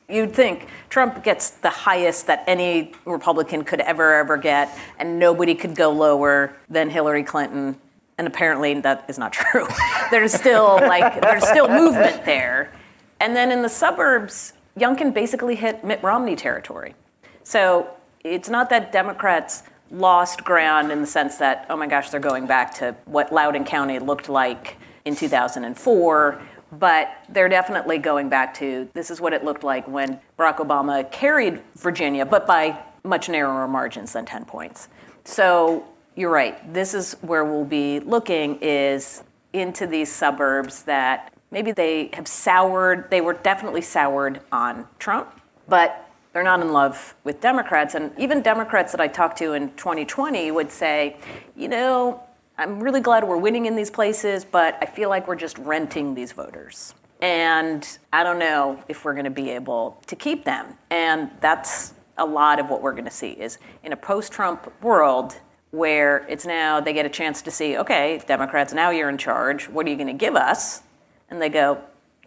You'd 0.10 0.34
think 0.34 0.68
Trump 0.90 1.24
gets 1.24 1.50
the 1.50 1.70
highest 1.70 2.28
that 2.28 2.44
any 2.48 2.94
Republican 3.06 3.66
could 3.66 3.82
ever, 3.82 4.16
ever 4.16 4.38
get, 4.38 4.78
and 5.00 5.20
nobody 5.20 5.54
could 5.54 5.76
go 5.76 5.92
lower 5.92 6.56
than 6.70 6.90
Hillary 6.90 7.24
Clinton. 7.24 7.78
And 8.18 8.26
apparently 8.26 8.80
that 8.82 9.06
is 9.10 9.18
not 9.18 9.34
true. 9.34 9.68
there's 10.10 10.34
still 10.34 10.76
like 10.76 11.22
there's 11.22 11.48
still 11.48 11.68
movement 11.68 12.24
there. 12.24 12.72
And 13.20 13.36
then 13.36 13.52
in 13.52 13.62
the 13.62 13.70
suburbs, 13.70 14.54
Youngkin 14.80 15.14
basically 15.14 15.56
hit 15.56 15.84
Mitt 15.84 16.02
Romney 16.04 16.36
territory. 16.36 16.96
So 17.44 17.90
it's 18.24 18.50
not 18.50 18.70
that 18.70 18.92
Democrats 18.92 19.64
lost 19.92 20.44
ground 20.44 20.92
in 20.92 21.02
the 21.02 21.08
sense 21.08 21.38
that, 21.38 21.66
oh 21.70 21.76
my 21.76 21.88
gosh, 21.88 22.10
they're 22.10 22.20
going 22.20 22.46
back 22.46 22.74
to 22.76 22.96
what 23.06 23.32
Loudoun 23.34 23.66
County 23.66 24.00
looked 24.00 24.30
like 24.30 24.78
in 25.06 25.16
2004, 25.16 26.42
but 26.72 27.24
they're 27.30 27.50
definitely 27.50 27.98
going 27.98 28.30
back 28.30 28.54
to 28.56 28.90
this 28.94 29.10
is 29.10 29.22
what 29.22 29.34
it 29.34 29.44
looked 29.44 29.64
like 29.64 29.88
when 29.88 30.20
Barack 30.38 30.58
Obama 30.58 31.10
carried 31.12 31.62
Virginia, 31.76 32.26
but 32.26 32.46
by 32.46 32.78
much 33.04 33.30
narrower 33.30 33.68
margins 33.68 34.14
than 34.14 34.26
10 34.26 34.46
points. 34.46 34.90
So 35.24 35.86
you're 36.16 36.32
right. 36.32 36.74
This 36.74 36.94
is 36.94 37.16
where 37.22 37.46
we'll 37.46 37.66
be 37.66 38.00
looking 38.00 38.60
is 38.62 39.24
into 39.54 39.88
these 39.88 40.12
suburbs 40.12 40.84
that 40.84 41.34
maybe 41.52 41.72
they 41.72 42.10
have 42.14 42.28
soured, 42.28 43.10
they 43.10 43.22
were 43.22 43.34
definitely 43.34 43.82
soured 43.82 44.42
on 44.52 44.88
Trump, 45.00 45.40
but 45.68 46.10
they're 46.34 46.44
not 46.44 46.60
in 46.62 46.72
love 46.72 47.16
with 47.24 47.42
Democrats. 47.42 47.96
And 47.96 48.12
even 48.18 48.42
Democrats 48.42 48.92
that 48.92 49.02
I 49.02 49.08
talked 49.08 49.38
to 49.40 49.54
in 49.54 49.74
2020 49.74 50.52
would 50.52 50.72
say, 50.72 51.18
you 51.56 51.68
know, 51.68 52.24
I'm 52.58 52.80
really 52.80 53.02
glad 53.02 53.24
we're 53.24 53.38
winning 53.38 53.68
in 53.68 53.76
these 53.76 53.92
places, 53.92 54.44
but 54.44 54.78
I 54.82 54.88
feel 54.88 55.10
like 55.10 55.28
we're 55.28 55.36
just 55.36 55.58
renting 55.60 56.16
these 56.16 56.32
voters. 56.32 56.96
And 57.22 57.88
I 58.12 58.24
don't 58.24 58.40
know 58.40 58.84
if 58.88 59.06
we're 59.06 59.14
going 59.14 59.26
to 59.26 59.32
be 59.32 59.52
able 59.52 60.02
to 60.08 60.16
keep 60.16 60.44
them. 60.44 60.76
And 60.90 61.30
that's 61.40 61.94
a 62.18 62.26
lot 62.26 62.60
of 62.60 62.70
what 62.70 62.82
we're 62.82 62.94
going 62.94 63.06
to 63.06 63.12
see 63.12 63.32
is 63.32 63.60
in 63.84 63.94
a 63.94 63.96
post-Trump 63.96 64.72
world 64.82 65.40
where 65.72 66.26
it's 66.28 66.46
now 66.46 66.80
they 66.80 66.94
get 66.94 67.06
a 67.06 67.10
chance 67.10 67.44
to 67.44 67.52
see, 67.52 67.78
okay, 67.78 68.22
Democrats, 68.26 68.74
now 68.74 68.90
you're 68.90 69.10
in 69.10 69.18
charge. 69.18 69.70
What 69.70 69.86
are 69.86 69.90
you 69.90 69.96
going 69.96 70.08
to 70.08 70.14
give 70.14 70.36
us? 70.36 70.82
And 71.30 71.42
they 71.42 71.50
go, 71.50 71.76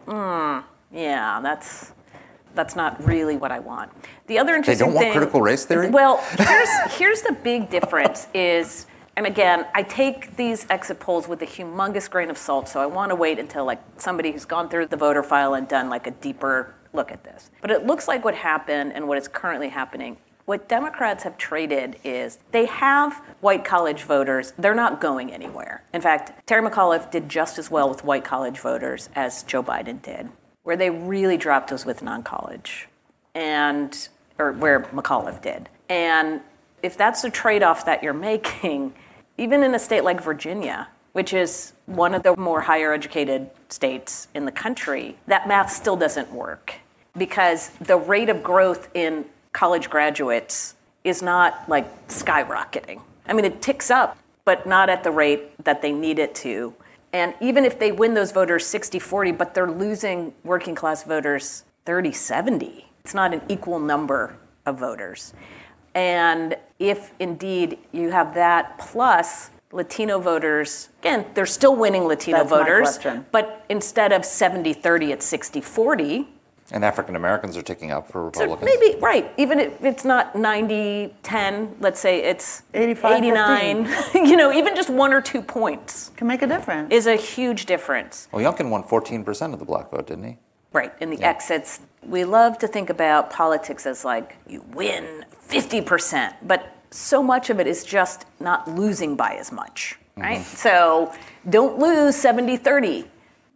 hmm, 0.05 0.59
yeah, 0.95 1.39
that's 1.41 1.93
that's 2.53 2.75
not 2.75 3.01
really 3.05 3.37
what 3.37 3.51
I 3.51 3.59
want. 3.59 3.91
The 4.27 4.37
other 4.37 4.53
interesting 4.53 4.77
they 4.77 4.85
don't 4.85 4.93
want 4.93 5.05
thing, 5.05 5.13
critical 5.13 5.41
race 5.41 5.65
theory? 5.65 5.89
Well, 5.89 6.17
here's 6.37 6.69
here's 6.97 7.21
the 7.21 7.31
big 7.31 7.69
difference 7.69 8.27
is 8.33 8.87
and 9.21 9.27
again, 9.27 9.67
I 9.75 9.83
take 9.83 10.35
these 10.35 10.65
exit 10.71 10.99
polls 10.99 11.27
with 11.27 11.43
a 11.43 11.45
humongous 11.45 12.09
grain 12.09 12.31
of 12.31 12.39
salt, 12.39 12.67
so 12.67 12.81
I 12.81 12.87
want 12.87 13.11
to 13.11 13.15
wait 13.15 13.37
until 13.37 13.65
like 13.65 13.79
somebody 13.97 14.31
who's 14.31 14.45
gone 14.45 14.67
through 14.67 14.87
the 14.87 14.97
voter 14.97 15.21
file 15.21 15.53
and 15.53 15.67
done 15.67 15.91
like 15.91 16.07
a 16.07 16.11
deeper 16.11 16.73
look 16.91 17.11
at 17.11 17.23
this. 17.23 17.51
But 17.61 17.69
it 17.69 17.85
looks 17.85 18.07
like 18.07 18.25
what 18.25 18.33
happened 18.33 18.93
and 18.95 19.07
what 19.07 19.19
is 19.19 19.27
currently 19.27 19.69
happening. 19.69 20.17
What 20.45 20.67
Democrats 20.67 21.23
have 21.23 21.37
traded 21.37 21.97
is 22.03 22.39
they 22.51 22.65
have 22.65 23.13
white 23.41 23.63
college 23.63 24.01
voters. 24.01 24.53
They're 24.57 24.73
not 24.73 24.99
going 24.99 25.31
anywhere. 25.31 25.83
In 25.93 26.01
fact, 26.01 26.47
Terry 26.47 26.67
McAuliffe 26.67 27.11
did 27.11 27.29
just 27.29 27.59
as 27.59 27.69
well 27.69 27.87
with 27.87 28.03
white 28.03 28.25
college 28.25 28.57
voters 28.57 29.07
as 29.13 29.43
Joe 29.43 29.61
Biden 29.61 30.01
did. 30.01 30.29
Where 30.63 30.75
they 30.75 30.89
really 30.89 31.37
dropped 31.37 31.71
was 31.71 31.85
with 31.85 32.01
non-college, 32.01 32.87
and 33.35 34.09
or 34.39 34.53
where 34.53 34.79
McAuliffe 34.79 35.43
did. 35.43 35.69
And 35.89 36.41
if 36.81 36.97
that's 36.97 37.21
the 37.21 37.29
trade-off 37.29 37.85
that 37.85 38.01
you're 38.01 38.13
making, 38.31 38.95
even 39.41 39.63
in 39.63 39.73
a 39.73 39.79
state 39.79 40.03
like 40.03 40.21
Virginia, 40.21 40.87
which 41.13 41.33
is 41.33 41.73
one 41.87 42.13
of 42.13 42.21
the 42.21 42.35
more 42.37 42.61
higher 42.61 42.93
educated 42.93 43.49
states 43.69 44.27
in 44.35 44.45
the 44.45 44.51
country, 44.51 45.17
that 45.25 45.47
math 45.47 45.71
still 45.71 45.95
doesn't 45.95 46.31
work 46.31 46.75
because 47.17 47.69
the 47.81 47.97
rate 47.97 48.29
of 48.29 48.43
growth 48.43 48.87
in 48.93 49.25
college 49.51 49.89
graduates 49.89 50.75
is 51.03 51.23
not 51.23 51.67
like 51.67 52.07
skyrocketing. 52.07 53.01
I 53.25 53.33
mean, 53.33 53.45
it 53.45 53.63
ticks 53.63 53.89
up, 53.89 54.15
but 54.45 54.67
not 54.67 54.89
at 54.89 55.03
the 55.03 55.11
rate 55.11 55.63
that 55.63 55.81
they 55.81 55.91
need 55.91 56.19
it 56.19 56.35
to. 56.35 56.73
And 57.11 57.33
even 57.41 57.65
if 57.65 57.79
they 57.79 57.91
win 57.91 58.13
those 58.13 58.31
voters 58.31 58.65
60 58.67 58.99
40, 58.99 59.31
but 59.31 59.55
they're 59.55 59.71
losing 59.71 60.33
working 60.43 60.75
class 60.75 61.03
voters 61.03 61.63
30 61.85 62.11
70, 62.11 62.85
it's 63.03 63.15
not 63.15 63.33
an 63.33 63.41
equal 63.49 63.79
number 63.79 64.37
of 64.67 64.77
voters. 64.77 65.33
And 65.95 66.55
if 66.89 67.11
indeed 67.19 67.77
you 67.91 68.09
have 68.09 68.33
that 68.33 68.77
plus 68.79 69.51
Latino 69.71 70.19
voters, 70.19 70.89
again, 70.99 71.25
they're 71.33 71.45
still 71.45 71.75
winning 71.75 72.03
Latino 72.05 72.39
That's 72.39 72.49
voters, 72.49 72.81
question. 72.97 73.25
but 73.31 73.63
instead 73.69 74.11
of 74.11 74.25
70 74.25 74.73
30, 74.73 75.11
it's 75.13 75.25
60 75.25 75.61
40. 75.61 76.27
And 76.73 76.85
African 76.85 77.15
Americans 77.17 77.57
are 77.57 77.61
ticking 77.61 77.91
up 77.91 78.07
for 78.09 78.31
So 78.33 78.43
Republicans. 78.43 78.71
maybe, 78.79 78.97
right, 79.01 79.31
even 79.37 79.59
if 79.59 79.83
it's 79.83 80.05
not 80.05 80.35
90 80.35 81.13
10, 81.21 81.75
let's 81.81 81.99
say 81.99 82.23
it's 82.23 82.63
85, 82.73 83.17
89, 83.17 83.89
you 84.25 84.35
know, 84.37 84.51
even 84.53 84.75
just 84.75 84.89
one 84.89 85.13
or 85.13 85.21
two 85.21 85.41
points 85.41 86.11
Can 86.15 86.27
make 86.27 86.41
a 86.41 86.47
difference. 86.47 86.91
is 86.91 87.07
a 87.07 87.15
huge 87.15 87.65
difference. 87.65 88.27
Well, 88.31 88.43
Youngkin 88.43 88.69
won 88.69 88.83
14% 88.83 89.53
of 89.53 89.59
the 89.59 89.65
black 89.65 89.91
vote, 89.91 90.07
didn't 90.07 90.23
he? 90.23 90.37
Right, 90.73 90.93
in 91.01 91.09
the 91.09 91.21
exits, 91.21 91.81
we 92.01 92.23
love 92.23 92.57
to 92.59 92.67
think 92.67 92.89
about 92.89 93.29
politics 93.29 93.85
as 93.85 94.05
like 94.05 94.37
you 94.47 94.61
win 94.73 95.25
50%, 95.49 96.33
but 96.43 96.77
so 96.91 97.21
much 97.21 97.49
of 97.49 97.59
it 97.59 97.67
is 97.67 97.83
just 97.83 98.25
not 98.39 98.69
losing 98.69 99.15
by 99.15 99.33
as 99.33 99.51
much, 99.51 99.97
mm-hmm. 100.11 100.21
right? 100.21 100.45
So 100.45 101.13
don't 101.49 101.77
lose 101.77 102.15
70 102.15 102.57
30. 102.57 103.05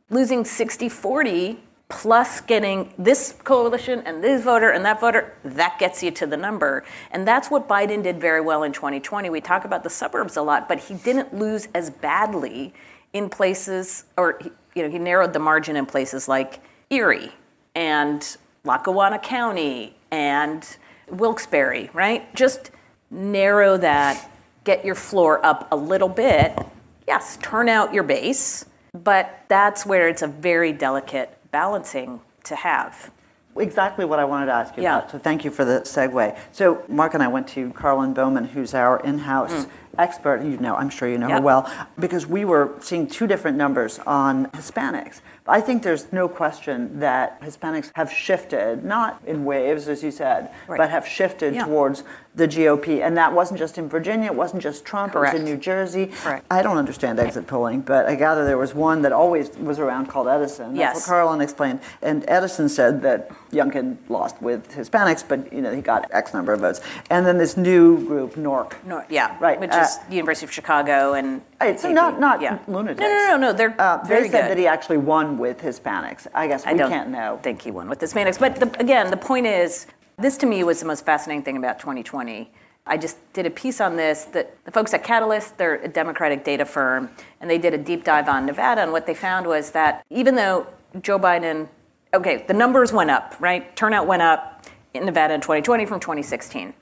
Losing 0.09 0.45
60 0.45 0.89
40 0.89 1.59
plus 1.87 2.41
getting 2.41 2.93
this 2.97 3.35
coalition 3.43 4.01
and 4.05 4.23
this 4.23 4.43
voter 4.43 4.71
and 4.71 4.83
that 4.85 4.99
voter, 4.99 5.37
that 5.43 5.77
gets 5.79 6.01
you 6.01 6.11
to 6.11 6.25
the 6.25 6.37
number. 6.37 6.83
And 7.11 7.27
that's 7.27 7.51
what 7.51 7.67
Biden 7.67 8.03
did 8.03 8.19
very 8.19 8.41
well 8.41 8.63
in 8.63 8.71
2020. 8.71 9.29
We 9.29 9.41
talk 9.41 9.65
about 9.65 9.83
the 9.83 9.89
suburbs 9.89 10.35
a 10.35 10.41
lot, 10.41 10.67
but 10.67 10.79
he 10.79 10.95
didn't 10.95 11.33
lose 11.33 11.67
as 11.73 11.89
badly 11.89 12.73
in 13.13 13.29
places, 13.29 14.05
or 14.17 14.39
you 14.73 14.83
know, 14.83 14.89
he 14.89 14.99
narrowed 14.99 15.33
the 15.33 15.39
margin 15.39 15.75
in 15.75 15.85
places 15.85 16.27
like 16.27 16.59
Erie 16.95 17.31
and 17.75 18.37
Lackawanna 18.63 19.19
County 19.19 19.95
and 20.11 20.77
Wilkes-Barre, 21.09 21.89
right? 21.93 22.33
Just 22.33 22.71
narrow 23.11 23.77
that, 23.77 24.31
get 24.63 24.85
your 24.85 24.95
floor 24.95 25.45
up 25.45 25.67
a 25.71 25.75
little 25.75 26.07
bit. 26.07 26.57
Yes, 27.05 27.37
turn 27.41 27.67
out 27.69 27.93
your 27.93 28.03
base, 28.03 28.65
But 29.03 29.43
that's 29.49 29.85
where 29.85 30.07
it's 30.07 30.21
a 30.21 30.27
very 30.27 30.71
delicate 30.71 31.37
balancing 31.51 32.21
to 32.45 32.55
have. 32.55 33.11
Exactly 33.57 34.05
what 34.05 34.19
I 34.19 34.23
wanted 34.25 34.45
to 34.45 34.53
ask 34.53 34.77
you 34.77 34.83
Yeah. 34.83 34.99
about. 34.99 35.11
So 35.11 35.17
thank 35.17 35.43
you 35.43 35.51
for 35.51 35.65
the 35.65 35.81
segue. 35.81 36.37
So 36.53 36.81
Marc 36.87 37.13
and 37.13 37.21
I 37.21 37.27
went 37.27 37.45
to 37.49 37.71
Karlyn 37.71 38.13
Bowman, 38.13 38.45
who's 38.45 38.73
our 38.73 39.01
in-house 39.01 39.65
mm. 39.65 39.69
Expert. 39.97 40.43
You 40.43 40.57
know, 40.57 40.75
I'm 40.75 40.89
sure 40.89 41.07
you 41.07 41.17
know. 41.17 41.27
Yep. 41.27 41.37
her 41.39 41.43
well, 41.43 41.87
because 41.99 42.25
we 42.27 42.45
were 42.45 42.73
seeing 42.79 43.07
two 43.07 43.27
different 43.27 43.57
numbers 43.57 43.99
on 44.05 44.47
Hispanics. 44.47 45.21
I 45.47 45.61
think 45.61 45.83
there's 45.83 46.11
no 46.11 46.27
question 46.27 46.99
that 46.99 47.39
Hispanics 47.41 47.91
have 47.95 48.11
shifted, 48.11 48.83
not 48.83 49.21
in 49.27 49.45
waves, 49.45 49.87
as 49.87 50.01
you 50.03 50.09
said, 50.09 50.49
Right. 50.67 50.77
but 50.77 50.89
have 50.89 51.07
shifted 51.07 51.53
Yeah. 51.53 51.65
towards 51.65 52.03
the 52.33 52.47
GOP. 52.47 53.01
And 53.01 53.15
that 53.15 53.31
wasn't 53.31 53.59
just 53.59 53.77
in 53.77 53.87
Virginia, 53.87 54.25
it 54.25 54.35
wasn't 54.35 54.61
just 54.63 54.83
Trump, 54.85 55.15
it 55.15 55.19
was 55.19 55.33
in 55.35 55.45
New 55.45 55.55
Jersey. 55.55 56.07
Correct. 56.21 56.45
I 56.51 56.61
don't 56.63 56.77
understand 56.77 57.19
exit 57.19 57.45
polling, 57.47 57.79
but 57.81 58.07
I 58.07 58.15
gather 58.15 58.43
there 58.43 58.57
was 58.57 58.73
one 58.75 59.03
that 59.03 59.13
always 59.13 59.51
was 59.57 59.79
around 59.79 60.07
called 60.07 60.27
Edison. 60.27 60.75
That's 60.75 60.77
Yes. 60.77 61.07
what 61.07 61.15
Karlyn 61.15 61.41
explained. 61.41 61.79
And 62.01 62.25
Edison 62.27 62.67
said 62.67 63.01
that 63.03 63.29
Youngkin 63.53 63.97
lost 64.09 64.41
with 64.41 64.69
Hispanics, 64.75 65.23
but 65.25 65.53
you 65.53 65.61
know 65.61 65.71
he 65.73 65.81
got 65.81 66.07
X 66.11 66.33
number 66.33 66.51
of 66.53 66.59
votes. 66.61 66.81
And 67.09 67.25
then 67.25 67.37
this 67.37 67.55
new 67.55 68.03
group, 68.05 68.35
NORC. 68.35 68.73
No, 68.85 69.03
yeah, 69.09 69.35
Right, 69.39 69.59
Which 69.59 69.69
is 69.69 69.84
University 70.09 70.45
of 70.45 70.51
Chicago 70.51 71.13
and. 71.13 71.41
So 71.79 71.89
AP. 71.89 71.93
not 71.95 72.19
not 72.19 72.41
yeah. 72.41 72.59
lunatics. 72.67 72.99
No, 73.01 73.07
no, 73.07 73.27
no, 73.29 73.38
no. 73.38 73.53
They're 73.53 73.75
Uh, 73.79 74.03
very 74.05 74.23
they 74.23 74.29
said 74.29 74.41
good. 74.43 74.51
that 74.51 74.57
he 74.57 74.67
actually 74.67 74.97
won 74.97 75.38
with 75.38 75.59
Hispanics. 75.61 76.27
I 76.33 76.47
guess 76.47 76.65
we 76.65 76.71
I 76.71 76.73
don't 76.75 76.89
can't 76.91 77.09
know. 77.09 77.39
think 77.43 77.61
he 77.61 77.71
won 77.71 77.89
with 77.89 77.99
Hispanics. 77.99 78.39
But 78.39 78.57
the, 78.57 78.69
again, 78.79 79.09
the 79.09 79.17
point 79.17 79.45
is, 79.47 79.88
this 80.17 80.38
to 80.38 80.45
me 80.45 80.63
was 80.63 80.79
the 80.79 80.86
most 80.86 81.05
fascinating 81.05 81.43
thing 81.43 81.57
about 81.57 81.79
2020. 81.79 82.51
I 82.88 82.97
just 82.97 83.17
did 83.33 83.45
a 83.47 83.49
piece 83.49 83.81
on 83.81 83.95
this 83.95 84.25
that 84.25 84.63
the 84.65 84.71
folks 84.71 84.93
at 84.93 85.03
Catalist, 85.03 85.57
they're 85.57 85.75
a 85.81 85.88
Democratic 85.88 86.43
data 86.43 86.65
firm, 86.65 87.09
and 87.41 87.49
they 87.49 87.57
did 87.57 87.73
a 87.73 87.79
deep 87.79 88.03
dive 88.03 88.29
on 88.29 88.45
Nevada. 88.45 88.81
And 88.81 88.91
what 88.91 89.07
they 89.07 89.15
found 89.15 89.47
was 89.47 89.71
that 89.71 90.05
even 90.11 90.36
though 90.36 90.67
Joe 91.01 91.17
Biden, 91.17 91.67
okay, 92.13 92.45
the 92.47 92.53
numbers 92.53 92.93
went 92.93 93.09
up, 93.09 93.36
right? 93.39 93.75
Turnout 93.75 94.05
went 94.05 94.21
up 94.21 94.65
in 94.93 95.03
Nevada 95.05 95.33
in 95.33 95.41
2020 95.41 95.86
from 95.88 95.99
2016 95.99 96.73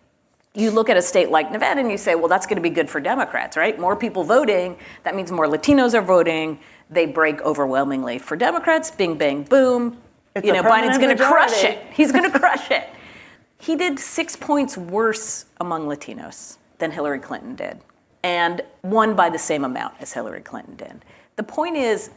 you 0.55 0.69
look 0.69 0.89
at 0.89 0.97
a 0.97 1.01
state 1.01 1.29
like 1.29 1.51
Nevada 1.51 1.79
and 1.79 1.89
you 1.89 1.97
say, 1.97 2.15
well, 2.15 2.27
that's 2.27 2.45
going 2.45 2.57
to 2.57 2.61
be 2.61 2.69
good 2.69 2.89
for 2.89 2.99
Democrats, 2.99 3.57
right? 3.57 3.79
More 3.79 3.95
people 3.95 4.23
voting, 4.23 4.77
that 5.03 5.15
means 5.15 5.31
more 5.31 5.47
Latinos 5.47 5.93
are 5.93 6.01
voting. 6.01 6.59
They 6.89 7.07
break 7.07 7.41
overwhelmingly 7.41 8.19
for 8.19 8.35
Democrats. 8.35 8.91
Bing, 8.91 9.17
bang, 9.17 9.43
boom. 9.43 9.97
It's 10.35 10.45
you 10.45 10.53
know, 10.53 10.63
Biden's 10.63 10.97
going 10.97 11.15
to 11.15 11.23
crush 11.23 11.63
it. 11.63 11.79
He's 11.93 12.11
going 12.11 12.29
to 12.31 12.39
crush 12.39 12.69
it. 12.69 12.87
He 13.59 13.75
did 13.75 13.97
six 13.97 14.35
points 14.35 14.77
worse 14.77 15.45
among 15.59 15.87
Latinos 15.87 16.57
than 16.79 16.91
Hillary 16.91 17.19
Clinton 17.19 17.55
did, 17.55 17.79
and 18.23 18.61
won 18.81 19.15
by 19.15 19.29
the 19.29 19.39
same 19.39 19.63
amount 19.63 19.95
as 20.01 20.11
Hillary 20.11 20.41
Clinton 20.41 20.75
did. 20.75 21.05
The 21.35 21.43
point 21.43 21.77
is, 21.77 22.09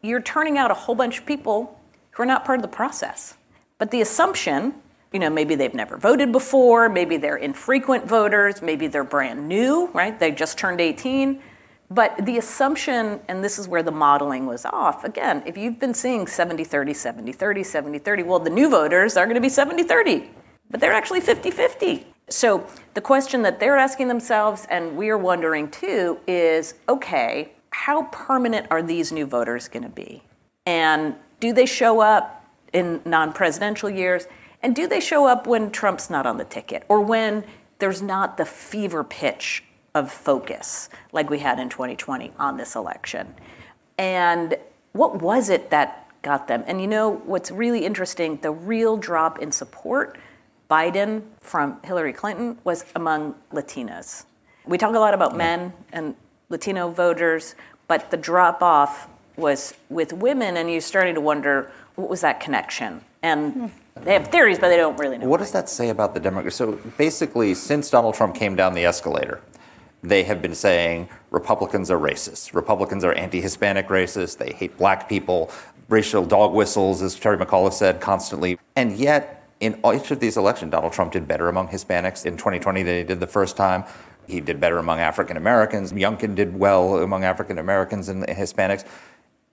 you're 0.00 0.22
turning 0.22 0.58
out 0.58 0.70
a 0.70 0.74
whole 0.74 0.94
bunch 0.94 1.18
of 1.18 1.26
people 1.26 1.78
who 2.12 2.22
are 2.22 2.26
not 2.26 2.44
part 2.44 2.58
of 2.58 2.62
the 2.62 2.68
process. 2.68 3.34
But 3.78 3.90
the 3.90 4.00
assumption, 4.00 4.74
you 5.12 5.18
know, 5.18 5.30
maybe 5.30 5.54
they've 5.54 5.74
never 5.74 5.96
voted 5.96 6.32
before, 6.32 6.88
maybe 6.88 7.16
they're 7.16 7.36
infrequent 7.36 8.06
voters, 8.06 8.62
maybe 8.62 8.86
they're 8.86 9.04
brand 9.04 9.46
new, 9.48 9.88
right? 9.88 10.18
They 10.18 10.30
just 10.30 10.58
turned 10.58 10.80
18. 10.80 11.40
But 11.90 12.24
the 12.24 12.38
assumption, 12.38 13.20
and 13.28 13.44
this 13.44 13.58
is 13.58 13.68
where 13.68 13.82
the 13.82 13.92
modeling 13.92 14.46
was 14.46 14.64
off, 14.64 15.04
again, 15.04 15.42
if 15.44 15.58
you've 15.58 15.78
been 15.78 15.92
seeing 15.92 16.26
70 16.26 16.64
30, 16.64 16.94
70 16.94 17.32
30, 17.32 17.62
70 17.62 17.98
30, 17.98 18.22
well, 18.22 18.38
the 18.38 18.50
new 18.50 18.70
voters 18.70 19.16
are 19.18 19.26
going 19.26 19.34
to 19.34 19.42
be 19.42 19.50
70 19.50 19.82
30, 19.82 20.30
but 20.70 20.80
they're 20.80 20.94
actually 20.94 21.20
50 21.20 21.50
50. 21.50 22.06
So 22.30 22.66
the 22.94 23.02
question 23.02 23.42
that 23.42 23.60
they're 23.60 23.76
asking 23.76 24.08
themselves, 24.08 24.66
and 24.70 24.96
we're 24.96 25.18
wondering 25.18 25.70
too, 25.70 26.18
is 26.26 26.74
okay, 26.88 27.52
how 27.70 28.04
permanent 28.04 28.68
are 28.70 28.82
these 28.82 29.12
new 29.12 29.26
voters 29.26 29.68
going 29.68 29.82
to 29.82 29.90
be? 29.90 30.22
And 30.64 31.14
do 31.40 31.52
they 31.52 31.66
show 31.66 32.00
up 32.00 32.46
in 32.72 33.02
non 33.04 33.34
presidential 33.34 33.90
years? 33.90 34.26
And 34.62 34.76
do 34.76 34.86
they 34.86 35.00
show 35.00 35.26
up 35.26 35.46
when 35.46 35.70
Trump's 35.70 36.08
not 36.08 36.26
on 36.26 36.36
the 36.36 36.44
ticket 36.44 36.84
or 36.88 37.00
when 37.00 37.44
there's 37.78 38.00
not 38.00 38.36
the 38.36 38.44
fever 38.44 39.02
pitch 39.02 39.64
of 39.94 40.10
focus 40.10 40.88
like 41.12 41.28
we 41.28 41.40
had 41.40 41.58
in 41.58 41.68
2020 41.68 42.32
on 42.38 42.56
this 42.56 42.76
election? 42.76 43.34
And 43.98 44.56
what 44.92 45.20
was 45.20 45.48
it 45.48 45.70
that 45.70 46.06
got 46.22 46.46
them? 46.48 46.64
And 46.66 46.80
you 46.80 46.86
know 46.86 47.10
what's 47.10 47.50
really 47.50 47.84
interesting? 47.84 48.38
The 48.40 48.52
real 48.52 48.96
drop 48.96 49.40
in 49.40 49.52
support 49.52 50.18
Biden 50.70 51.22
from 51.40 51.82
Hillary 51.82 52.12
Clinton 52.14 52.56
was 52.64 52.84
among 52.96 53.34
Latinas. 53.52 54.24
We 54.64 54.78
talk 54.78 54.94
a 54.94 54.98
lot 54.98 55.12
about 55.12 55.36
men 55.36 55.72
and 55.92 56.14
Latino 56.48 56.88
voters, 56.88 57.54
but 57.88 58.10
the 58.10 58.16
drop 58.16 58.62
off 58.62 59.08
was 59.36 59.74
with 59.90 60.12
women, 60.12 60.56
and 60.56 60.70
you're 60.70 60.80
starting 60.80 61.14
to 61.14 61.20
wonder 61.20 61.70
what 61.96 62.08
was 62.08 62.20
that 62.22 62.40
connection? 62.40 63.02
And 63.22 63.52
hmm. 63.52 63.66
They 63.96 64.14
have 64.14 64.28
theories, 64.28 64.58
but 64.58 64.68
they 64.68 64.76
don't 64.76 64.98
really 64.98 65.18
know. 65.18 65.28
What 65.28 65.40
does 65.40 65.52
that 65.52 65.68
say 65.68 65.90
about 65.90 66.14
the 66.14 66.20
Democrats? 66.20 66.56
So 66.56 66.72
basically, 66.96 67.54
since 67.54 67.90
Donald 67.90 68.14
Trump 68.14 68.34
came 68.34 68.56
down 68.56 68.74
the 68.74 68.84
escalator, 68.84 69.40
they 70.02 70.24
have 70.24 70.42
been 70.42 70.54
saying 70.54 71.08
Republicans 71.30 71.90
are 71.90 71.98
racist. 71.98 72.54
Republicans 72.54 73.04
are 73.04 73.12
anti 73.12 73.40
Hispanic 73.40 73.88
racist. 73.88 74.38
They 74.38 74.52
hate 74.52 74.76
black 74.76 75.08
people. 75.08 75.50
Racial 75.88 76.24
dog 76.24 76.52
whistles, 76.52 77.02
as 77.02 77.14
Terry 77.14 77.36
McAuliffe 77.36 77.74
said, 77.74 78.00
constantly. 78.00 78.58
And 78.76 78.96
yet, 78.96 79.46
in 79.60 79.78
each 79.94 80.10
of 80.10 80.20
these 80.20 80.36
elections, 80.36 80.72
Donald 80.72 80.92
Trump 80.92 81.12
did 81.12 81.28
better 81.28 81.48
among 81.48 81.68
Hispanics 81.68 82.26
in 82.26 82.36
2020 82.36 82.82
than 82.82 82.96
he 82.96 83.04
did 83.04 83.20
the 83.20 83.26
first 83.26 83.56
time. 83.56 83.84
He 84.26 84.40
did 84.40 84.58
better 84.58 84.78
among 84.78 85.00
African 85.00 85.36
Americans. 85.36 85.92
Youngkin 85.92 86.34
did 86.34 86.58
well 86.58 86.98
among 86.98 87.24
African 87.24 87.58
Americans 87.58 88.08
and 88.08 88.24
Hispanics. 88.26 88.84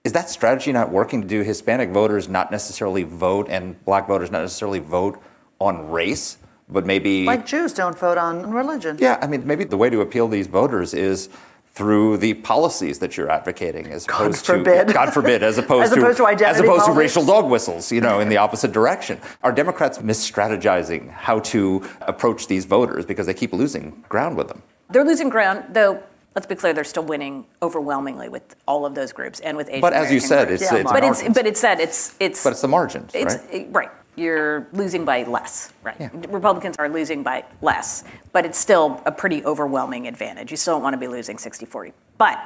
Is 0.04 0.12
that 0.12 0.30
strategy 0.30 0.72
not 0.72 0.90
working? 0.90 1.26
Do 1.26 1.42
Hispanic 1.42 1.90
voters 1.90 2.28
not 2.28 2.50
necessarily 2.50 3.02
vote 3.02 3.48
and 3.50 3.82
black 3.84 4.08
voters 4.08 4.30
not 4.30 4.40
necessarily 4.40 4.78
vote 4.78 5.20
on 5.60 5.90
race, 5.90 6.38
but 6.68 6.86
maybe. 6.86 7.24
Like 7.24 7.44
Jews 7.46 7.72
don't 7.74 7.98
vote 7.98 8.16
on 8.16 8.50
religion. 8.50 8.96
yeah, 8.98 9.18
I 9.20 9.26
mean, 9.26 9.46
maybe 9.46 9.64
the 9.64 9.76
way 9.76 9.90
to 9.90 10.00
appeal 10.00 10.26
these 10.28 10.46
voters 10.46 10.94
is 10.94 11.28
through 11.72 12.16
the 12.16 12.34
policies 12.34 12.98
that 12.98 13.16
you're 13.16 13.30
advocating, 13.30 13.86
as 13.88 14.04
God 14.04 14.22
opposed 14.22 14.46
forbid. 14.46 14.88
to 14.88 14.94
God 14.94 15.12
forbid, 15.12 15.42
as 15.42 15.56
opposed, 15.62 15.92
As 15.92 15.96
opposed 15.96 16.16
to 16.18 16.26
identity 16.26 16.58
as 16.58 16.60
opposed 16.60 16.86
to 16.86 16.92
racial 16.92 17.24
dog 17.24 17.48
whistles, 17.48 17.92
you 17.92 18.00
know, 18.00 18.20
in 18.20 18.28
the 18.28 18.38
opposite 18.38 18.72
direction. 18.72 19.20
Are 19.42 19.52
Democrats 19.52 19.98
misstrategizing 19.98 21.10
how 21.10 21.40
to 21.40 21.86
approach 22.02 22.48
these 22.48 22.64
voters 22.64 23.06
because 23.06 23.26
they 23.26 23.34
keep 23.34 23.52
losing 23.52 24.04
ground 24.08 24.36
with 24.36 24.48
them? 24.48 24.62
They're 24.90 25.04
losing 25.04 25.28
ground, 25.28 25.66
though. 25.74 26.02
Let's 26.34 26.46
be 26.46 26.54
clear; 26.54 26.72
they're 26.72 26.84
still 26.84 27.02
winning 27.04 27.44
overwhelmingly 27.62 28.28
with 28.28 28.54
all 28.66 28.86
of 28.86 28.94
those 28.94 29.12
groups 29.12 29.40
and 29.40 29.56
with 29.56 29.68
Asian. 29.68 29.80
But 29.80 29.92
as 29.92 30.12
you 30.12 30.20
said, 30.20 30.48
groups. 30.48 30.62
it's, 30.62 30.72
Yeah, 30.72 30.78
it's 30.78 30.92
but 30.92 31.04
it's 31.04 31.22
but 31.34 31.46
it's 31.46 31.60
said 31.60 31.80
it's 31.80 32.14
it's 32.20 32.44
But 32.44 32.50
it's 32.50 32.60
the 32.62 32.68
margins, 32.68 33.10
it's 33.14 33.34
right? 33.36 33.54
it- 33.54 33.68
right. 33.70 33.90
You're 34.16 34.66
losing 34.72 35.04
by 35.04 35.22
less, 35.22 35.72
right? 35.82 35.96
Yeah. 35.98 36.10
Republicans 36.28 36.76
are 36.78 36.88
losing 36.90 37.22
by 37.22 37.44
less, 37.62 38.04
but 38.32 38.44
it's 38.44 38.58
still 38.58 39.00
a 39.06 39.12
pretty 39.12 39.42
overwhelming 39.44 40.06
advantage. 40.08 40.50
You 40.50 40.56
still 40.58 40.74
don't 40.74 40.82
want 40.82 40.92
to 40.94 40.98
be 40.98 41.06
losing 41.06 41.36
60-40, 41.38 41.92
but 42.18 42.38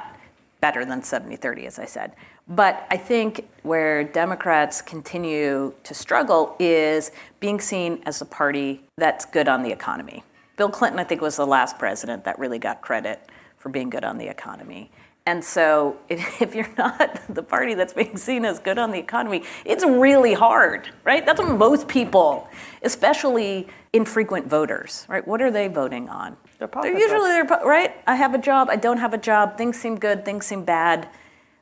better 0.61 0.85
than 0.85 1.01
70-30, 1.01 1.65
as 1.65 1.77
I 1.79 1.85
said. 1.85 2.13
But 2.47 2.85
I 2.91 2.97
think 2.97 3.49
where 3.63 4.03
Democrats 4.05 4.81
continue 4.81 5.73
to 5.83 5.93
struggle 5.93 6.55
is 6.59 7.11
being 7.41 7.59
seen 7.59 8.01
as 8.05 8.21
a 8.21 8.25
party 8.25 8.83
that's 8.97 9.25
good 9.25 9.49
on 9.49 9.61
the 9.63 9.71
economy. 9.71 10.23
Bill 10.55 10.69
Clinton, 10.69 10.99
I 10.99 11.03
think, 11.03 11.19
was 11.19 11.35
the 11.35 11.47
last 11.47 11.77
president 11.77 12.23
that 12.23 12.39
really 12.39 12.59
got 12.59 12.81
credit 12.81 13.19
for 13.65 13.69
being 13.69 13.89
good 13.89 14.03
on 14.03 14.19
the 14.19 14.27
economy. 14.27 14.91
And 15.25 15.43
so, 15.43 15.97
if 16.07 16.39
if 16.41 16.53
you're 16.53 16.69
not 16.77 17.19
the 17.27 17.41
party 17.41 17.73
that's 17.73 17.93
being 17.93 18.15
seen 18.15 18.45
as 18.45 18.59
good 18.59 18.77
on 18.77 18.91
the 18.91 18.99
economy, 18.99 19.41
it's 19.65 19.83
really 19.83 20.35
hard, 20.35 20.87
right? 21.03 21.25
That's 21.25 21.41
what 21.41 21.57
most 21.57 21.87
people, 21.87 22.47
especially 22.83 23.67
infrequent 23.91 24.45
voters, 24.47 25.07
right? 25.09 25.27
What 25.27 25.41
are 25.41 25.49
they 25.49 25.67
voting 25.67 26.09
on? 26.09 26.33
Their 26.59 26.59
They're 26.59 26.67
pocketbooks. 26.67 27.01
usually 27.01 27.31
they're 27.31 27.45
po- 27.45 27.65
right. 27.65 27.95
I 28.05 28.13
have 28.13 28.35
a 28.35 28.37
job. 28.37 28.69
I 28.69 28.75
don't 28.75 28.99
have 28.99 29.15
a 29.15 29.17
job. 29.17 29.57
Things 29.57 29.79
seem 29.79 29.97
good. 29.97 30.23
Things 30.23 30.45
seem 30.45 30.63
bad. 30.63 31.09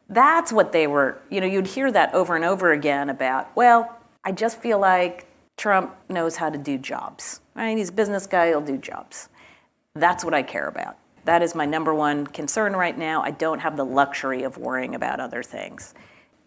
That's 0.09 0.51
what 0.51 0.73
they 0.73 0.87
were. 0.87 1.21
You 1.29 1.39
know, 1.39 1.47
you'd 1.47 1.67
hear 1.67 1.89
that 1.89 2.13
over 2.13 2.35
and 2.35 2.43
over 2.43 2.73
again 2.73 3.09
about. 3.09 3.55
Well, 3.55 3.97
I 4.25 4.33
just 4.33 4.59
feel 4.59 4.77
like 4.77 5.25
Trump 5.55 5.95
knows 6.09 6.35
how 6.35 6.49
to 6.49 6.57
do 6.57 6.77
jobs. 6.77 7.39
Right? 7.55 7.77
He's 7.77 7.87
a 7.87 7.93
business 7.93 8.27
guy. 8.27 8.49
He'll 8.49 8.59
do 8.59 8.77
jobs. 8.77 9.29
That's 9.95 10.25
what 10.25 10.33
I 10.33 10.43
care 10.43 10.67
about. 10.67 10.97
That 11.26 11.41
is 11.41 11.55
my 11.55 11.65
number 11.65 11.93
one 11.93 12.28
concern 12.28 12.74
right 12.74 12.97
now. 12.97 13.21
I 13.21 13.32
don't 13.32 13.59
have 13.59 13.78
the 13.78 13.86
luxury 13.86 14.43
of 14.43 14.57
worrying 14.57 14.95
about 14.95 15.19
other 15.19 15.41
things. 15.41 15.93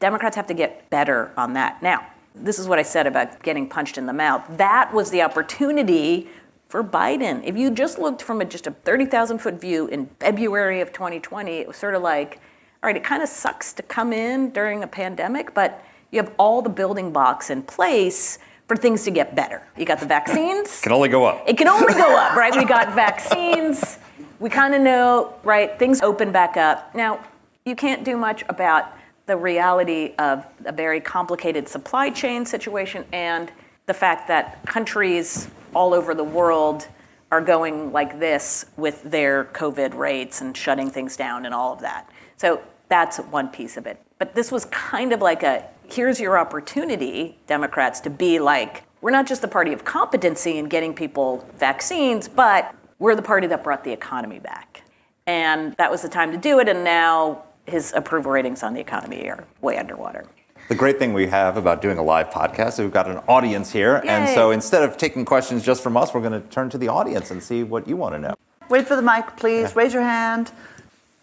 Democrats 0.00 0.36
have 0.36 0.46
to 0.48 0.54
get 0.54 0.90
better 0.90 1.32
on 1.36 1.54
that. 1.54 1.82
Now, 1.82 2.06
this 2.34 2.58
is 2.58 2.68
what 2.68 2.78
I 2.78 2.82
said 2.82 3.06
about 3.06 3.42
getting 3.42 3.68
punched 3.68 3.96
in 3.96 4.06
the 4.06 4.12
mouth. 4.12 4.44
That 4.58 4.92
was 4.92 5.10
the 5.10 5.22
opportunity 5.22 6.28
for 6.68 6.84
Biden. 6.84 7.42
If 7.44 7.56
you 7.56 7.70
just 7.70 7.98
looked 7.98 8.20
from 8.20 8.40
a, 8.40 8.44
just 8.44 8.66
a 8.66 8.72
30,000 8.72 9.38
foot 9.38 9.60
view 9.60 9.86
in 9.86 10.10
February 10.20 10.80
of 10.80 10.92
2020, 10.92 11.52
it 11.52 11.68
was 11.68 11.76
sort 11.76 11.94
of 11.94 12.02
like, 12.02 12.40
all 12.82 12.88
right, 12.88 12.96
it 12.96 13.04
kind 13.04 13.22
of 13.22 13.28
sucks 13.28 13.72
to 13.74 13.82
come 13.82 14.12
in 14.12 14.50
during 14.50 14.82
a 14.82 14.86
pandemic, 14.86 15.54
but 15.54 15.82
you 16.10 16.20
have 16.20 16.34
all 16.38 16.60
the 16.60 16.68
building 16.68 17.12
blocks 17.12 17.48
in 17.48 17.62
place 17.62 18.38
for 18.68 18.76
things 18.76 19.04
to 19.04 19.10
get 19.10 19.34
better. 19.34 19.66
You 19.78 19.84
got 19.84 20.00
the 20.00 20.06
vaccines. 20.06 20.80
Can 20.80 20.92
only 20.92 21.08
go 21.08 21.24
up. 21.24 21.44
It 21.46 21.56
can 21.56 21.68
only 21.68 21.94
go 21.94 22.16
up, 22.16 22.36
right? 22.36 22.54
We 22.54 22.64
got 22.64 22.94
vaccines. 22.94 23.98
We 24.38 24.50
kind 24.50 24.74
of 24.74 24.82
know, 24.82 25.34
right? 25.44 25.78
Things 25.78 26.02
open 26.02 26.32
back 26.32 26.56
up. 26.56 26.94
Now, 26.94 27.24
you 27.64 27.74
can't 27.74 28.04
do 28.04 28.16
much 28.16 28.44
about 28.48 28.92
the 29.26 29.36
reality 29.36 30.14
of 30.18 30.46
a 30.64 30.72
very 30.72 31.00
complicated 31.00 31.68
supply 31.68 32.10
chain 32.10 32.46
situation 32.46 33.04
and 33.12 33.50
the 33.86 33.94
fact 33.94 34.28
that 34.28 34.64
countries 34.66 35.48
all 35.74 35.94
over 35.94 36.14
the 36.14 36.24
world 36.24 36.86
are 37.32 37.40
going 37.40 37.92
like 37.92 38.20
this 38.20 38.66
with 38.76 39.02
their 39.02 39.46
COVID 39.46 39.94
rates 39.94 40.40
and 40.40 40.56
shutting 40.56 40.90
things 40.90 41.16
down 41.16 41.44
and 41.44 41.54
all 41.54 41.72
of 41.72 41.80
that. 41.80 42.08
So 42.36 42.62
that's 42.88 43.16
one 43.18 43.48
piece 43.48 43.76
of 43.76 43.86
it. 43.86 44.00
But 44.18 44.34
this 44.34 44.52
was 44.52 44.66
kind 44.66 45.12
of 45.12 45.20
like 45.20 45.42
a 45.42 45.64
here's 45.88 46.20
your 46.20 46.38
opportunity, 46.38 47.38
Democrats, 47.46 48.00
to 48.00 48.10
be 48.10 48.38
like, 48.38 48.84
we're 49.00 49.10
not 49.10 49.26
just 49.26 49.42
the 49.42 49.48
party 49.48 49.72
of 49.72 49.84
competency 49.84 50.58
in 50.58 50.66
getting 50.66 50.94
people 50.94 51.48
vaccines, 51.58 52.28
but 52.28 52.74
we're 52.98 53.14
the 53.14 53.22
party 53.22 53.46
that 53.48 53.62
brought 53.62 53.84
the 53.84 53.92
economy 53.92 54.38
back. 54.38 54.82
And 55.26 55.74
that 55.74 55.90
was 55.90 56.02
the 56.02 56.08
time 56.08 56.32
to 56.32 56.38
do 56.38 56.60
it. 56.60 56.68
And 56.68 56.84
now 56.84 57.42
his 57.66 57.92
approval 57.94 58.30
ratings 58.32 58.62
on 58.62 58.74
the 58.74 58.80
economy 58.80 59.28
are 59.28 59.44
way 59.60 59.76
underwater. 59.76 60.24
The 60.68 60.74
great 60.74 60.98
thing 60.98 61.12
we 61.12 61.28
have 61.28 61.56
about 61.56 61.80
doing 61.80 61.98
a 61.98 62.02
live 62.02 62.30
podcast 62.30 62.74
is 62.74 62.78
we've 62.80 62.92
got 62.92 63.08
an 63.08 63.18
audience 63.28 63.70
here. 63.70 64.02
And 64.04 64.28
so 64.28 64.50
instead 64.50 64.82
of 64.82 64.96
taking 64.96 65.24
questions 65.24 65.62
just 65.62 65.82
from 65.82 65.96
us, 65.96 66.12
we're 66.12 66.20
going 66.20 66.40
to 66.40 66.48
turn 66.48 66.70
to 66.70 66.78
the 66.78 66.88
audience 66.88 67.30
and 67.30 67.40
see 67.42 67.62
what 67.62 67.86
you 67.86 67.96
want 67.96 68.14
to 68.14 68.18
know. 68.18 68.34
Wait 68.68 68.88
for 68.88 68.96
the 68.96 69.02
mic, 69.02 69.36
please. 69.36 69.76
Raise 69.76 69.92
your 69.92 70.02
hand. 70.02 70.50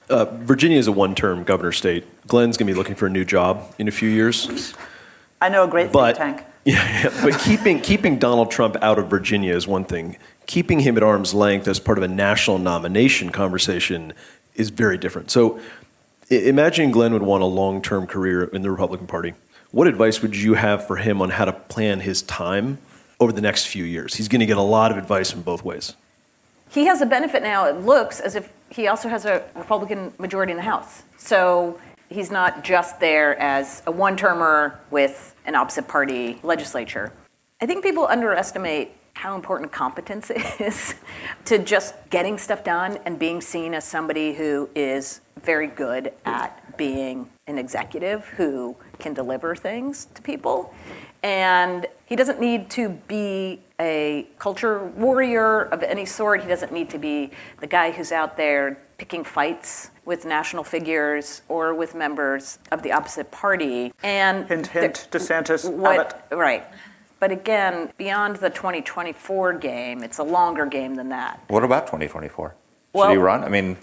Uh, 0.09 0.26
Virginia 0.26 0.78
is 0.78 0.88
a 0.88 0.91
one-term 0.91 1.43
governor 1.43 1.74
state. 1.74 2.05
Glenn's 2.28 2.55
going 2.55 2.67
to 2.67 2.74
be 2.74 2.78
looking 2.78 2.95
for 2.95 3.07
a 3.07 3.09
new 3.09 3.26
job 3.26 3.74
in 3.78 3.88
a 3.88 3.91
few 3.91 4.09
years. 4.09 4.74
I 5.41 5.49
know 5.49 5.65
a 5.65 5.67
great 5.67 5.91
But 5.91 6.17
think 6.17 6.38
tank. 6.38 6.47
yeah, 6.65 7.03
yeah, 7.03 7.21
but 7.21 7.38
keeping 7.39 7.82
keeping 7.82 8.17
Donald 8.17 8.49
Trump 8.49 8.78
out 8.82 8.97
of 8.97 9.09
Virginia 9.09 9.53
is 9.53 9.67
one 9.67 9.84
thing. 9.84 10.17
Keeping 10.46 10.80
him 10.80 10.98
at 10.98 11.04
arm's 11.04 11.34
length 11.34 11.68
as 11.68 11.80
part 11.80 11.98
of 11.98 12.04
a 12.04 12.08
national 12.08 12.60
nomination 12.60 13.30
conversation 13.32 14.14
is 14.56 14.70
very 14.70 14.98
different. 14.98 15.32
So, 15.32 15.60
imagine 16.30 16.91
Glenn 16.91 17.14
would 17.14 17.24
want 17.24 17.44
a 17.44 17.48
long-term 17.48 18.08
career 18.08 18.44
in 18.44 18.62
the 18.62 18.72
Republican 18.72 19.08
Party. 19.08 19.34
What 19.72 19.88
advice 19.88 20.22
would 20.22 20.36
you 20.36 20.54
have 20.54 20.86
for 20.86 20.98
him 20.98 21.22
on 21.22 21.32
how 21.32 21.46
to 21.46 21.54
plan 21.54 22.02
his 22.02 22.22
time 22.22 22.78
over 23.20 23.32
the 23.32 23.41
next 23.41 23.66
few 23.66 23.84
years? 23.84 24.16
He's 24.16 24.28
going 24.28 24.41
to 24.41 24.46
get 24.46 24.58
a 24.58 24.62
lot 24.62 24.91
of 24.91 24.98
advice 24.98 25.32
from 25.32 25.41
both 25.41 25.64
ways. 25.64 25.96
He 26.70 26.86
has 26.86 27.02
a 27.02 27.06
benefit 27.06 27.44
now, 27.44 27.66
it 27.66 27.82
looks 27.82 28.20
as 28.20 28.36
if 28.36 28.52
he 28.70 28.88
also 28.88 29.08
has 29.08 29.26
a 29.26 29.44
Republican 29.56 30.12
majority 30.18 30.52
in 30.52 30.58
the 30.58 30.64
House. 30.64 31.04
So 31.18 31.80
he's 32.10 32.32
not 32.32 32.64
just 32.64 33.00
there 33.00 33.39
as 33.39 33.84
a 33.86 33.91
one 33.91 34.18
termer 34.18 34.80
with 34.89 35.36
an 35.46 35.56
opposite 35.56 35.88
party 35.88 36.39
legislature. 36.44 37.12
I 37.62 37.66
think 37.66 37.84
people 37.84 38.08
underestimate 38.08 38.96
how 39.14 39.36
important 39.36 39.72
competence 39.72 40.30
is 40.59 40.95
to 41.45 41.57
just 41.57 41.95
getting 42.09 42.38
stuff 42.38 42.64
done 42.64 42.97
and 43.05 43.18
being 43.18 43.41
seen 43.41 43.74
as 43.74 43.84
somebody 43.84 44.34
who 44.34 44.70
is 44.76 45.22
very 45.41 45.68
good 45.68 46.11
at 46.26 46.78
being 46.78 47.30
an 47.47 47.57
executive 47.57 48.26
who 48.26 48.76
can 48.99 49.14
deliver 49.14 49.55
things 49.55 50.07
to 50.14 50.22
people. 50.22 50.74
And 51.22 51.86
he 52.05 52.16
doesn't 52.16 52.39
need 52.39 52.70
to 52.72 52.89
be 53.07 53.61
a 53.80 54.28
culture 54.39 54.86
warrior 54.88 55.64
of 55.64 55.84
any 55.84 56.05
sort. 56.05 56.41
He 56.41 56.47
doesn't 56.47 56.74
need 56.74 56.89
to 56.89 56.97
be 56.97 57.32
the 57.59 57.68
guy 57.68 57.91
who's 57.91 58.11
out 58.11 58.36
there 58.36 58.80
picking 58.97 59.24
fights 59.24 59.91
with 60.05 60.26
national 60.26 60.64
figures 60.64 61.41
or 61.47 61.74
with 61.74 61.95
members 61.95 62.59
of 62.72 62.84
the 62.84 62.91
opposite 62.91 63.32
party. 63.32 63.93
And 64.03 64.47
Hint, 64.47 64.68
hint, 64.68 65.07
DeSantis, 65.11 65.70
what, 65.72 66.28
right. 66.32 66.66
But 67.24 67.32
again, 67.32 67.89
beyond 67.97 68.36
the 68.36 68.49
2024 68.49 69.53
game, 69.53 70.03
it's 70.03 70.17
a 70.17 70.24
longer 70.24 70.65
game 70.65 70.95
than 70.95 71.07
that. 71.07 71.39
What 71.47 71.63
about 71.63 71.86
2024? 71.88 72.49
Should 72.49 72.55
Well- 72.99 73.11
he 73.11 73.15
run? 73.15 73.45
I 73.45 73.47
mean, 73.47 73.78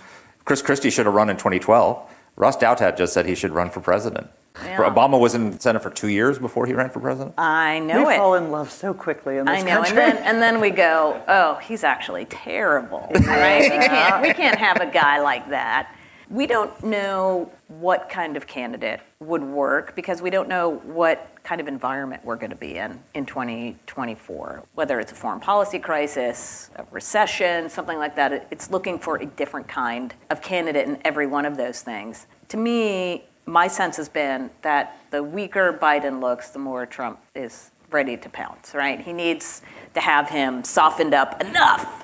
Chris 0.44 0.60
Christie 0.60 0.90
should 0.90 1.06
have 1.06 1.14
run 1.14 1.30
in 1.30 1.38
2012. 1.38 2.02
Ross 2.36 2.58
Douthat 2.58 2.98
just 2.98 3.14
said 3.14 3.24
he 3.24 3.34
should 3.34 3.52
run 3.52 3.70
for 3.70 3.80
president. 3.80 4.28
Yeah. 4.62 4.76
Obama 4.80 5.18
was 5.18 5.34
in 5.34 5.52
the 5.52 5.58
Senate 5.58 5.82
for 5.82 5.88
two 5.88 6.08
years 6.08 6.38
before 6.38 6.66
he 6.66 6.74
ran 6.74 6.90
for 6.90 7.00
president. 7.00 7.32
I 7.38 7.78
know 7.78 8.04
we 8.08 8.12
it. 8.12 8.18
fall 8.18 8.34
in 8.34 8.50
love 8.50 8.70
so 8.70 8.92
quickly 8.92 9.38
in 9.38 9.46
this 9.46 9.62
I 9.62 9.62
know, 9.62 9.76
country. 9.84 10.02
and 10.02 10.18
then 10.18 10.22
and 10.24 10.42
then 10.42 10.60
we 10.60 10.68
go, 10.68 11.22
oh, 11.26 11.54
he's 11.62 11.82
actually 11.82 12.26
terrible, 12.26 13.10
right? 13.26 13.62
We 13.62 13.86
can't 13.86 14.20
we 14.22 14.34
can't 14.34 14.58
have 14.58 14.82
a 14.82 14.86
guy 14.92 15.20
like 15.20 15.48
that. 15.48 15.94
We 16.28 16.46
don't 16.46 16.84
know 16.84 17.50
what 17.78 18.08
kind 18.08 18.36
of 18.36 18.48
candidate 18.48 19.00
would 19.20 19.44
work 19.44 19.94
because 19.94 20.20
we 20.20 20.28
don't 20.28 20.48
know 20.48 20.80
what 20.84 21.30
kind 21.44 21.60
of 21.60 21.68
environment 21.68 22.20
we're 22.24 22.36
going 22.36 22.50
to 22.50 22.56
be 22.56 22.76
in 22.76 22.98
in 23.14 23.24
2024. 23.24 24.64
Whether 24.74 24.98
it's 24.98 25.12
a 25.12 25.14
foreign 25.14 25.38
policy 25.38 25.78
crisis, 25.78 26.70
a 26.74 26.84
recession, 26.90 27.70
something 27.70 27.96
like 27.96 28.16
that, 28.16 28.48
it's 28.50 28.70
looking 28.70 28.98
for 28.98 29.16
a 29.16 29.26
different 29.26 29.68
kind 29.68 30.12
of 30.30 30.42
candidate 30.42 30.88
in 30.88 30.98
every 31.04 31.28
one 31.28 31.46
of 31.46 31.56
those 31.56 31.80
things. 31.80 32.26
To 32.48 32.56
me, 32.56 33.24
my 33.46 33.68
sense 33.68 33.96
has 33.98 34.08
been 34.08 34.50
that 34.62 34.98
the 35.12 35.22
weaker 35.22 35.72
Biden 35.72 36.20
looks, 36.20 36.50
the 36.50 36.58
more 36.58 36.86
Trump 36.86 37.20
is 37.36 37.70
ready 37.90 38.16
to 38.16 38.28
pounce, 38.28 38.74
right? 38.74 39.00
He 39.00 39.12
needs 39.12 39.62
to 39.94 40.00
have 40.00 40.28
him 40.28 40.64
softened 40.64 41.14
up 41.14 41.40
enough. 41.40 41.99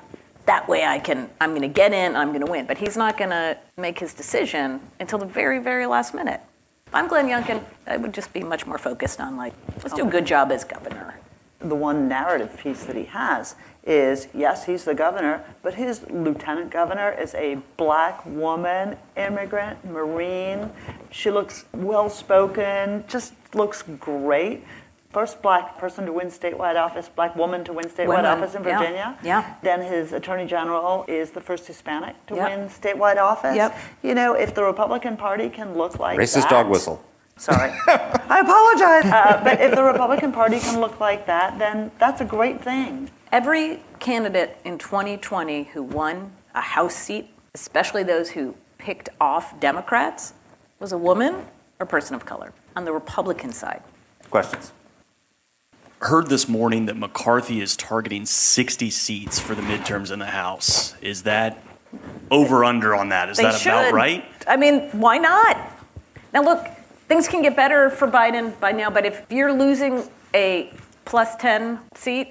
That 0.46 0.68
way 0.68 0.84
I 0.84 0.98
can, 1.00 1.28
I'm 1.40 1.50
going 1.50 1.62
to 1.62 1.68
get 1.68 1.92
in, 1.92 2.16
I'm 2.16 2.28
going 2.28 2.44
to 2.44 2.50
win. 2.50 2.66
But 2.66 2.78
he's 2.78 2.96
not 2.96 3.18
going 3.18 3.30
to 3.30 3.58
make 3.76 3.98
his 3.98 4.14
decision 4.14 4.80
until 5.00 5.18
the 5.18 5.26
very, 5.26 5.58
very 5.58 5.86
last 5.86 6.14
minute. 6.14 6.40
If 6.86 6.94
I'm 6.94 7.08
Glenn 7.08 7.26
Youngkin, 7.26 7.62
I 7.86 7.96
would 7.96 8.14
just 8.14 8.32
be 8.32 8.42
much 8.42 8.64
more 8.64 8.78
focused 8.78 9.20
on, 9.20 9.36
like, 9.36 9.52
let's 9.82 9.92
do 9.92 10.06
a 10.06 10.10
good 10.10 10.24
job 10.24 10.52
as 10.52 10.62
governor. 10.62 11.18
the 11.58 11.74
one 11.74 12.08
narrative 12.08 12.56
piece 12.58 12.84
that 12.84 12.96
he 12.96 13.04
has 13.04 13.56
is 13.84 14.28
yes, 14.34 14.66
he's 14.66 14.84
the 14.84 14.94
governor, 14.94 15.44
but 15.62 15.74
his 15.74 16.08
lieutenant 16.10 16.70
governor 16.70 17.10
is 17.12 17.34
a 17.34 17.56
black 17.76 18.24
woman, 18.26 18.96
immigrant, 19.16 19.84
Marine. 19.84 20.70
She 21.10 21.30
looks 21.30 21.64
well 21.72 22.10
spoken, 22.10 23.04
just 23.08 23.34
looks 23.54 23.82
great. 24.00 24.64
First 25.16 25.40
black 25.40 25.78
person 25.78 26.04
to 26.04 26.12
win 26.12 26.26
statewide 26.26 26.76
office, 26.76 27.08
black 27.08 27.34
woman 27.36 27.64
to 27.64 27.72
win 27.72 27.86
statewide 27.86 28.08
Women, 28.08 28.26
office 28.26 28.54
in 28.54 28.62
yeah, 28.62 28.78
Virginia. 28.78 29.18
yeah. 29.24 29.54
Then 29.62 29.80
his 29.80 30.12
attorney 30.12 30.44
general 30.44 31.06
is 31.08 31.30
the 31.30 31.40
first 31.40 31.66
Hispanic 31.66 32.14
to 32.26 32.34
Yep. 32.34 32.50
win 32.50 32.68
statewide 32.68 33.16
office. 33.16 33.56
Yep. 33.56 33.78
You 34.02 34.14
know, 34.14 34.34
if 34.34 34.54
the 34.54 34.62
Republican 34.62 35.16
Party 35.16 35.48
can 35.48 35.72
look 35.72 35.98
like 35.98 36.18
Racist 36.18 36.42
that, 36.42 36.50
dog 36.50 36.68
whistle. 36.68 37.02
Sorry. 37.38 37.70
I 37.88 38.40
apologize. 38.40 39.10
Uh, 39.10 39.40
but 39.42 39.58
if 39.58 39.74
the 39.74 39.82
Republican 39.82 40.32
Party 40.32 40.58
can 40.58 40.82
look 40.82 41.00
like 41.00 41.24
that, 41.24 41.58
then 41.58 41.90
that's 41.98 42.20
a 42.20 42.26
great 42.26 42.62
thing. 42.62 43.10
Every 43.32 43.82
candidate 44.00 44.58
in 44.66 44.76
2020 44.76 45.62
who 45.72 45.82
won 45.82 46.30
a 46.54 46.60
House 46.60 46.94
seat, 46.94 47.30
especially 47.54 48.02
those 48.02 48.28
who 48.28 48.54
picked 48.76 49.08
off 49.18 49.58
Democrats, 49.60 50.34
was 50.78 50.92
a 50.92 50.98
woman 50.98 51.46
or 51.80 51.86
person 51.86 52.14
of 52.14 52.26
color 52.26 52.52
on 52.76 52.84
the 52.84 52.92
Republican 52.92 53.50
side. 53.50 53.82
Questions? 54.28 54.72
Heard 56.00 56.26
this 56.26 56.46
morning 56.46 56.86
that 56.86 56.96
McCarthy 56.98 57.62
is 57.62 57.74
targeting 57.74 58.26
60 58.26 58.90
seats 58.90 59.40
for 59.40 59.54
the 59.54 59.62
midterms 59.62 60.12
in 60.12 60.18
the 60.18 60.26
House. 60.26 60.94
Is 61.00 61.22
that 61.22 61.62
over 62.30 62.64
under 62.64 62.94
on 62.94 63.08
that? 63.08 63.30
Is 63.30 63.38
They 63.38 63.44
that 63.44 63.62
about 63.62 63.86
should. 63.86 63.94
right? 63.94 64.24
I 64.46 64.58
mean, 64.58 64.90
why 64.90 65.16
not? 65.16 65.56
Now, 66.34 66.42
look, 66.42 66.66
things 67.08 67.26
can 67.26 67.40
get 67.40 67.56
better 67.56 67.88
for 67.88 68.06
Biden 68.06 68.58
by 68.60 68.72
now, 68.72 68.90
but 68.90 69.06
if 69.06 69.24
you're 69.30 69.54
losing 69.54 70.04
a 70.34 70.70
plus 71.06 71.34
10 71.36 71.80
seat, 71.94 72.28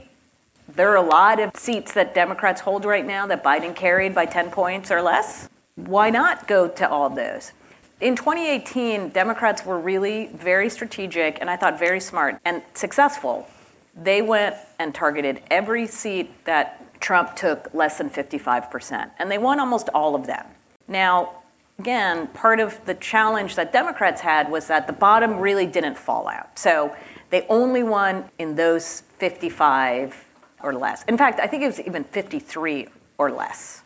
there 0.76 0.92
are 0.92 0.98
a 0.98 1.02
lot 1.02 1.40
of 1.40 1.50
seats 1.56 1.92
that 1.94 2.14
Democrats 2.14 2.62
hold 2.62 2.86
right 2.86 3.06
now 3.06 3.26
that 3.26 3.44
Biden 3.44 3.76
carried 3.76 4.14
by 4.14 4.28
10 4.28 4.52
points 4.52 4.92
or 4.92 5.02
less. 5.02 5.50
Why 5.76 6.12
not 6.12 6.48
go 6.48 6.68
to 6.68 6.88
all 6.88 7.10
those? 7.10 7.52
In 8.00 8.16
2018, 8.16 9.10
Democrats 9.10 9.66
were 9.66 9.80
really 9.80 10.28
very 10.28 10.70
strategic 10.70 11.40
and 11.42 11.50
I 11.50 11.56
thought 11.56 11.80
very 11.80 12.00
smart 12.00 12.40
and 12.46 12.62
successful. 12.76 13.48
They 13.96 14.22
went 14.22 14.56
and 14.78 14.94
targeted 14.94 15.42
every 15.50 15.88
seat 15.88 16.46
that 16.46 17.00
Trump 17.00 17.36
took 17.36 17.74
less 17.74 17.98
than 17.98 18.10
55%, 18.10 19.12
and 19.20 19.32
they 19.32 19.38
won 19.38 19.60
almost 19.60 19.90
all 19.94 20.16
of 20.16 20.26
them. 20.26 20.46
Now, 20.88 21.44
again, 21.80 22.28
part 22.28 22.60
of 22.60 22.84
the 22.86 22.96
challenge 22.96 23.56
that 23.56 23.72
Democrats 23.72 24.22
had 24.22 24.52
was 24.52 24.68
that 24.68 24.88
the 24.88 24.94
bottom 24.94 25.38
really 25.38 25.66
didn't 25.66 25.98
fall 25.98 26.28
out. 26.28 26.58
So 26.60 26.96
they 27.30 27.46
only 27.48 27.84
won 27.84 28.30
in 28.38 28.56
those 28.56 29.02
55 29.18 30.26
or 30.62 30.74
less. 30.74 31.04
In 31.04 31.18
fact, 31.18 31.40
I 31.40 31.48
think 31.48 31.64
it 31.64 31.68
was 31.68 31.80
even 31.82 32.04
53 32.04 32.88
or 33.18 33.32
less. 33.32 33.84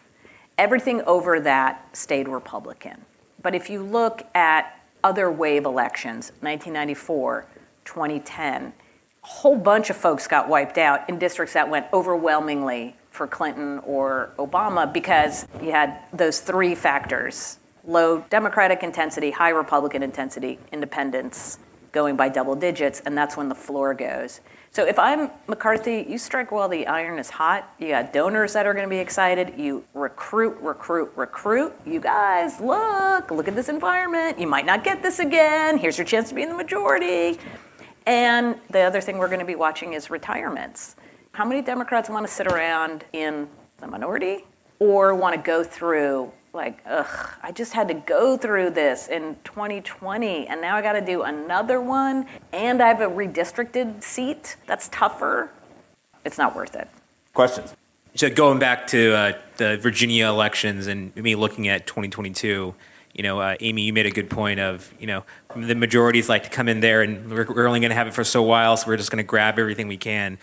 Everything 0.58 1.02
over 1.04 1.40
that 1.40 1.96
stayed 1.96 2.28
Republican. 2.28 3.06
But 3.42 3.56
if 3.56 3.70
you 3.70 3.84
look 3.84 4.28
at 4.36 4.82
other 5.04 5.32
wave 5.32 5.66
elections, 5.66 6.32
1994, 6.42 7.46
2010, 7.86 8.66
a 8.66 8.74
whole 9.22 9.58
bunch 9.58 9.90
of 9.90 9.98
folks 9.98 10.28
got 10.28 10.50
wiped 10.50 10.78
out 10.78 11.08
in 11.10 11.20
districts 11.20 11.54
that 11.54 11.70
went 11.70 11.86
overwhelmingly 11.94 12.96
for 13.12 13.28
Clinton 13.28 13.80
or 13.80 14.32
Obama 14.38 14.92
because 14.92 15.46
you 15.62 15.72
had 15.72 16.00
those 16.14 16.40
three 16.40 16.76
factors 16.76 17.60
low 17.86 18.24
Democratic 18.30 18.84
intensity, 18.84 19.32
high 19.32 19.50
Republican 19.50 20.04
intensity, 20.04 20.60
independents, 20.72 21.58
going 21.92 22.16
by 22.16 22.30
double 22.30 22.56
digits, 22.56 23.02
and 23.06 23.18
that's 23.18 23.36
when 23.36 23.50
the 23.50 23.56
floor 23.56 23.94
goes. 23.94 24.42
So 24.72 24.86
if 24.86 25.00
I'm 25.00 25.32
McCarthy, 25.48 26.06
you 26.08 26.20
strike 26.20 26.52
while 26.52 26.70
the 26.70 26.86
iron 26.86 27.18
is 27.18 27.32
hot. 27.32 27.74
You 27.80 27.88
got 27.88 28.14
donors 28.14 28.54
that 28.54 28.68
are 28.68 28.74
going 28.74 28.86
to 28.86 28.90
be 28.90 29.00
excited. 29.00 29.54
You 29.58 29.84
recruit, 29.96 30.58
recruit, 30.62 31.12
recruit. 31.16 31.74
You 31.88 32.00
guys, 32.00 32.60
look, 32.60 33.32
look 33.32 33.48
at 33.48 33.56
this 33.56 33.70
environment. 33.70 34.38
You 34.38 34.46
might 34.46 34.68
not 34.68 34.84
get 34.84 35.02
this 35.02 35.18
again. 35.18 35.80
Here's 35.80 35.98
your 35.98 36.06
chance 36.06 36.30
to 36.30 36.36
be 36.36 36.44
in 36.44 36.50
the 36.50 36.56
majority. 36.56 37.40
And 38.10 38.56
the 38.72 38.80
other 38.80 39.02
thing 39.02 39.20
we're 39.20 39.28
going 39.28 39.40
to 39.40 39.46
be 39.46 39.54
watching 39.54 39.94
is 39.94 40.10
retirements. 40.10 40.96
How 41.32 41.46
many 41.46 41.62
Democrats 41.62 42.10
want 42.10 42.26
to 42.26 42.34
sit 42.34 42.48
around 42.48 43.06
in 43.14 43.48
the 43.78 43.86
minority 43.86 44.46
or 44.80 45.14
want 45.14 45.36
to 45.36 45.40
go 45.40 45.64
through 45.64 46.32
like, 46.52 46.82
ugh, 46.88 47.30
I 47.44 47.52
just 47.52 47.74
had 47.74 47.88
to 47.90 47.94
go 47.94 48.36
through 48.36 48.72
this 48.72 49.10
in 49.10 49.38
2020 49.44 50.48
and 50.48 50.60
now 50.60 50.76
I 50.76 50.82
got 50.82 50.94
to 50.94 51.06
do 51.06 51.22
another 51.22 51.80
one 51.80 52.26
and 52.52 52.82
I 52.82 52.88
have 52.88 53.02
a 53.02 53.06
redistricted 53.06 54.02
seat 54.02 54.56
that's 54.66 54.88
tougher. 54.88 55.52
It's 56.26 56.40
not 56.40 56.56
worth 56.56 56.76
it. 56.76 56.88
Questions? 57.36 57.76
So 58.16 58.28
going 58.32 58.58
back 58.58 58.88
to 58.88 59.14
uh, 59.14 59.34
the 59.58 59.78
Virginia 59.78 60.26
elections 60.30 60.88
and 60.88 61.16
me 61.16 61.36
looking 61.36 61.68
at 61.68 61.86
2022, 61.86 62.74
you 63.20 63.24
know, 63.24 63.42
uh, 63.42 63.58
Amy, 63.60 63.82
you 63.82 63.92
made 63.92 64.06
a 64.06 64.12
good 64.12 64.30
point 64.30 64.62
of, 64.62 64.94
you 64.98 65.06
know, 65.06 65.26
the 65.54 65.76
majorities 65.76 66.30
like 66.30 66.44
to 66.44 66.50
come 66.50 66.70
in 66.70 66.80
there 66.80 67.02
and 67.02 67.30
we're, 67.30 67.46
we're 67.54 67.68
only 67.68 67.82
going 67.82 67.90
to 67.90 67.96
have 67.96 68.08
it 68.08 68.14
for 68.14 68.24
so 68.24 68.42
while, 68.42 68.78
so 68.78 68.88
we're 68.88 68.96
just 68.96 69.12
going 69.12 69.18
to 69.18 69.28
grab 69.28 69.60
everything 69.60 69.90
we 69.90 69.98
can. 69.98 70.38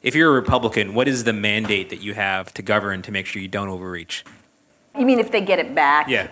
If 0.00 0.14
you're 0.14 0.30
a 0.30 0.32
Republican, 0.32 0.94
what 0.94 1.08
is 1.08 1.24
the 1.24 1.34
mandate 1.34 1.90
that 1.90 2.00
you 2.00 2.14
have 2.14 2.54
to 2.54 2.62
govern 2.62 3.02
to 3.02 3.12
make 3.12 3.26
sure 3.26 3.42
you 3.42 3.48
don't 3.48 3.68
overreach? 3.68 4.24
You 4.98 5.04
mean 5.04 5.18
if 5.20 5.30
they 5.30 5.42
get 5.42 5.58
it 5.58 5.74
back? 5.74 6.08
Yeah. 6.08 6.28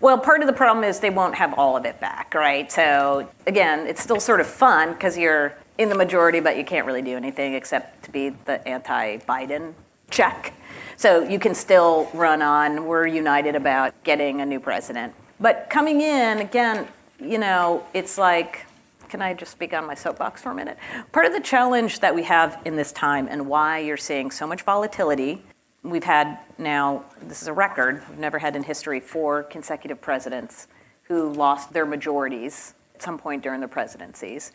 Well, 0.00 0.18
part 0.18 0.40
of 0.40 0.48
the 0.48 0.52
problem 0.52 0.82
is 0.82 0.98
they 0.98 1.10
won't 1.10 1.36
have 1.36 1.54
all 1.54 1.76
of 1.76 1.84
it 1.84 2.00
back, 2.00 2.34
right? 2.34 2.72
So 2.72 3.30
again, 3.46 3.86
it's 3.86 4.02
still 4.02 4.18
sort 4.18 4.40
of 4.40 4.48
fun 4.48 4.94
because 4.94 5.16
you're 5.16 5.56
in 5.78 5.90
the 5.90 5.94
majority, 5.94 6.40
but 6.40 6.56
you 6.56 6.64
can't 6.64 6.88
really 6.88 7.02
do 7.02 7.16
anything 7.16 7.54
except 7.54 8.02
to 8.06 8.10
be 8.10 8.30
the 8.30 8.66
anti-Biden 8.66 9.74
check. 10.10 10.54
So 10.96 11.22
you 11.22 11.38
can 11.38 11.54
still 11.54 12.10
run 12.14 12.42
on, 12.42 12.84
we're 12.84 13.06
united 13.06 13.54
about 13.54 13.94
getting 14.02 14.40
a 14.40 14.46
new 14.46 14.58
president. 14.58 15.14
But 15.38 15.68
coming 15.68 16.00
in, 16.00 16.38
again, 16.38 16.88
you 17.20 17.38
know, 17.38 17.84
it's 17.92 18.16
like, 18.16 18.66
can 19.08 19.20
I 19.20 19.34
just 19.34 19.52
speak 19.52 19.74
on 19.74 19.86
my 19.86 19.94
soapbox 19.94 20.42
for 20.42 20.50
a 20.50 20.54
minute? 20.54 20.78
Part 21.12 21.26
of 21.26 21.32
the 21.32 21.40
challenge 21.40 22.00
that 22.00 22.14
we 22.14 22.22
have 22.24 22.60
in 22.64 22.76
this 22.76 22.90
time 22.92 23.28
and 23.30 23.46
why 23.46 23.78
you're 23.78 23.96
seeing 23.96 24.30
so 24.30 24.46
much 24.46 24.62
volatility, 24.62 25.42
we've 25.82 26.04
had 26.04 26.38
now, 26.58 27.04
this 27.22 27.42
is 27.42 27.48
a 27.48 27.52
record, 27.52 28.02
we've 28.08 28.18
never 28.18 28.38
had 28.38 28.56
in 28.56 28.62
history 28.62 28.98
four 28.98 29.42
consecutive 29.44 30.00
presidents 30.00 30.68
who 31.02 31.32
lost 31.32 31.72
their 31.72 31.86
majorities 31.86 32.74
at 32.94 33.02
some 33.02 33.18
point 33.18 33.42
during 33.42 33.60
their 33.60 33.68
presidencies. 33.68 34.52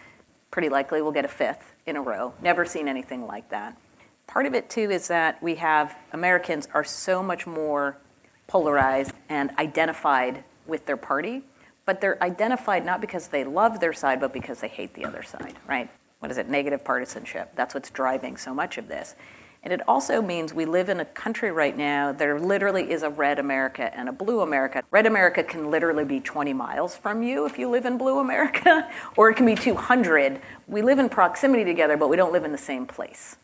Pretty 0.49 0.67
likely 0.67 1.01
we'll 1.01 1.11
get 1.11 1.25
a 1.25 1.29
fifth 1.29 1.73
in 1.85 1.95
a 1.95 2.01
row. 2.01 2.33
Never 2.41 2.65
seen 2.65 2.87
anything 2.87 3.25
like 3.25 3.49
that. 3.49 3.77
Part 4.27 4.45
of 4.45 4.53
it 4.53 4.69
too 4.69 4.89
is 4.89 5.07
that 5.07 5.41
we 5.41 5.55
have 5.55 5.95
Americans 6.11 6.67
are 6.73 6.83
so 6.83 7.21
much 7.23 7.45
more 7.45 7.97
polarized 8.47 9.13
and 9.29 9.51
identified 9.57 10.43
with 10.67 10.85
their 10.85 10.97
party, 10.97 11.41
but 11.85 12.01
they're 12.01 12.21
identified 12.23 12.85
not 12.85 13.01
because 13.01 13.27
they 13.27 13.43
love 13.43 13.79
their 13.79 13.93
side, 13.93 14.19
but 14.19 14.33
because 14.33 14.59
they 14.61 14.67
hate 14.67 14.93
the 14.93 15.05
other 15.05 15.23
side, 15.23 15.55
right? 15.67 15.89
What 16.19 16.31
is 16.31 16.37
it? 16.37 16.49
Negative 16.49 16.83
partisanship. 16.83 17.51
That's 17.55 17.73
what's 17.73 17.89
driving 17.89 18.37
so 18.37 18.53
much 18.53 18.77
of 18.77 18.87
this. 18.87 19.15
And 19.63 19.71
it 19.71 19.81
also 19.87 20.23
means 20.23 20.53
we 20.53 20.65
live 20.65 20.89
in 20.89 20.99
a 20.99 21.05
country 21.05 21.51
right 21.51 21.77
now, 21.77 22.11
there 22.11 22.39
literally 22.39 22.91
is 22.91 23.03
a 23.03 23.09
red 23.09 23.37
America 23.37 23.95
and 23.95 24.09
a 24.09 24.11
blue 24.11 24.41
America. 24.41 24.83
Red 24.89 25.05
America 25.05 25.43
can 25.43 25.69
literally 25.69 26.03
be 26.03 26.19
20 26.19 26.51
miles 26.53 26.95
from 26.95 27.21
you 27.21 27.45
if 27.45 27.59
you 27.59 27.69
live 27.69 27.85
in 27.85 27.97
blue 27.97 28.19
America, 28.19 28.89
or 29.17 29.29
it 29.29 29.35
can 29.35 29.45
be 29.45 29.53
200. 29.53 30.41
We 30.67 30.81
live 30.81 30.97
in 30.97 31.09
proximity 31.09 31.63
together, 31.63 31.95
but 31.95 32.09
we 32.09 32.17
don't 32.17 32.33
live 32.33 32.43
in 32.43 32.51
the 32.51 32.57
same 32.57 32.87
place. 32.87 33.37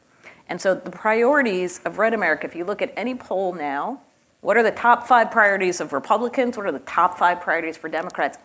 And 0.49 0.59
so 0.59 0.73
the 0.73 0.89
priorities 0.89 1.81
of 1.85 1.99
red 1.99 2.13
America, 2.13 2.47
if 2.47 2.55
you 2.55 2.65
look 2.65 2.81
at 2.81 2.93
any 2.95 3.13
poll 3.13 3.53
now, 3.53 4.01
what 4.41 4.57
are 4.57 4.63
the 4.63 4.71
top 4.71 5.07
five 5.07 5.31
priorities 5.31 5.81
of 5.81 5.93
Republicans? 5.93 6.57
What 6.57 6.65
are 6.65 6.71
the 6.71 6.79
top 6.79 7.17
five 7.17 7.41
priorities 7.41 7.77
for 7.77 7.89
Democrats? 7.89 8.37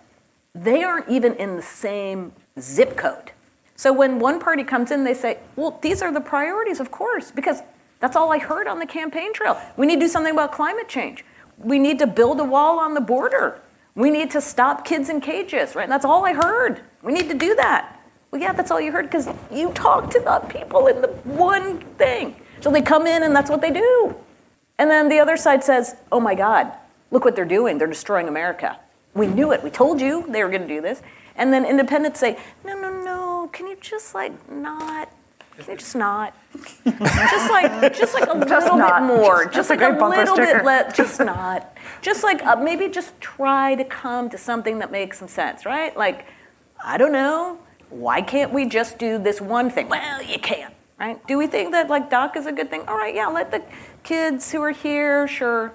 They 0.54 0.82
aren't 0.82 1.08
even 1.08 1.34
in 1.34 1.56
the 1.56 1.62
same 1.62 2.32
zip 2.58 2.96
code. 2.96 3.32
So 3.76 3.92
when 3.92 4.18
one 4.18 4.38
party 4.38 4.64
comes 4.64 4.90
in, 4.90 5.04
they 5.04 5.14
say, 5.14 5.38
well, 5.56 5.78
these 5.82 6.02
are 6.02 6.12
the 6.12 6.20
priorities, 6.20 6.78
of 6.80 6.90
course, 6.90 7.30
because 7.30 7.62
that's 8.00 8.16
all 8.16 8.32
I 8.32 8.38
heard 8.38 8.66
on 8.66 8.78
the 8.78 8.86
campaign 8.86 9.32
trail. 9.32 9.60
We 9.76 9.86
need 9.86 9.96
to 9.96 10.00
do 10.00 10.08
something 10.08 10.32
about 10.32 10.52
climate 10.52 10.88
change. 10.88 11.24
We 11.58 11.78
need 11.78 11.98
to 12.00 12.06
build 12.06 12.40
a 12.40 12.44
wall 12.44 12.78
on 12.78 12.94
the 12.94 13.00
border. 13.00 13.60
We 13.94 14.10
need 14.10 14.30
to 14.32 14.40
stop 14.40 14.84
kids 14.84 15.08
in 15.08 15.20
cages, 15.20 15.74
right? 15.74 15.84
And 15.84 15.92
that's 15.92 16.04
all 16.04 16.24
I 16.24 16.32
heard. 16.32 16.80
We 17.02 17.12
need 17.12 17.28
to 17.28 17.34
do 17.34 17.54
that. 17.56 18.00
Well, 18.30 18.40
yeah, 18.40 18.52
that's 18.52 18.70
all 18.70 18.80
you 18.80 18.92
heard 18.92 19.04
because 19.04 19.28
you 19.50 19.70
talked 19.72 20.12
to 20.12 20.20
the 20.20 20.38
people 20.48 20.86
in 20.86 21.02
the 21.02 21.08
one 21.24 21.80
thing. 21.96 22.36
So 22.60 22.70
they 22.70 22.82
come 22.82 23.06
in 23.06 23.24
and 23.24 23.36
that's 23.36 23.50
what 23.50 23.60
they 23.60 23.70
do. 23.70 24.14
And 24.82 24.90
then 24.90 25.08
the 25.08 25.20
other 25.20 25.36
side 25.36 25.62
says, 25.62 25.94
oh 26.10 26.18
my 26.18 26.34
God, 26.34 26.72
look 27.12 27.24
what 27.24 27.36
they're 27.36 27.44
doing. 27.44 27.78
They're 27.78 27.86
destroying 27.86 28.26
America. 28.26 28.80
We 29.14 29.28
knew 29.28 29.52
it. 29.52 29.62
We 29.62 29.70
told 29.70 30.00
you 30.00 30.24
they 30.28 30.42
were 30.42 30.48
going 30.50 30.62
to 30.62 30.66
do 30.66 30.80
this. 30.80 31.02
And 31.36 31.52
then 31.52 31.64
independents 31.64 32.18
say, 32.18 32.36
no, 32.64 32.74
no, 32.76 32.90
no, 33.04 33.48
can 33.52 33.68
you 33.68 33.76
just 33.80 34.12
like 34.12 34.32
not? 34.50 35.08
Can 35.56 35.70
you 35.70 35.76
just 35.76 35.94
not? 35.94 36.34
just 36.84 37.50
like, 37.52 37.94
just 37.94 38.12
like 38.12 38.28
a 38.28 38.32
little 38.36 38.76
not. 38.76 39.02
bit 39.02 39.06
more. 39.06 39.44
Just- 39.44 39.54
Just, 39.54 39.68
just 39.68 39.70
a 39.70 39.74
like 39.84 39.94
a 39.94 39.98
bumper 40.00 40.16
little 40.16 40.34
sticker. 40.34 40.54
bit 40.54 40.64
less. 40.64 40.96
Just 40.96 41.20
not. 41.20 41.76
Just 42.00 42.24
like 42.24 42.44
uh, 42.44 42.56
maybe 42.56 42.88
just 42.88 43.18
try 43.20 43.76
to 43.76 43.84
come 43.84 44.28
to 44.30 44.36
something 44.36 44.80
that 44.80 44.90
makes 44.90 45.16
some 45.20 45.28
sense, 45.28 45.64
right? 45.64 45.96
Like, 45.96 46.26
I 46.84 46.98
don't 46.98 47.12
know. 47.12 47.60
Why 47.90 48.20
can't 48.20 48.52
we 48.52 48.66
just 48.66 48.98
do 48.98 49.16
this 49.18 49.40
one 49.40 49.70
thing? 49.70 49.88
Well, 49.88 50.24
you 50.24 50.40
can't, 50.40 50.74
right? 50.98 51.24
Do 51.28 51.38
we 51.38 51.46
think 51.46 51.70
that 51.70 51.88
like 51.88 52.10
DACA 52.10 52.38
is 52.38 52.46
a 52.46 52.52
good 52.52 52.68
thing? 52.68 52.82
All 52.88 52.96
right, 52.96 53.14
yeah, 53.14 53.28
let 53.28 53.52
the 53.52 53.62
kids 54.02 54.50
who 54.52 54.62
are 54.62 54.70
here, 54.70 55.26
sure. 55.28 55.72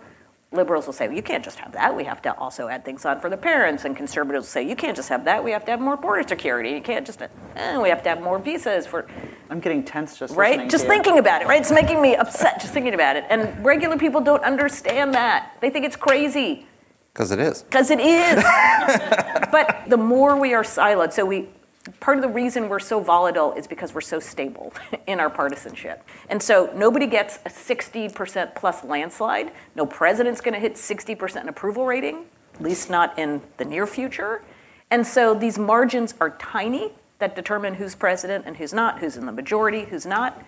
Liberals 0.54 0.86
will 0.86 0.94
say, 0.94 1.08
well, 1.08 1.16
you 1.18 1.22
can't 1.22 1.44
just 1.44 1.60
have 1.60 1.74
that. 1.74 1.94
We 1.94 2.06
have 2.06 2.22
to 2.22 2.34
also 2.38 2.70
add 2.70 2.86
things 2.86 3.04
on 3.04 3.20
for 3.20 3.30
the 3.30 3.36
parents. 3.36 3.84
And 3.84 3.98
conservatives 3.98 4.44
will 4.46 4.50
say, 4.50 4.64
you 4.68 4.78
can't 4.78 4.96
just 4.96 5.10
have 5.10 5.26
that. 5.26 5.44
We 5.44 5.52
have 5.52 5.66
to 5.66 5.72
have 5.72 5.82
more 5.82 5.98
border 5.98 6.26
security. 6.26 6.70
You 6.70 6.82
can't 6.82 7.06
just, 7.06 7.22
eh, 7.22 7.78
we 7.78 7.90
have 7.90 8.02
to 8.04 8.10
have 8.10 8.22
more 8.22 8.40
visas 8.40 8.88
for, 8.88 9.08
I'm 9.50 9.60
getting 9.60 9.84
tense 9.84 10.18
just 10.18 10.36
right? 10.36 10.70
Just 10.70 10.86
to 10.86 10.88
you. 10.88 10.94
thinking 10.94 11.20
about 11.20 11.42
it, 11.42 11.48
right? 11.50 11.60
It's 11.60 11.72
making 11.72 12.02
me 12.02 12.16
upset 12.16 12.62
just 12.62 12.74
thinking 12.74 12.94
about 12.94 13.18
it. 13.18 13.26
And 13.30 13.64
regular 13.66 13.98
people 13.98 14.22
don't 14.22 14.44
understand 14.44 15.14
that. 15.16 15.58
They 15.60 15.70
think 15.70 15.86
it's 15.86 15.98
crazy 15.98 16.66
Because 17.14 17.32
it 17.32 17.40
is. 17.40 17.64
because 17.64 17.92
it 17.92 18.00
is. 18.00 18.42
but 19.52 19.84
the 19.90 19.98
more 19.98 20.40
we 20.40 20.54
are 20.54 20.64
siloed, 20.64 21.12
so 21.12 21.26
we, 21.26 21.50
part 22.00 22.18
of 22.18 22.22
the 22.22 22.30
reason 22.30 22.70
we're 22.70 22.80
so 22.80 23.00
volatile 23.00 23.54
is 23.54 23.68
because 23.68 23.94
we're 23.94 24.02
so 24.02 24.20
stable 24.20 24.74
in 25.08 25.20
our 25.20 25.30
partisanship. 25.30 26.04
And 26.30 26.42
so 26.42 26.72
nobody 26.76 27.08
gets 27.08 27.38
a 27.46 27.50
60% 27.50 28.56
plus 28.56 28.84
landslide. 28.84 29.52
No 29.76 29.86
president's 29.86 30.42
going 30.42 30.54
to 30.54 30.60
hit 30.60 30.74
60% 30.74 31.48
approval 31.48 31.86
rating, 31.86 32.26
at 32.54 32.62
least 32.62 32.90
not 32.90 33.18
in 33.18 33.42
the 33.58 33.66
near 33.66 33.88
future. 33.88 34.42
And 34.92 35.06
so 35.06 35.34
these 35.34 35.58
margins 35.60 36.14
are 36.20 36.32
tiny 36.38 36.92
that 37.20 37.36
determine 37.36 37.76
who's 37.76 37.96
president 37.96 38.46
and 38.46 38.58
who's 38.58 38.74
not, 38.74 39.00
who's 39.00 39.18
in 39.18 39.26
the 39.26 39.32
majority, 39.32 39.86
who's 39.86 40.06
not. 40.06 40.44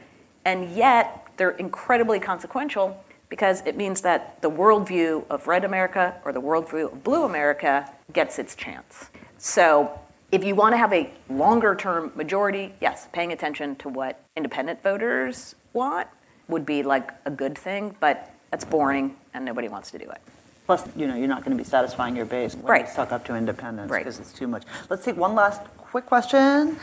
And 0.45 0.75
yet 0.75 1.27
they're 1.37 1.51
incredibly 1.51 2.19
consequential 2.19 3.03
because 3.29 3.61
it 3.65 3.75
means 3.75 4.01
that 4.01 4.41
the 4.41 4.49
worldview 4.49 5.25
of 5.29 5.47
red 5.47 5.63
America 5.63 6.15
or 6.25 6.31
the 6.31 6.41
worldview 6.41 6.91
of 6.91 7.03
blue 7.03 7.23
America 7.23 7.89
gets 8.13 8.39
its 8.39 8.55
chance. 8.55 9.09
So 9.37 9.99
if 10.32 10.43
you 10.43 10.55
want 10.55 10.73
to 10.73 10.77
have 10.77 10.93
a 10.93 11.09
longer 11.30 11.75
term 11.75 12.11
majority, 12.15 12.73
yes, 12.82 13.07
paying 13.11 13.32
attention 13.32 13.75
to 13.77 13.89
what 13.89 14.23
independent 14.36 14.84
voters 14.84 15.55
want 15.73 16.07
would 16.47 16.65
be 16.65 16.84
like 16.84 17.11
a 17.25 17.32
good 17.32 17.57
thing, 17.57 17.95
but 17.99 18.32
that's 18.51 18.65
boring 18.65 19.15
and 19.34 19.45
nobody 19.45 19.67
wants 19.67 19.91
to 19.91 19.97
do 19.99 20.09
it. 20.09 20.21
Plus, 20.65 20.84
you 20.95 21.07
know, 21.07 21.15
you're 21.15 21.27
not 21.27 21.43
going 21.43 21.55
to 21.57 21.61
be 21.63 21.67
satisfying 21.67 22.15
your 22.15 22.25
base 22.25 22.55
when 22.55 22.65
Right. 22.65 22.86
you 22.88 22.91
suck 22.93 23.11
up 23.11 23.25
to 23.25 23.36
independence 23.36 23.89
Right. 23.91 24.03
because 24.03 24.19
it's 24.19 24.32
too 24.32 24.47
much. 24.47 24.63
Let's 24.89 25.03
take 25.03 25.17
one 25.17 25.34
last 25.34 25.61
quick 25.77 26.05
question. 26.05 26.77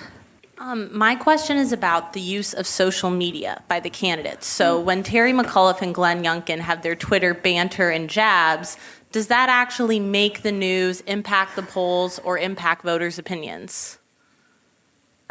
Um, 0.59 0.89
my 0.97 1.15
question 1.15 1.57
is 1.59 1.71
about 1.73 2.15
the 2.15 2.21
use 2.21 2.55
of 2.55 2.67
social 2.67 3.11
media 3.11 3.63
by 3.69 3.79
the 3.79 3.91
candidates. 3.91 4.47
So 4.47 4.81
when 4.81 5.03
Terry 5.03 5.33
McAuliffe 5.33 5.83
and 5.83 5.95
Glenn 5.95 6.25
Youngkin 6.25 6.61
have 6.61 6.83
their 6.83 6.97
Twitter 6.97 7.35
banter 7.35 7.91
and 7.91 8.09
jabs, 8.09 8.77
does 9.17 9.29
that 9.29 9.49
actually 9.49 9.99
make 9.99 10.43
the 10.43 10.53
news, 10.53 11.01
impact 11.07 11.57
the 11.57 11.63
polls, 11.63 12.19
or 12.19 12.37
impact 12.37 12.83
voters' 12.83 13.19
opinions? 13.19 13.97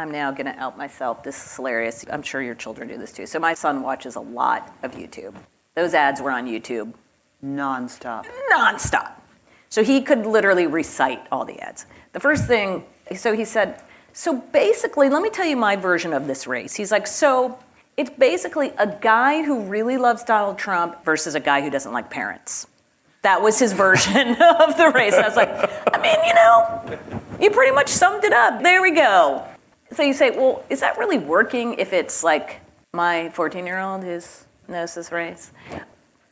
I'm 0.00 0.10
now 0.10 0.32
going 0.32 0.46
to 0.46 0.58
out 0.58 0.76
myself. 0.76 1.22
This 1.22 1.36
is 1.36 1.54
hilarious. 1.54 2.04
I'm 2.10 2.22
sure 2.22 2.42
your 2.42 2.56
children 2.56 2.88
do 2.88 2.98
this 2.98 3.12
too. 3.12 3.26
So 3.26 3.38
my 3.38 3.54
son 3.54 3.84
watches 3.84 4.16
a 4.16 4.20
lot 4.20 4.76
of 4.82 4.90
YouTube. 4.96 5.36
Those 5.76 5.94
ads 5.94 6.20
were 6.20 6.32
on 6.32 6.48
YouTube 6.48 6.94
Nonstop. 7.44 8.26
nonstop. 8.52 9.12
So 9.68 9.84
he 9.84 10.00
could 10.00 10.26
literally 10.26 10.66
recite 10.66 11.24
all 11.30 11.44
the 11.44 11.60
ads. 11.60 11.86
The 12.12 12.18
first 12.18 12.48
thing, 12.48 12.82
so 13.14 13.34
he 13.34 13.44
said, 13.44 13.80
so 14.12 14.34
basically, 14.36 15.08
let 15.08 15.22
me 15.22 15.30
tell 15.30 15.46
you 15.46 15.56
my 15.56 15.76
version 15.76 16.12
of 16.12 16.26
this 16.26 16.48
race. 16.48 16.74
He's 16.74 16.90
like, 16.90 17.06
so 17.06 17.56
it's 17.96 18.10
basically 18.10 18.72
a 18.78 18.88
guy 19.00 19.44
who 19.44 19.60
really 19.60 19.96
loves 19.96 20.24
Donald 20.24 20.58
Trump 20.58 21.04
versus 21.04 21.36
a 21.36 21.40
guy 21.40 21.60
who 21.60 21.70
doesn't 21.70 21.92
like 21.92 22.10
parents. 22.10 22.66
That 23.26 23.42
was 23.42 23.58
his 23.58 23.72
version 23.72 24.28
of 24.40 24.76
the 24.76 24.92
race. 24.94 25.14
I 25.14 25.26
was 25.26 25.34
like, 25.34 25.48
I 25.92 26.00
mean, 26.00 26.16
you 26.28 26.34
know, 26.34 27.20
You 27.40 27.50
pretty 27.50 27.74
much 27.74 27.88
summed 27.88 28.22
it 28.22 28.32
up. 28.32 28.62
There 28.62 28.80
we 28.80 28.92
go. 28.92 29.44
So 29.90 30.04
you 30.04 30.12
say, 30.12 30.30
well, 30.30 30.64
is 30.70 30.78
that 30.78 30.96
really 30.96 31.18
working 31.18 31.74
if 31.74 31.92
it's 31.92 32.22
like 32.22 32.60
my 32.92 33.30
14 33.30 33.66
year 33.66 33.80
old 33.80 34.04
who 34.04 34.20
knows 34.68 34.94
this 34.94 35.10
race? 35.10 35.50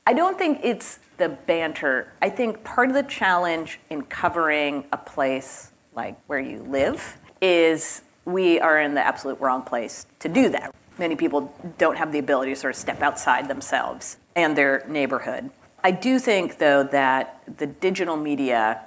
I 0.07 0.13
don't 0.13 0.39
think 0.39 0.61
it's 0.63 1.01
the 1.17 1.31
banter. 1.31 2.13
I 2.23 2.31
think 2.31 2.63
part 2.63 2.91
of 2.91 2.95
the 2.95 3.03
challenge 3.03 3.81
in 3.91 4.03
covering 4.03 4.85
a 4.93 4.97
place 4.97 5.73
like 5.97 6.17
where 6.29 6.39
you 6.39 6.63
live 6.63 7.19
is 7.41 8.03
we 8.25 8.61
are 8.61 8.79
in 8.81 8.95
the 8.95 9.05
absolute 9.05 9.41
wrong 9.41 9.63
place 9.63 10.07
to 10.21 10.29
do 10.29 10.49
that. 10.51 10.73
Many 10.97 11.17
people 11.17 11.53
don't 11.77 11.99
have 11.99 12.13
the 12.13 12.21
ability 12.21 12.53
to 12.53 12.57
sort 12.57 12.75
of 12.75 12.79
step 12.79 13.03
outside 13.03 13.49
themselves 13.49 14.19
and 14.37 14.57
their 14.57 14.85
neighborhood. 14.87 15.51
I 15.85 15.91
do 15.91 16.19
think, 16.19 16.57
though, 16.57 16.83
that 16.83 17.43
the 17.59 17.67
digital 17.67 18.17
media 18.17 18.87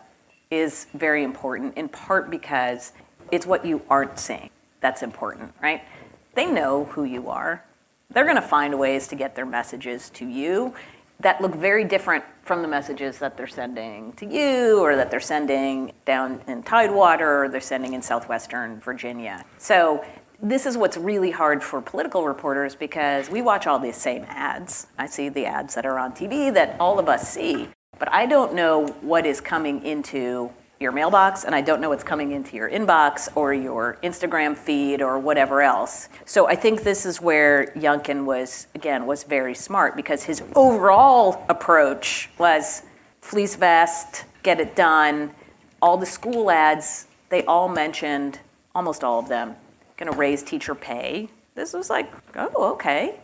is 0.49 0.87
very 0.95 1.23
important, 1.23 1.77
in 1.77 1.87
part 1.89 2.31
because 2.31 2.91
it's 3.31 3.45
what 3.45 3.63
you 3.65 3.83
aren't 3.89 4.17
seeing 4.17 4.49
that's 4.81 5.03
important, 5.03 5.53
right? 5.61 5.83
They 6.33 6.45
know 6.45 6.85
who 6.85 7.03
you 7.03 7.29
are. 7.29 7.63
They're 8.09 8.23
going 8.23 8.35
to 8.35 8.41
find 8.41 8.77
ways 8.79 9.07
to 9.09 9.15
get 9.15 9.35
their 9.35 9.45
messages 9.45 10.09
to 10.11 10.25
you 10.25 10.73
that 11.19 11.41
look 11.41 11.55
very 11.55 11.83
different 11.83 12.23
from 12.43 12.61
the 12.61 12.67
messages 12.67 13.17
that 13.19 13.37
they're 13.37 13.47
sending 13.47 14.13
to 14.13 14.25
you 14.25 14.79
or 14.79 14.95
that 14.95 15.09
they're 15.11 15.19
sending 15.19 15.91
down 16.05 16.41
in 16.47 16.63
Tidewater 16.63 17.43
or 17.43 17.49
they're 17.49 17.59
sending 17.59 17.93
in 17.93 18.01
southwestern 18.01 18.79
Virginia. 18.79 19.43
So 19.57 20.05
this 20.41 20.65
is 20.65 20.77
what's 20.77 20.97
really 20.97 21.31
hard 21.31 21.63
for 21.63 21.81
political 21.81 22.25
reporters 22.25 22.75
because 22.75 23.29
we 23.29 23.41
watch 23.41 23.65
all 23.65 23.79
these 23.79 23.97
same 23.97 24.23
ads. 24.27 24.87
I 24.97 25.07
see 25.07 25.29
the 25.29 25.45
ads 25.45 25.73
that 25.75 25.85
are 25.85 25.97
on 25.97 26.11
TV 26.11 26.53
that 26.53 26.75
all 26.79 26.99
of 26.99 27.09
us 27.09 27.31
see, 27.31 27.69
but 27.97 28.11
I 28.11 28.27
don't 28.27 28.53
know 28.53 28.87
what 29.01 29.25
is 29.25 29.41
coming 29.41 29.83
into 29.83 30.51
your 30.79 30.91
mailbox 30.91 31.43
and 31.43 31.55
I 31.55 31.61
don't 31.61 31.81
know 31.81 31.89
what's 31.89 32.03
coming 32.03 32.33
into 32.33 32.55
your 32.55 32.69
inbox 32.69 33.29
or 33.35 33.51
your 33.51 33.97
Instagram 34.03 34.55
feed 34.55 35.01
or 35.01 35.17
whatever 35.17 35.63
else. 35.63 36.07
So 36.25 36.47
I 36.47 36.55
think 36.55 36.83
this 36.83 37.03
is 37.03 37.19
where 37.19 37.71
Youngkin 37.75 38.25
was 38.25 38.67
again 38.75 39.07
was 39.07 39.23
very 39.23 39.55
smart 39.55 39.95
because 39.95 40.23
his 40.23 40.43
overall 40.55 41.43
approach 41.49 42.29
was 42.37 42.83
fleece 43.21 43.55
vest, 43.55 44.25
get 44.43 44.59
it 44.59 44.75
done. 44.75 45.31
All 45.81 45.97
the 45.97 46.05
school 46.05 46.51
ads, 46.51 47.07
they 47.29 47.43
all 47.45 47.67
mentioned 47.67 48.39
almost 48.75 49.03
all 49.03 49.17
of 49.17 49.29
them 49.29 49.55
going 49.97 50.11
to 50.11 50.17
raise 50.17 50.43
teacher 50.43 50.75
pay. 50.75 51.29
This 51.55 51.73
was 51.73 51.89
like, 51.89 52.11
oh, 52.35 52.73
okay. 52.73 53.19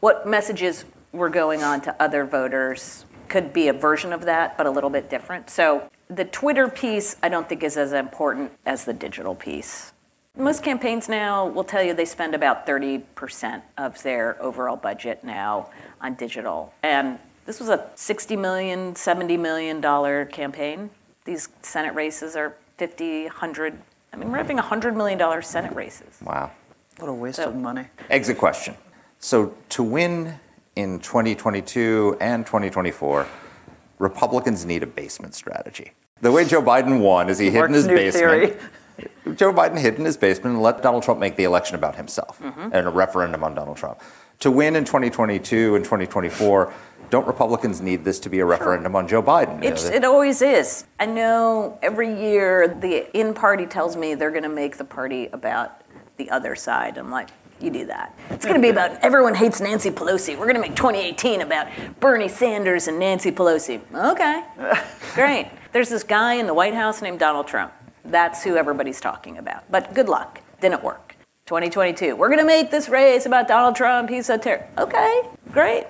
What 0.00 0.26
messages 0.26 0.84
were 1.12 1.28
going 1.28 1.62
on 1.62 1.80
to 1.82 2.02
other 2.02 2.24
voters 2.24 3.04
could 3.28 3.52
be 3.52 3.68
a 3.68 3.72
version 3.72 4.12
of 4.12 4.22
that, 4.22 4.56
but 4.56 4.66
a 4.66 4.70
little 4.70 4.90
bit 4.90 5.10
different. 5.10 5.50
So 5.50 5.88
the 6.08 6.24
Twitter 6.24 6.68
piece, 6.68 7.16
I 7.22 7.28
don't 7.28 7.48
think 7.48 7.62
is 7.62 7.76
as 7.76 7.92
important 7.92 8.52
as 8.66 8.84
the 8.84 8.92
digital 8.92 9.34
piece. 9.34 9.92
Most 10.36 10.62
campaigns 10.62 11.08
now 11.08 11.46
will 11.46 11.64
tell 11.64 11.82
you 11.82 11.92
they 11.92 12.06
spend 12.06 12.34
about 12.34 12.66
30% 12.66 13.62
of 13.76 14.02
their 14.02 14.40
overall 14.42 14.76
budget 14.76 15.22
now 15.22 15.68
on 16.00 16.14
digital. 16.14 16.72
And 16.82 17.18
this 17.44 17.60
was 17.60 17.68
a 17.68 17.90
60 17.96 18.36
million, 18.36 18.96
70 18.96 19.36
million 19.36 19.80
dollar 19.80 20.24
campaign. 20.24 20.90
These 21.24 21.48
Senate 21.60 21.94
races 21.94 22.34
are 22.36 22.54
50, 22.78 23.24
100. 23.24 23.78
I 24.12 24.16
mean, 24.16 24.30
we're 24.30 24.38
having 24.38 24.56
100 24.56 24.96
million 24.96 25.18
dollar 25.18 25.42
Senate 25.42 25.74
races. 25.74 26.18
Wow. 26.22 26.50
What 26.98 27.08
a 27.08 27.12
waste 27.12 27.36
So- 27.36 27.48
of 27.48 27.56
money. 27.56 27.86
Exit 28.10 28.38
question. 28.38 28.74
So 29.18 29.54
to 29.70 29.82
win 29.82 30.34
in 30.76 30.98
2022 31.00 32.16
and 32.20 32.44
2024, 32.44 33.26
Republicans 33.98 34.64
need 34.64 34.82
a 34.82 34.86
basement 34.86 35.34
strategy. 35.34 35.92
The 36.20 36.32
way 36.32 36.44
Joe 36.44 36.62
Biden 36.62 37.00
won 37.00 37.28
is 37.28 37.38
he 37.38 37.46
hid 37.46 37.54
in 37.54 37.60
Marc's 37.60 37.74
his 37.74 37.86
new 37.86 37.94
basement. 37.96 38.54
theory. 38.54 39.34
Joe 39.36 39.52
Biden 39.52 39.78
hid 39.78 39.94
in 39.96 40.04
his 40.04 40.16
basement 40.16 40.54
and 40.54 40.62
let 40.62 40.82
Donald 40.82 41.02
Trump 41.02 41.18
make 41.20 41.36
the 41.36 41.44
election 41.44 41.74
about 41.76 41.96
himself 41.96 42.38
Mm-hmm. 42.40 42.70
and 42.72 42.86
a 42.86 42.90
referendum 42.90 43.42
on 43.42 43.54
Donald 43.54 43.76
Trump. 43.76 44.00
To 44.40 44.50
win 44.50 44.74
in 44.76 44.84
2022 44.84 45.76
and 45.76 45.84
2024, 45.84 46.72
don't 47.12 47.26
Republicans 47.26 47.82
need 47.82 48.06
this 48.06 48.18
to 48.20 48.30
be 48.30 48.40
a 48.40 48.44
referendum 48.44 48.96
on 48.96 49.06
Joe 49.06 49.22
Biden? 49.22 49.62
It's, 49.62 49.84
it 49.84 50.02
always 50.02 50.40
is. 50.40 50.86
I 50.98 51.04
know 51.04 51.78
every 51.82 52.08
year 52.08 52.66
the 52.66 53.14
in 53.14 53.34
party 53.34 53.66
tells 53.66 53.98
me 53.98 54.14
they're 54.14 54.30
going 54.30 54.44
to 54.44 54.48
make 54.48 54.78
the 54.78 54.84
party 54.86 55.26
about 55.26 55.82
the 56.16 56.30
other 56.30 56.56
side. 56.56 56.96
I'm 56.96 57.10
like, 57.10 57.28
you 57.60 57.70
do 57.70 57.84
that. 57.84 58.18
It's 58.30 58.46
going 58.46 58.56
to 58.56 58.62
be 58.62 58.70
about 58.70 58.92
everyone 59.02 59.34
hates 59.34 59.60
Nancy 59.60 59.90
Pelosi. 59.90 60.38
We're 60.38 60.50
going 60.50 60.54
to 60.54 60.62
make 60.62 60.74
2018 60.74 61.42
about 61.42 61.66
Bernie 62.00 62.28
Sanders 62.28 62.88
and 62.88 62.98
Nancy 62.98 63.30
Pelosi. 63.30 63.82
Okay, 63.94 64.42
great. 65.14 65.50
There's 65.72 65.90
this 65.90 66.04
guy 66.04 66.34
in 66.34 66.46
the 66.46 66.54
White 66.54 66.74
House 66.74 67.02
named 67.02 67.18
Donald 67.18 67.46
Trump. 67.46 67.74
That's 68.06 68.42
who 68.42 68.56
everybody's 68.56 69.02
talking 69.02 69.36
about. 69.36 69.70
But 69.70 69.92
good 69.92 70.08
luck. 70.08 70.40
Didn't 70.62 70.82
work. 70.82 71.14
2022. 71.44 72.16
We're 72.16 72.28
going 72.28 72.38
to 72.38 72.46
make 72.46 72.70
this 72.70 72.88
race 72.88 73.26
about 73.26 73.48
Donald 73.48 73.76
Trump. 73.76 74.08
He's 74.08 74.24
so 74.24 74.38
terrible. 74.38 74.66
Okay, 74.78 75.22
great. 75.50 75.84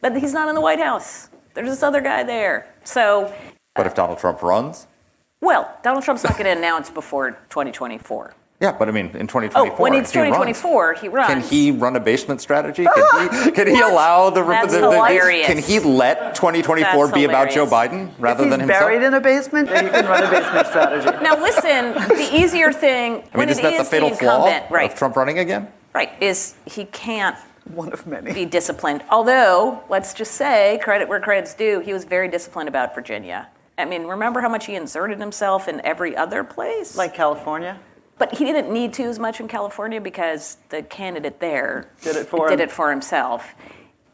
But 0.00 0.16
he's 0.16 0.32
not 0.32 0.48
in 0.48 0.54
the 0.54 0.60
White 0.60 0.78
House. 0.80 1.28
There's 1.54 1.68
this 1.70 1.82
other 1.82 2.00
guy 2.00 2.22
there. 2.22 2.72
So, 2.84 3.32
but 3.74 3.86
if 3.86 3.94
Donald 3.94 4.18
Trump 4.18 4.42
runs, 4.42 4.86
well, 5.40 5.76
Donald 5.82 6.04
Trump's 6.04 6.24
not 6.24 6.32
going 6.34 6.44
to 6.44 6.56
announce 6.56 6.90
before 6.90 7.32
2024. 7.50 8.34
yeah, 8.60 8.72
but 8.72 8.88
I 8.88 8.92
mean, 8.92 9.06
in 9.06 9.26
2024, 9.26 9.60
Oh, 9.72 9.82
when 9.82 9.94
it's 9.94 10.10
if 10.10 10.14
he 10.14 10.20
runs, 10.20 10.34
2024, 10.60 10.94
he 10.94 11.08
runs. 11.08 11.28
Can 11.28 11.40
he 11.42 11.70
run 11.72 11.96
a 11.96 12.00
basement 12.00 12.40
strategy? 12.40 12.84
Can 12.94 13.44
he, 13.44 13.50
can 13.52 13.66
he 13.68 13.80
allow 13.80 14.30
the, 14.30 14.42
That's 14.44 14.72
the, 14.72 14.80
the- 14.80 14.90
hilarious. 14.90 15.46
Can 15.46 15.58
he 15.58 15.78
let 15.80 16.34
2024 16.36 17.06
That's 17.06 17.14
be 17.14 17.24
about 17.24 17.50
Joe. 17.50 17.66
Biden 17.66 18.10
rather 18.18 18.44
if 18.44 18.50
than 18.50 18.60
he's 18.60 18.68
himself? 18.68 18.80
buried 18.88 19.02
in 19.02 19.14
a 19.14 19.20
basement, 19.20 19.68
then 19.68 19.84
you 19.86 19.90
can 19.90 20.06
run 20.06 20.22
a 20.24 20.30
basement 20.30 20.66
strategy. 20.68 21.22
Now, 21.22 21.40
listen, 21.40 21.94
the 22.08 22.28
easier 22.32 22.72
thing 22.72 23.12
I 23.12 23.16
mean, 23.16 23.24
when 23.34 23.48
isn't 23.48 23.64
it 23.64 23.70
that 23.70 23.76
the 23.78 23.82
is 23.82 23.88
fatal 23.88 24.10
flaw 24.14 24.60
right, 24.70 24.90
of 24.92 24.96
Trump 24.98 25.16
running 25.16 25.38
again? 25.40 25.68
right, 25.94 26.10
is 26.20 26.54
he 26.66 26.84
can't 26.86 27.36
One 27.74 27.92
of 27.92 28.06
many. 28.06 28.32
be 28.32 28.44
disciplined. 28.44 29.02
Although, 29.10 29.82
let's 29.88 30.14
just 30.14 30.32
say, 30.32 30.80
credit 30.82 31.08
where 31.08 31.20
credit's 31.20 31.54
due, 31.54 31.80
he 31.80 31.92
was 31.92 32.04
very 32.04 32.28
disciplined 32.28 32.68
about 32.68 32.94
Virginia. 32.94 33.48
I 33.76 33.84
mean, 33.84 34.04
remember 34.04 34.40
how 34.40 34.48
much 34.48 34.66
he 34.66 34.74
inserted 34.74 35.20
himself 35.20 35.68
in 35.68 35.80
every 35.84 36.16
other 36.16 36.42
place? 36.42 36.96
Like 36.96 37.14
California? 37.14 37.78
But 38.18 38.34
he 38.34 38.44
didn't 38.44 38.72
need 38.72 38.92
to 38.94 39.04
as 39.04 39.18
much 39.20 39.38
in 39.38 39.46
California 39.46 40.00
because 40.00 40.58
the 40.70 40.82
candidate 40.82 41.38
there 41.38 41.90
Did 42.02 42.16
it 42.16 42.26
for 42.26 42.48
did 42.48 42.58
him. 42.58 42.68
it 42.68 42.72
for 42.72 42.90
himself. 42.90 43.54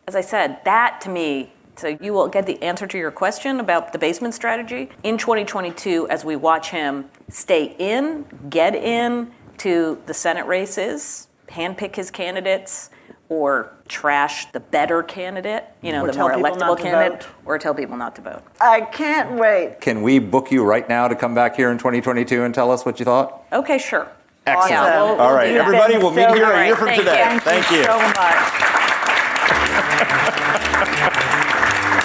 As 0.07 0.15
I 0.15 0.21
said, 0.21 0.59
that 0.67 1.01
to 1.03 1.09
me, 1.09 1.55
so 1.77 1.97
you 2.01 2.13
will 2.13 2.29
get 2.29 2.45
the 2.45 2.63
answer 2.63 2.87
to 2.87 2.99
your 2.99 3.11
question 3.11 3.59
about 3.61 3.93
the 3.93 3.99
basement 3.99 4.35
strategy 4.35 4.91
in 5.03 5.17
2022 5.17 6.07
as 6.09 6.25
we 6.25 6.37
watch 6.37 6.69
him 6.71 7.09
stay 7.31 7.75
in, 7.79 8.27
get 8.51 8.75
in 8.75 9.33
to 9.59 9.99
the 10.05 10.13
Senate 10.15 10.47
races, 10.47 11.29
handpick 11.49 11.97
his 11.97 12.11
candidates, 12.11 12.91
or 13.29 13.73
trash 13.89 14.51
the 14.53 14.61
better 14.61 15.03
candidate, 15.03 15.65
you 15.83 15.93
know, 15.93 16.05
Or 16.05 16.13
the 16.13 16.19
more 16.19 16.33
electable 16.33 16.79
candidate, 16.79 17.23
vote. 17.25 17.33
or 17.47 17.59
tell 17.59 17.75
people 17.75 17.97
not 17.97 18.15
to 18.17 18.23
vote. 18.23 18.43
I 18.61 18.83
can't 18.83 19.33
wait. 19.33 19.81
Can 19.81 20.03
we 20.03 20.19
book 20.19 20.51
you 20.51 20.65
right 20.65 20.89
now 20.89 21.09
to 21.09 21.15
come 21.15 21.35
back 21.35 21.57
here 21.57 21.71
in 21.71 21.79
2022 21.79 22.43
and 22.45 22.55
tell 22.55 22.71
us 22.71 22.85
what 22.85 22.99
you 22.99 23.05
thought? 23.05 23.43
Okay, 23.53 23.79
sure. 23.79 24.07
Excellent. 24.47 24.71
Yeah, 24.71 25.03
we'll- 25.03 25.21
All 25.21 25.29
we'll 25.29 25.37
right, 25.37 25.55
everybody, 25.57 25.97
we'll 25.97 26.11
meet 26.11 26.29
So 26.29 26.35
here 26.35 26.45
a 26.45 26.53
great. 26.53 26.67
year 26.67 26.77
from 26.77 26.89
Thank 26.89 26.99
today. 27.01 27.33
you. 27.35 27.41
Thank 27.41 27.71
you. 27.71 27.85
so 27.85 27.99
much. 27.99 28.15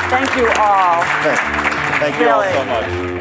Thank 0.09 0.35
you 0.37 0.47
all. 0.57 1.03
Thank 1.99 2.19
you 2.19 2.29
all 2.29 2.41
Really. 2.41 2.53
so 2.53 2.65
much. 2.65 3.18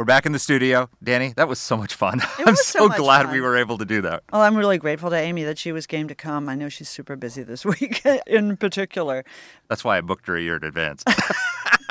We're 0.00 0.06
back 0.06 0.24
in 0.24 0.32
the 0.32 0.38
studio. 0.38 0.88
Dany, 1.04 1.34
that 1.34 1.46
was 1.46 1.58
so 1.58 1.76
much 1.76 1.92
fun. 1.92 2.22
I'm 2.38 2.56
so, 2.56 2.88
so 2.88 2.88
glad 2.88 3.24
fun. 3.24 3.32
we 3.34 3.42
were 3.42 3.54
able 3.54 3.76
to 3.76 3.84
do 3.84 4.00
that. 4.00 4.22
Well, 4.32 4.40
I'm 4.40 4.56
really 4.56 4.78
grateful 4.78 5.10
to 5.10 5.16
Amy 5.16 5.44
that 5.44 5.58
she 5.58 5.72
was 5.72 5.86
game 5.86 6.08
to 6.08 6.14
come. 6.14 6.48
I 6.48 6.54
know 6.54 6.70
she's 6.70 6.88
super 6.88 7.16
busy 7.16 7.42
this 7.42 7.66
week 7.66 8.00
in 8.26 8.56
particular. 8.56 9.26
That's 9.68 9.84
why 9.84 9.98
I 9.98 10.00
booked 10.00 10.26
her 10.28 10.38
a 10.38 10.40
year 10.40 10.56
in 10.56 10.64
advance. 10.64 11.04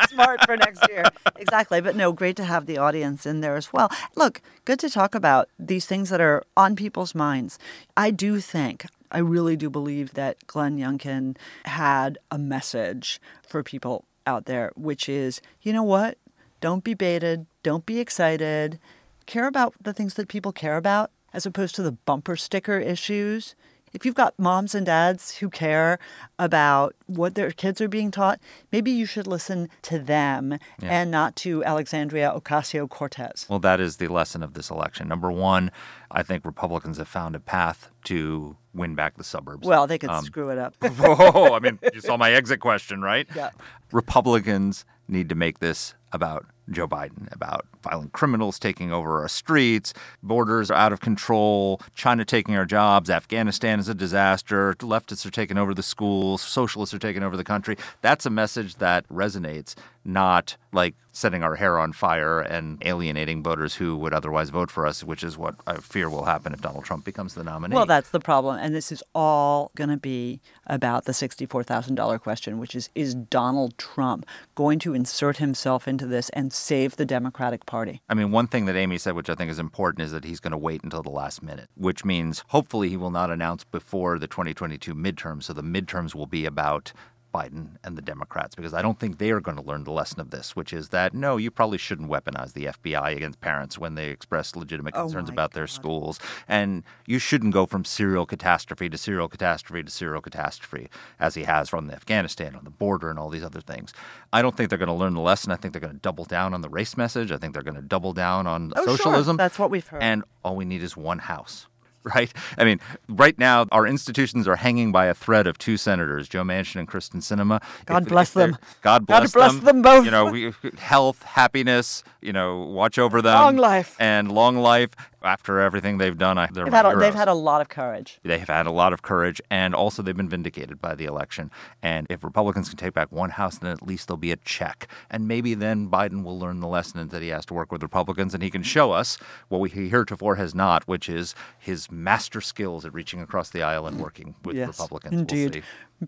Smart 0.07 0.43
for 0.43 0.57
next 0.57 0.89
year. 0.89 1.03
exactly. 1.35 1.81
But 1.81 1.95
no, 1.95 2.11
great 2.11 2.35
to 2.37 2.45
have 2.45 2.65
the 2.65 2.79
audience 2.79 3.27
in 3.27 3.41
there 3.41 3.55
as 3.55 3.71
well. 3.71 3.91
Look, 4.15 4.41
good 4.65 4.79
to 4.79 4.89
talk 4.89 5.13
about 5.13 5.47
these 5.59 5.85
things 5.85 6.09
that 6.09 6.19
are 6.19 6.41
on 6.57 6.75
people's 6.75 7.13
minds. 7.13 7.59
I 7.95 8.09
do 8.09 8.39
think, 8.39 8.87
I 9.11 9.19
really 9.19 9.55
do 9.55 9.69
believe 9.69 10.15
that 10.15 10.47
Glenn 10.47 10.79
Youngkin 10.79 11.37
had 11.65 12.17
a 12.31 12.39
message 12.39 13.21
for 13.47 13.61
people 13.61 14.05
out 14.25 14.45
there, 14.45 14.71
which 14.75 15.07
is, 15.07 15.41
you 15.61 15.71
know 15.73 15.83
what? 15.83 16.17
Don't 16.61 16.83
be 16.83 16.93
baited. 16.93 17.45
Don't 17.63 17.85
be 17.85 17.99
excited. 17.99 18.79
Care 19.25 19.47
about 19.47 19.73
the 19.81 19.93
things 19.93 20.15
that 20.15 20.27
people 20.27 20.51
care 20.51 20.77
about 20.77 21.11
as 21.33 21.45
opposed 21.45 21.75
to 21.75 21.83
the 21.83 21.91
bumper 21.91 22.35
sticker 22.35 22.79
issues. 22.79 23.55
If 23.91 24.05
you've 24.05 24.13
got 24.15 24.37
moms 24.37 24.75
and 24.75 24.85
dads 24.85 25.37
who 25.37 25.49
care 25.49 25.97
about 26.37 26.95
what 27.07 27.33
their 27.33 27.49
kids 27.49 27.81
are 27.81 27.87
being 27.87 28.11
taught, 28.11 28.39
maybe 28.71 28.91
you 28.91 29.07
should 29.07 29.25
listen 29.25 29.67
to 29.83 29.97
them 29.97 30.51
Yeah. 30.79 30.89
and 31.01 31.09
not 31.09 31.35
to 31.37 31.63
Alexandria 31.63 32.31
Ocasio 32.35 32.87
Cortez. 32.87 33.47
Well, 33.49 33.57
that 33.59 33.79
is 33.79 33.97
the 33.97 34.07
lesson 34.07 34.43
of 34.43 34.53
this 34.53 34.69
election. 34.69 35.07
Number 35.07 35.31
one, 35.31 35.71
I 36.11 36.21
think 36.21 36.45
Republicans 36.45 36.97
have 36.99 37.07
found 37.07 37.35
a 37.35 37.39
path 37.39 37.89
to 38.05 38.57
win 38.75 38.93
back 38.93 39.17
the 39.17 39.23
suburbs. 39.23 39.67
Well, 39.67 39.87
they 39.87 39.97
could 39.97 40.11
Um, 40.11 40.23
screw 40.23 40.49
it 40.49 40.59
up. 40.59 40.75
Whoa, 40.83 41.53
I 41.55 41.59
mean, 41.59 41.79
you 41.93 42.01
saw 42.01 42.15
my 42.15 42.31
exit 42.31 42.59
question, 42.59 43.01
right? 43.01 43.27
Yeah. 43.35 43.49
Republicans 43.91 44.85
need 45.07 45.29
to 45.29 45.35
make 45.35 45.57
this 45.59 45.95
about 46.11 46.45
Joe 46.71 46.87
Biden, 46.87 47.31
about 47.33 47.65
violent 47.83 48.11
criminals 48.13 48.59
taking 48.59 48.91
over 48.91 49.21
our 49.21 49.27
streets, 49.27 49.93
borders 50.21 50.69
are 50.69 50.75
out 50.75 50.93
of 50.93 50.99
control, 50.99 51.81
China 51.95 52.25
taking 52.25 52.55
our 52.55 52.65
jobs, 52.65 53.09
Afghanistan 53.09 53.79
is 53.79 53.89
a 53.89 53.93
disaster, 53.93 54.73
leftists 54.75 55.25
are 55.25 55.31
taking 55.31 55.57
over 55.57 55.73
the 55.73 55.83
schools, 55.83 56.41
socialists 56.41 56.93
are 56.93 56.99
taking 56.99 57.23
over 57.23 57.37
the 57.37 57.43
country. 57.43 57.77
That's 58.01 58.25
a 58.25 58.29
message 58.29 58.75
that 58.75 59.07
resonates, 59.09 59.75
not 60.05 60.57
like 60.71 60.95
setting 61.11 61.43
our 61.43 61.55
hair 61.55 61.77
on 61.77 61.91
fire 61.91 62.39
and 62.39 62.81
alienating 62.85 63.43
voters 63.43 63.75
who 63.75 63.97
would 63.97 64.13
otherwise 64.13 64.49
vote 64.49 64.71
for 64.71 64.85
us, 64.85 65.03
which 65.03 65.23
is 65.23 65.37
what 65.37 65.55
I 65.67 65.75
fear 65.77 66.09
will 66.09 66.25
happen 66.25 66.53
if 66.53 66.61
Donald 66.61 66.85
Trump 66.85 67.03
becomes 67.03 67.33
the 67.33 67.43
nominee. 67.43 67.75
Well, 67.75 67.85
that's 67.85 68.11
the 68.11 68.19
problem. 68.19 68.57
And 68.59 68.73
this 68.73 68.91
is 68.91 69.03
all 69.13 69.71
going 69.75 69.89
to 69.89 69.97
be 69.97 70.39
about 70.67 71.05
the 71.05 71.11
$64,000 71.11 72.19
question, 72.21 72.59
which 72.59 72.75
is 72.75 72.89
Is 72.95 73.15
Donald 73.15 73.77
Trump 73.77 74.25
going 74.55 74.79
to 74.79 74.93
insert 74.93 75.37
himself 75.37 75.87
into 75.87 76.05
this 76.05 76.29
and 76.29 76.53
save 76.59 76.95
the 76.95 77.05
Democratic 77.05 77.65
Party? 77.65 78.01
I 78.09 78.13
mean, 78.13 78.31
one 78.31 78.47
thing 78.47 78.65
that 78.65 78.75
Amy 78.75 78.97
said, 78.97 79.15
which 79.15 79.29
I 79.29 79.35
think 79.35 79.49
is 79.49 79.59
important, 79.59 80.03
is 80.03 80.11
that 80.11 80.25
he's 80.25 80.39
going 80.39 80.51
to 80.51 80.57
wait 80.57 80.83
until 80.83 81.01
the 81.01 81.09
last 81.09 81.41
minute, 81.41 81.69
which 81.75 82.05
means 82.05 82.43
hopefully 82.49 82.89
he 82.89 82.97
will 82.97 83.11
not 83.11 83.31
announce 83.31 83.63
before 83.63 84.19
the 84.19 84.27
2022 84.27 84.93
midterms. 84.93 85.43
So 85.43 85.53
the 85.53 85.63
midterms 85.63 86.13
will 86.13 86.27
be 86.27 86.45
about 86.45 86.93
Biden 87.33 87.77
and 87.83 87.97
the 87.97 88.01
Democrats, 88.01 88.55
because 88.55 88.73
I 88.73 88.81
don't 88.81 88.99
think 88.99 89.17
they 89.17 89.31
are 89.31 89.39
going 89.39 89.57
to 89.57 89.63
learn 89.63 89.83
the 89.83 89.91
lesson 89.91 90.19
of 90.19 90.31
this, 90.31 90.55
which 90.55 90.73
is 90.73 90.89
that 90.89 91.13
no, 91.13 91.37
you 91.37 91.51
probably 91.51 91.77
shouldn't 91.77 92.09
weaponize 92.09 92.53
the 92.53 92.65
FBI 92.65 93.15
against 93.15 93.39
parents 93.41 93.77
when 93.77 93.95
they 93.95 94.09
express 94.09 94.55
legitimate 94.55 94.95
Oh 94.95 95.01
concerns 95.03 95.29
my 95.29 95.33
about 95.33 95.53
their 95.53 95.67
schools. 95.67 96.19
And 96.47 96.83
you 97.05 97.19
shouldn't 97.19 97.53
go 97.53 97.65
from 97.65 97.85
serial 97.85 98.25
catastrophe 98.25 98.89
to 98.89 98.97
serial 98.97 99.27
catastrophe 99.27 99.83
to 99.83 99.91
serial 99.91 100.21
catastrophe, 100.21 100.89
as 101.19 101.35
he 101.35 101.43
has 101.43 101.69
from 101.69 101.89
Afghanistan 101.89 102.55
on 102.55 102.63
the 102.63 102.69
border 102.69 103.09
and 103.09 103.17
all 103.19 103.29
these 103.29 103.43
other 103.43 103.61
things. 103.61 103.93
I 104.33 104.41
don't 104.41 104.55
think 104.57 104.69
they're 104.69 104.77
going 104.77 104.87
to 104.87 104.93
learn 104.93 105.13
the 105.13 105.21
lesson. 105.21 105.51
I 105.51 105.55
think 105.55 105.73
they're 105.73 105.81
going 105.81 105.93
to 105.93 105.99
double 105.99 106.25
down 106.25 106.53
on 106.53 106.61
the 106.61 106.69
race 106.69 106.97
message. 106.97 107.31
I 107.31 107.37
think 107.37 107.53
they're 107.53 107.63
going 107.63 107.75
to 107.75 107.81
double 107.81 108.13
down 108.13 108.45
on 108.47 108.73
Oh, 108.75 108.85
sure. 108.85 108.97
socialism. 108.97 109.37
That's 109.37 109.57
what 109.57 109.69
we've 109.71 109.87
heard. 109.87 110.03
And 110.03 110.23
all 110.43 110.55
we 110.55 110.65
need 110.65 110.83
is 110.83 110.97
one 110.97 111.19
house. 111.19 111.67
Right? 112.15 112.33
I 112.57 112.63
mean, 112.63 112.79
right 113.07 113.37
now, 113.37 113.67
our 113.71 113.85
institutions 113.85 114.47
are 114.47 114.55
hanging 114.55 114.91
by 114.91 115.05
a 115.05 115.13
thread 115.13 115.47
of 115.47 115.57
two 115.57 115.77
senators, 115.77 116.27
Joe 116.27 116.43
Manchin 116.43 116.77
and 116.77 116.87
Kyrsten 116.87 117.17
Sinema. 117.17 117.61
God 117.85 118.07
bless 118.07 118.31
they're- 118.31 118.47
them. 118.47 118.57
God 118.81 119.05
God 119.05 119.19
bless, 119.19 119.33
bless 119.33 119.55
them 119.59 119.81
both. 119.81 120.05
You 120.05 120.11
know, 120.11 120.31
we, 120.31 120.53
health, 120.77 121.21
happiness, 121.23 122.03
you 122.21 122.33
know, 122.33 122.59
watch 122.59 122.97
over 122.97 123.21
them. 123.21 123.35
Long 123.35 123.57
life. 123.57 123.95
And 123.99 124.31
long 124.31 124.57
life. 124.57 124.91
After 125.21 125.59
everything 125.59 125.97
they've 125.97 126.17
done, 126.17 126.37
I, 126.37 126.47
they're 126.51 126.65
They've 126.65 126.73
had, 126.73 126.85
a, 126.85 126.95
they've 126.95 127.13
had 127.13 127.27
a 127.27 127.33
lot 127.33 127.61
of 127.61 127.69
courage. 127.69 128.19
They 128.23 128.39
have 128.39 128.47
had 128.47 128.67
a 128.67 128.71
lot 128.71 128.93
of 128.93 129.01
courage, 129.01 129.41
and 129.49 129.75
also 129.75 130.01
they've 130.01 130.15
been 130.15 130.29
vindicated 130.29 130.81
by 130.81 130.95
the 130.95 131.05
election. 131.05 131.51
And 131.81 132.07
if 132.09 132.23
Republicans 132.23 132.69
can 132.69 132.77
take 132.77 132.93
back 132.93 133.11
one 133.11 133.31
house, 133.31 133.57
then 133.57 133.71
at 133.71 133.85
least 133.85 134.07
there'll 134.07 134.17
be 134.17 134.31
a 134.31 134.37
check. 134.37 134.87
And 135.09 135.27
maybe 135.27 135.53
then 135.53 135.89
Biden 135.89 136.23
will 136.23 136.39
learn 136.39 136.59
the 136.59 136.67
lesson 136.67 137.07
that 137.09 137.21
he 137.21 137.29
has 137.29 137.45
to 137.47 137.53
work 137.53 137.71
with 137.71 137.83
Republicans, 137.83 138.33
and 138.33 138.41
he 138.41 138.49
can 138.49 138.63
show 138.63 138.91
us 138.91 139.17
what 139.49 139.59
we 139.59 139.69
he 139.69 139.89
heretofore 139.89 140.35
has 140.35 140.55
not, 140.55 140.87
which 140.87 141.09
is 141.09 141.35
his 141.57 141.91
master 141.91 142.41
skills 142.41 142.85
at 142.85 142.93
reaching 142.93 143.21
across 143.21 143.49
the 143.49 143.61
aisle 143.61 143.87
and 143.87 143.99
working 143.99 144.35
with 144.43 144.55
yes, 144.55 144.67
Republicans. 144.67 145.11
We'll 145.11 145.19
indeed. 145.21 145.53
see. 145.55 145.63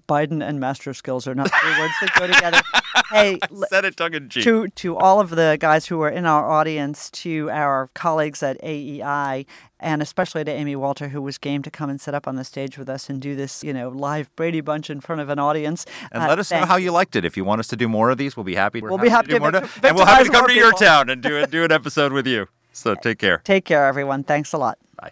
Biden 0.08 0.42
and 0.48 0.60
master 0.60 0.94
skills 0.94 1.28
are 1.28 1.36
not 1.36 1.50
three 1.52 1.80
words 1.80 1.94
that 2.02 2.14
go 2.18 2.28
together. 2.28 2.62
Hey, 3.10 3.40
Said 3.70 3.86
it 3.86 3.98
tongue 3.98 4.14
in 4.14 4.30
cheek. 4.30 4.44
to 4.44 4.68
to 4.68 4.98
all 4.98 5.20
of 5.20 5.30
the 5.32 5.58
guys 5.60 5.86
who 5.88 6.02
are 6.02 6.10
in 6.10 6.26
our 6.26 6.50
audience, 6.50 7.10
to 7.12 7.50
our 7.52 7.90
colleagues 7.94 8.42
at 8.44 8.58
AEI, 8.64 9.46
and 9.80 10.02
especially 10.02 10.44
to 10.44 10.52
Amy 10.52 10.76
Walter, 10.76 11.10
who 11.10 11.22
was 11.22 11.38
game 11.38 11.62
to 11.64 11.72
come 11.72 11.90
and 11.90 12.00
sit 12.00 12.14
up 12.14 12.28
on 12.28 12.36
the 12.36 12.44
stage 12.44 12.78
with 12.78 12.90
us 12.90 13.10
and 13.10 13.22
do 13.22 13.36
this, 13.36 13.64
you 13.64 13.74
know, 13.74 13.90
live 13.90 14.34
Brady 14.36 14.62
Bunch 14.62 14.90
in 14.90 15.02
front 15.02 15.22
of 15.22 15.30
an 15.30 15.40
audience. 15.40 15.86
And 16.12 16.24
Uh, 16.24 16.28
let 16.28 16.40
us 16.40 16.52
know 16.52 16.66
how 16.66 16.76
you 16.78 16.92
liked 16.92 17.16
it. 17.16 17.26
If 17.26 17.36
you 17.36 17.44
want 17.44 17.60
us 17.60 17.68
to 17.68 17.76
do 17.76 17.88
more 17.90 18.10
of 18.10 18.18
these, 18.18 18.38
we'll 18.38 18.44
be 18.44 18.56
happy. 18.56 18.82
We'll 18.82 18.98
be 18.98 19.10
happy 19.10 19.28
to, 19.28 19.40
do 19.40 19.46
to 19.46 19.52
more, 19.52 19.62
vict- 19.62 19.86
and 19.86 19.96
we'll 19.96 20.06
have 20.06 20.26
to 20.26 20.32
come 20.32 20.48
to 20.48 20.54
your 20.54 20.72
town 20.74 21.10
and 21.10 21.22
do 21.22 21.38
it, 21.38 21.52
do 21.52 21.64
an 21.64 21.72
episode 21.72 22.14
with 22.14 22.28
you. 22.28 22.48
So 22.74 22.96
take 22.96 23.20
care. 23.20 23.42
Take 23.44 23.66
care, 23.66 23.86
everyone. 23.86 24.24
Thanks 24.24 24.54
a 24.54 24.58
lot. 24.58 24.78
Bye. 24.96 25.12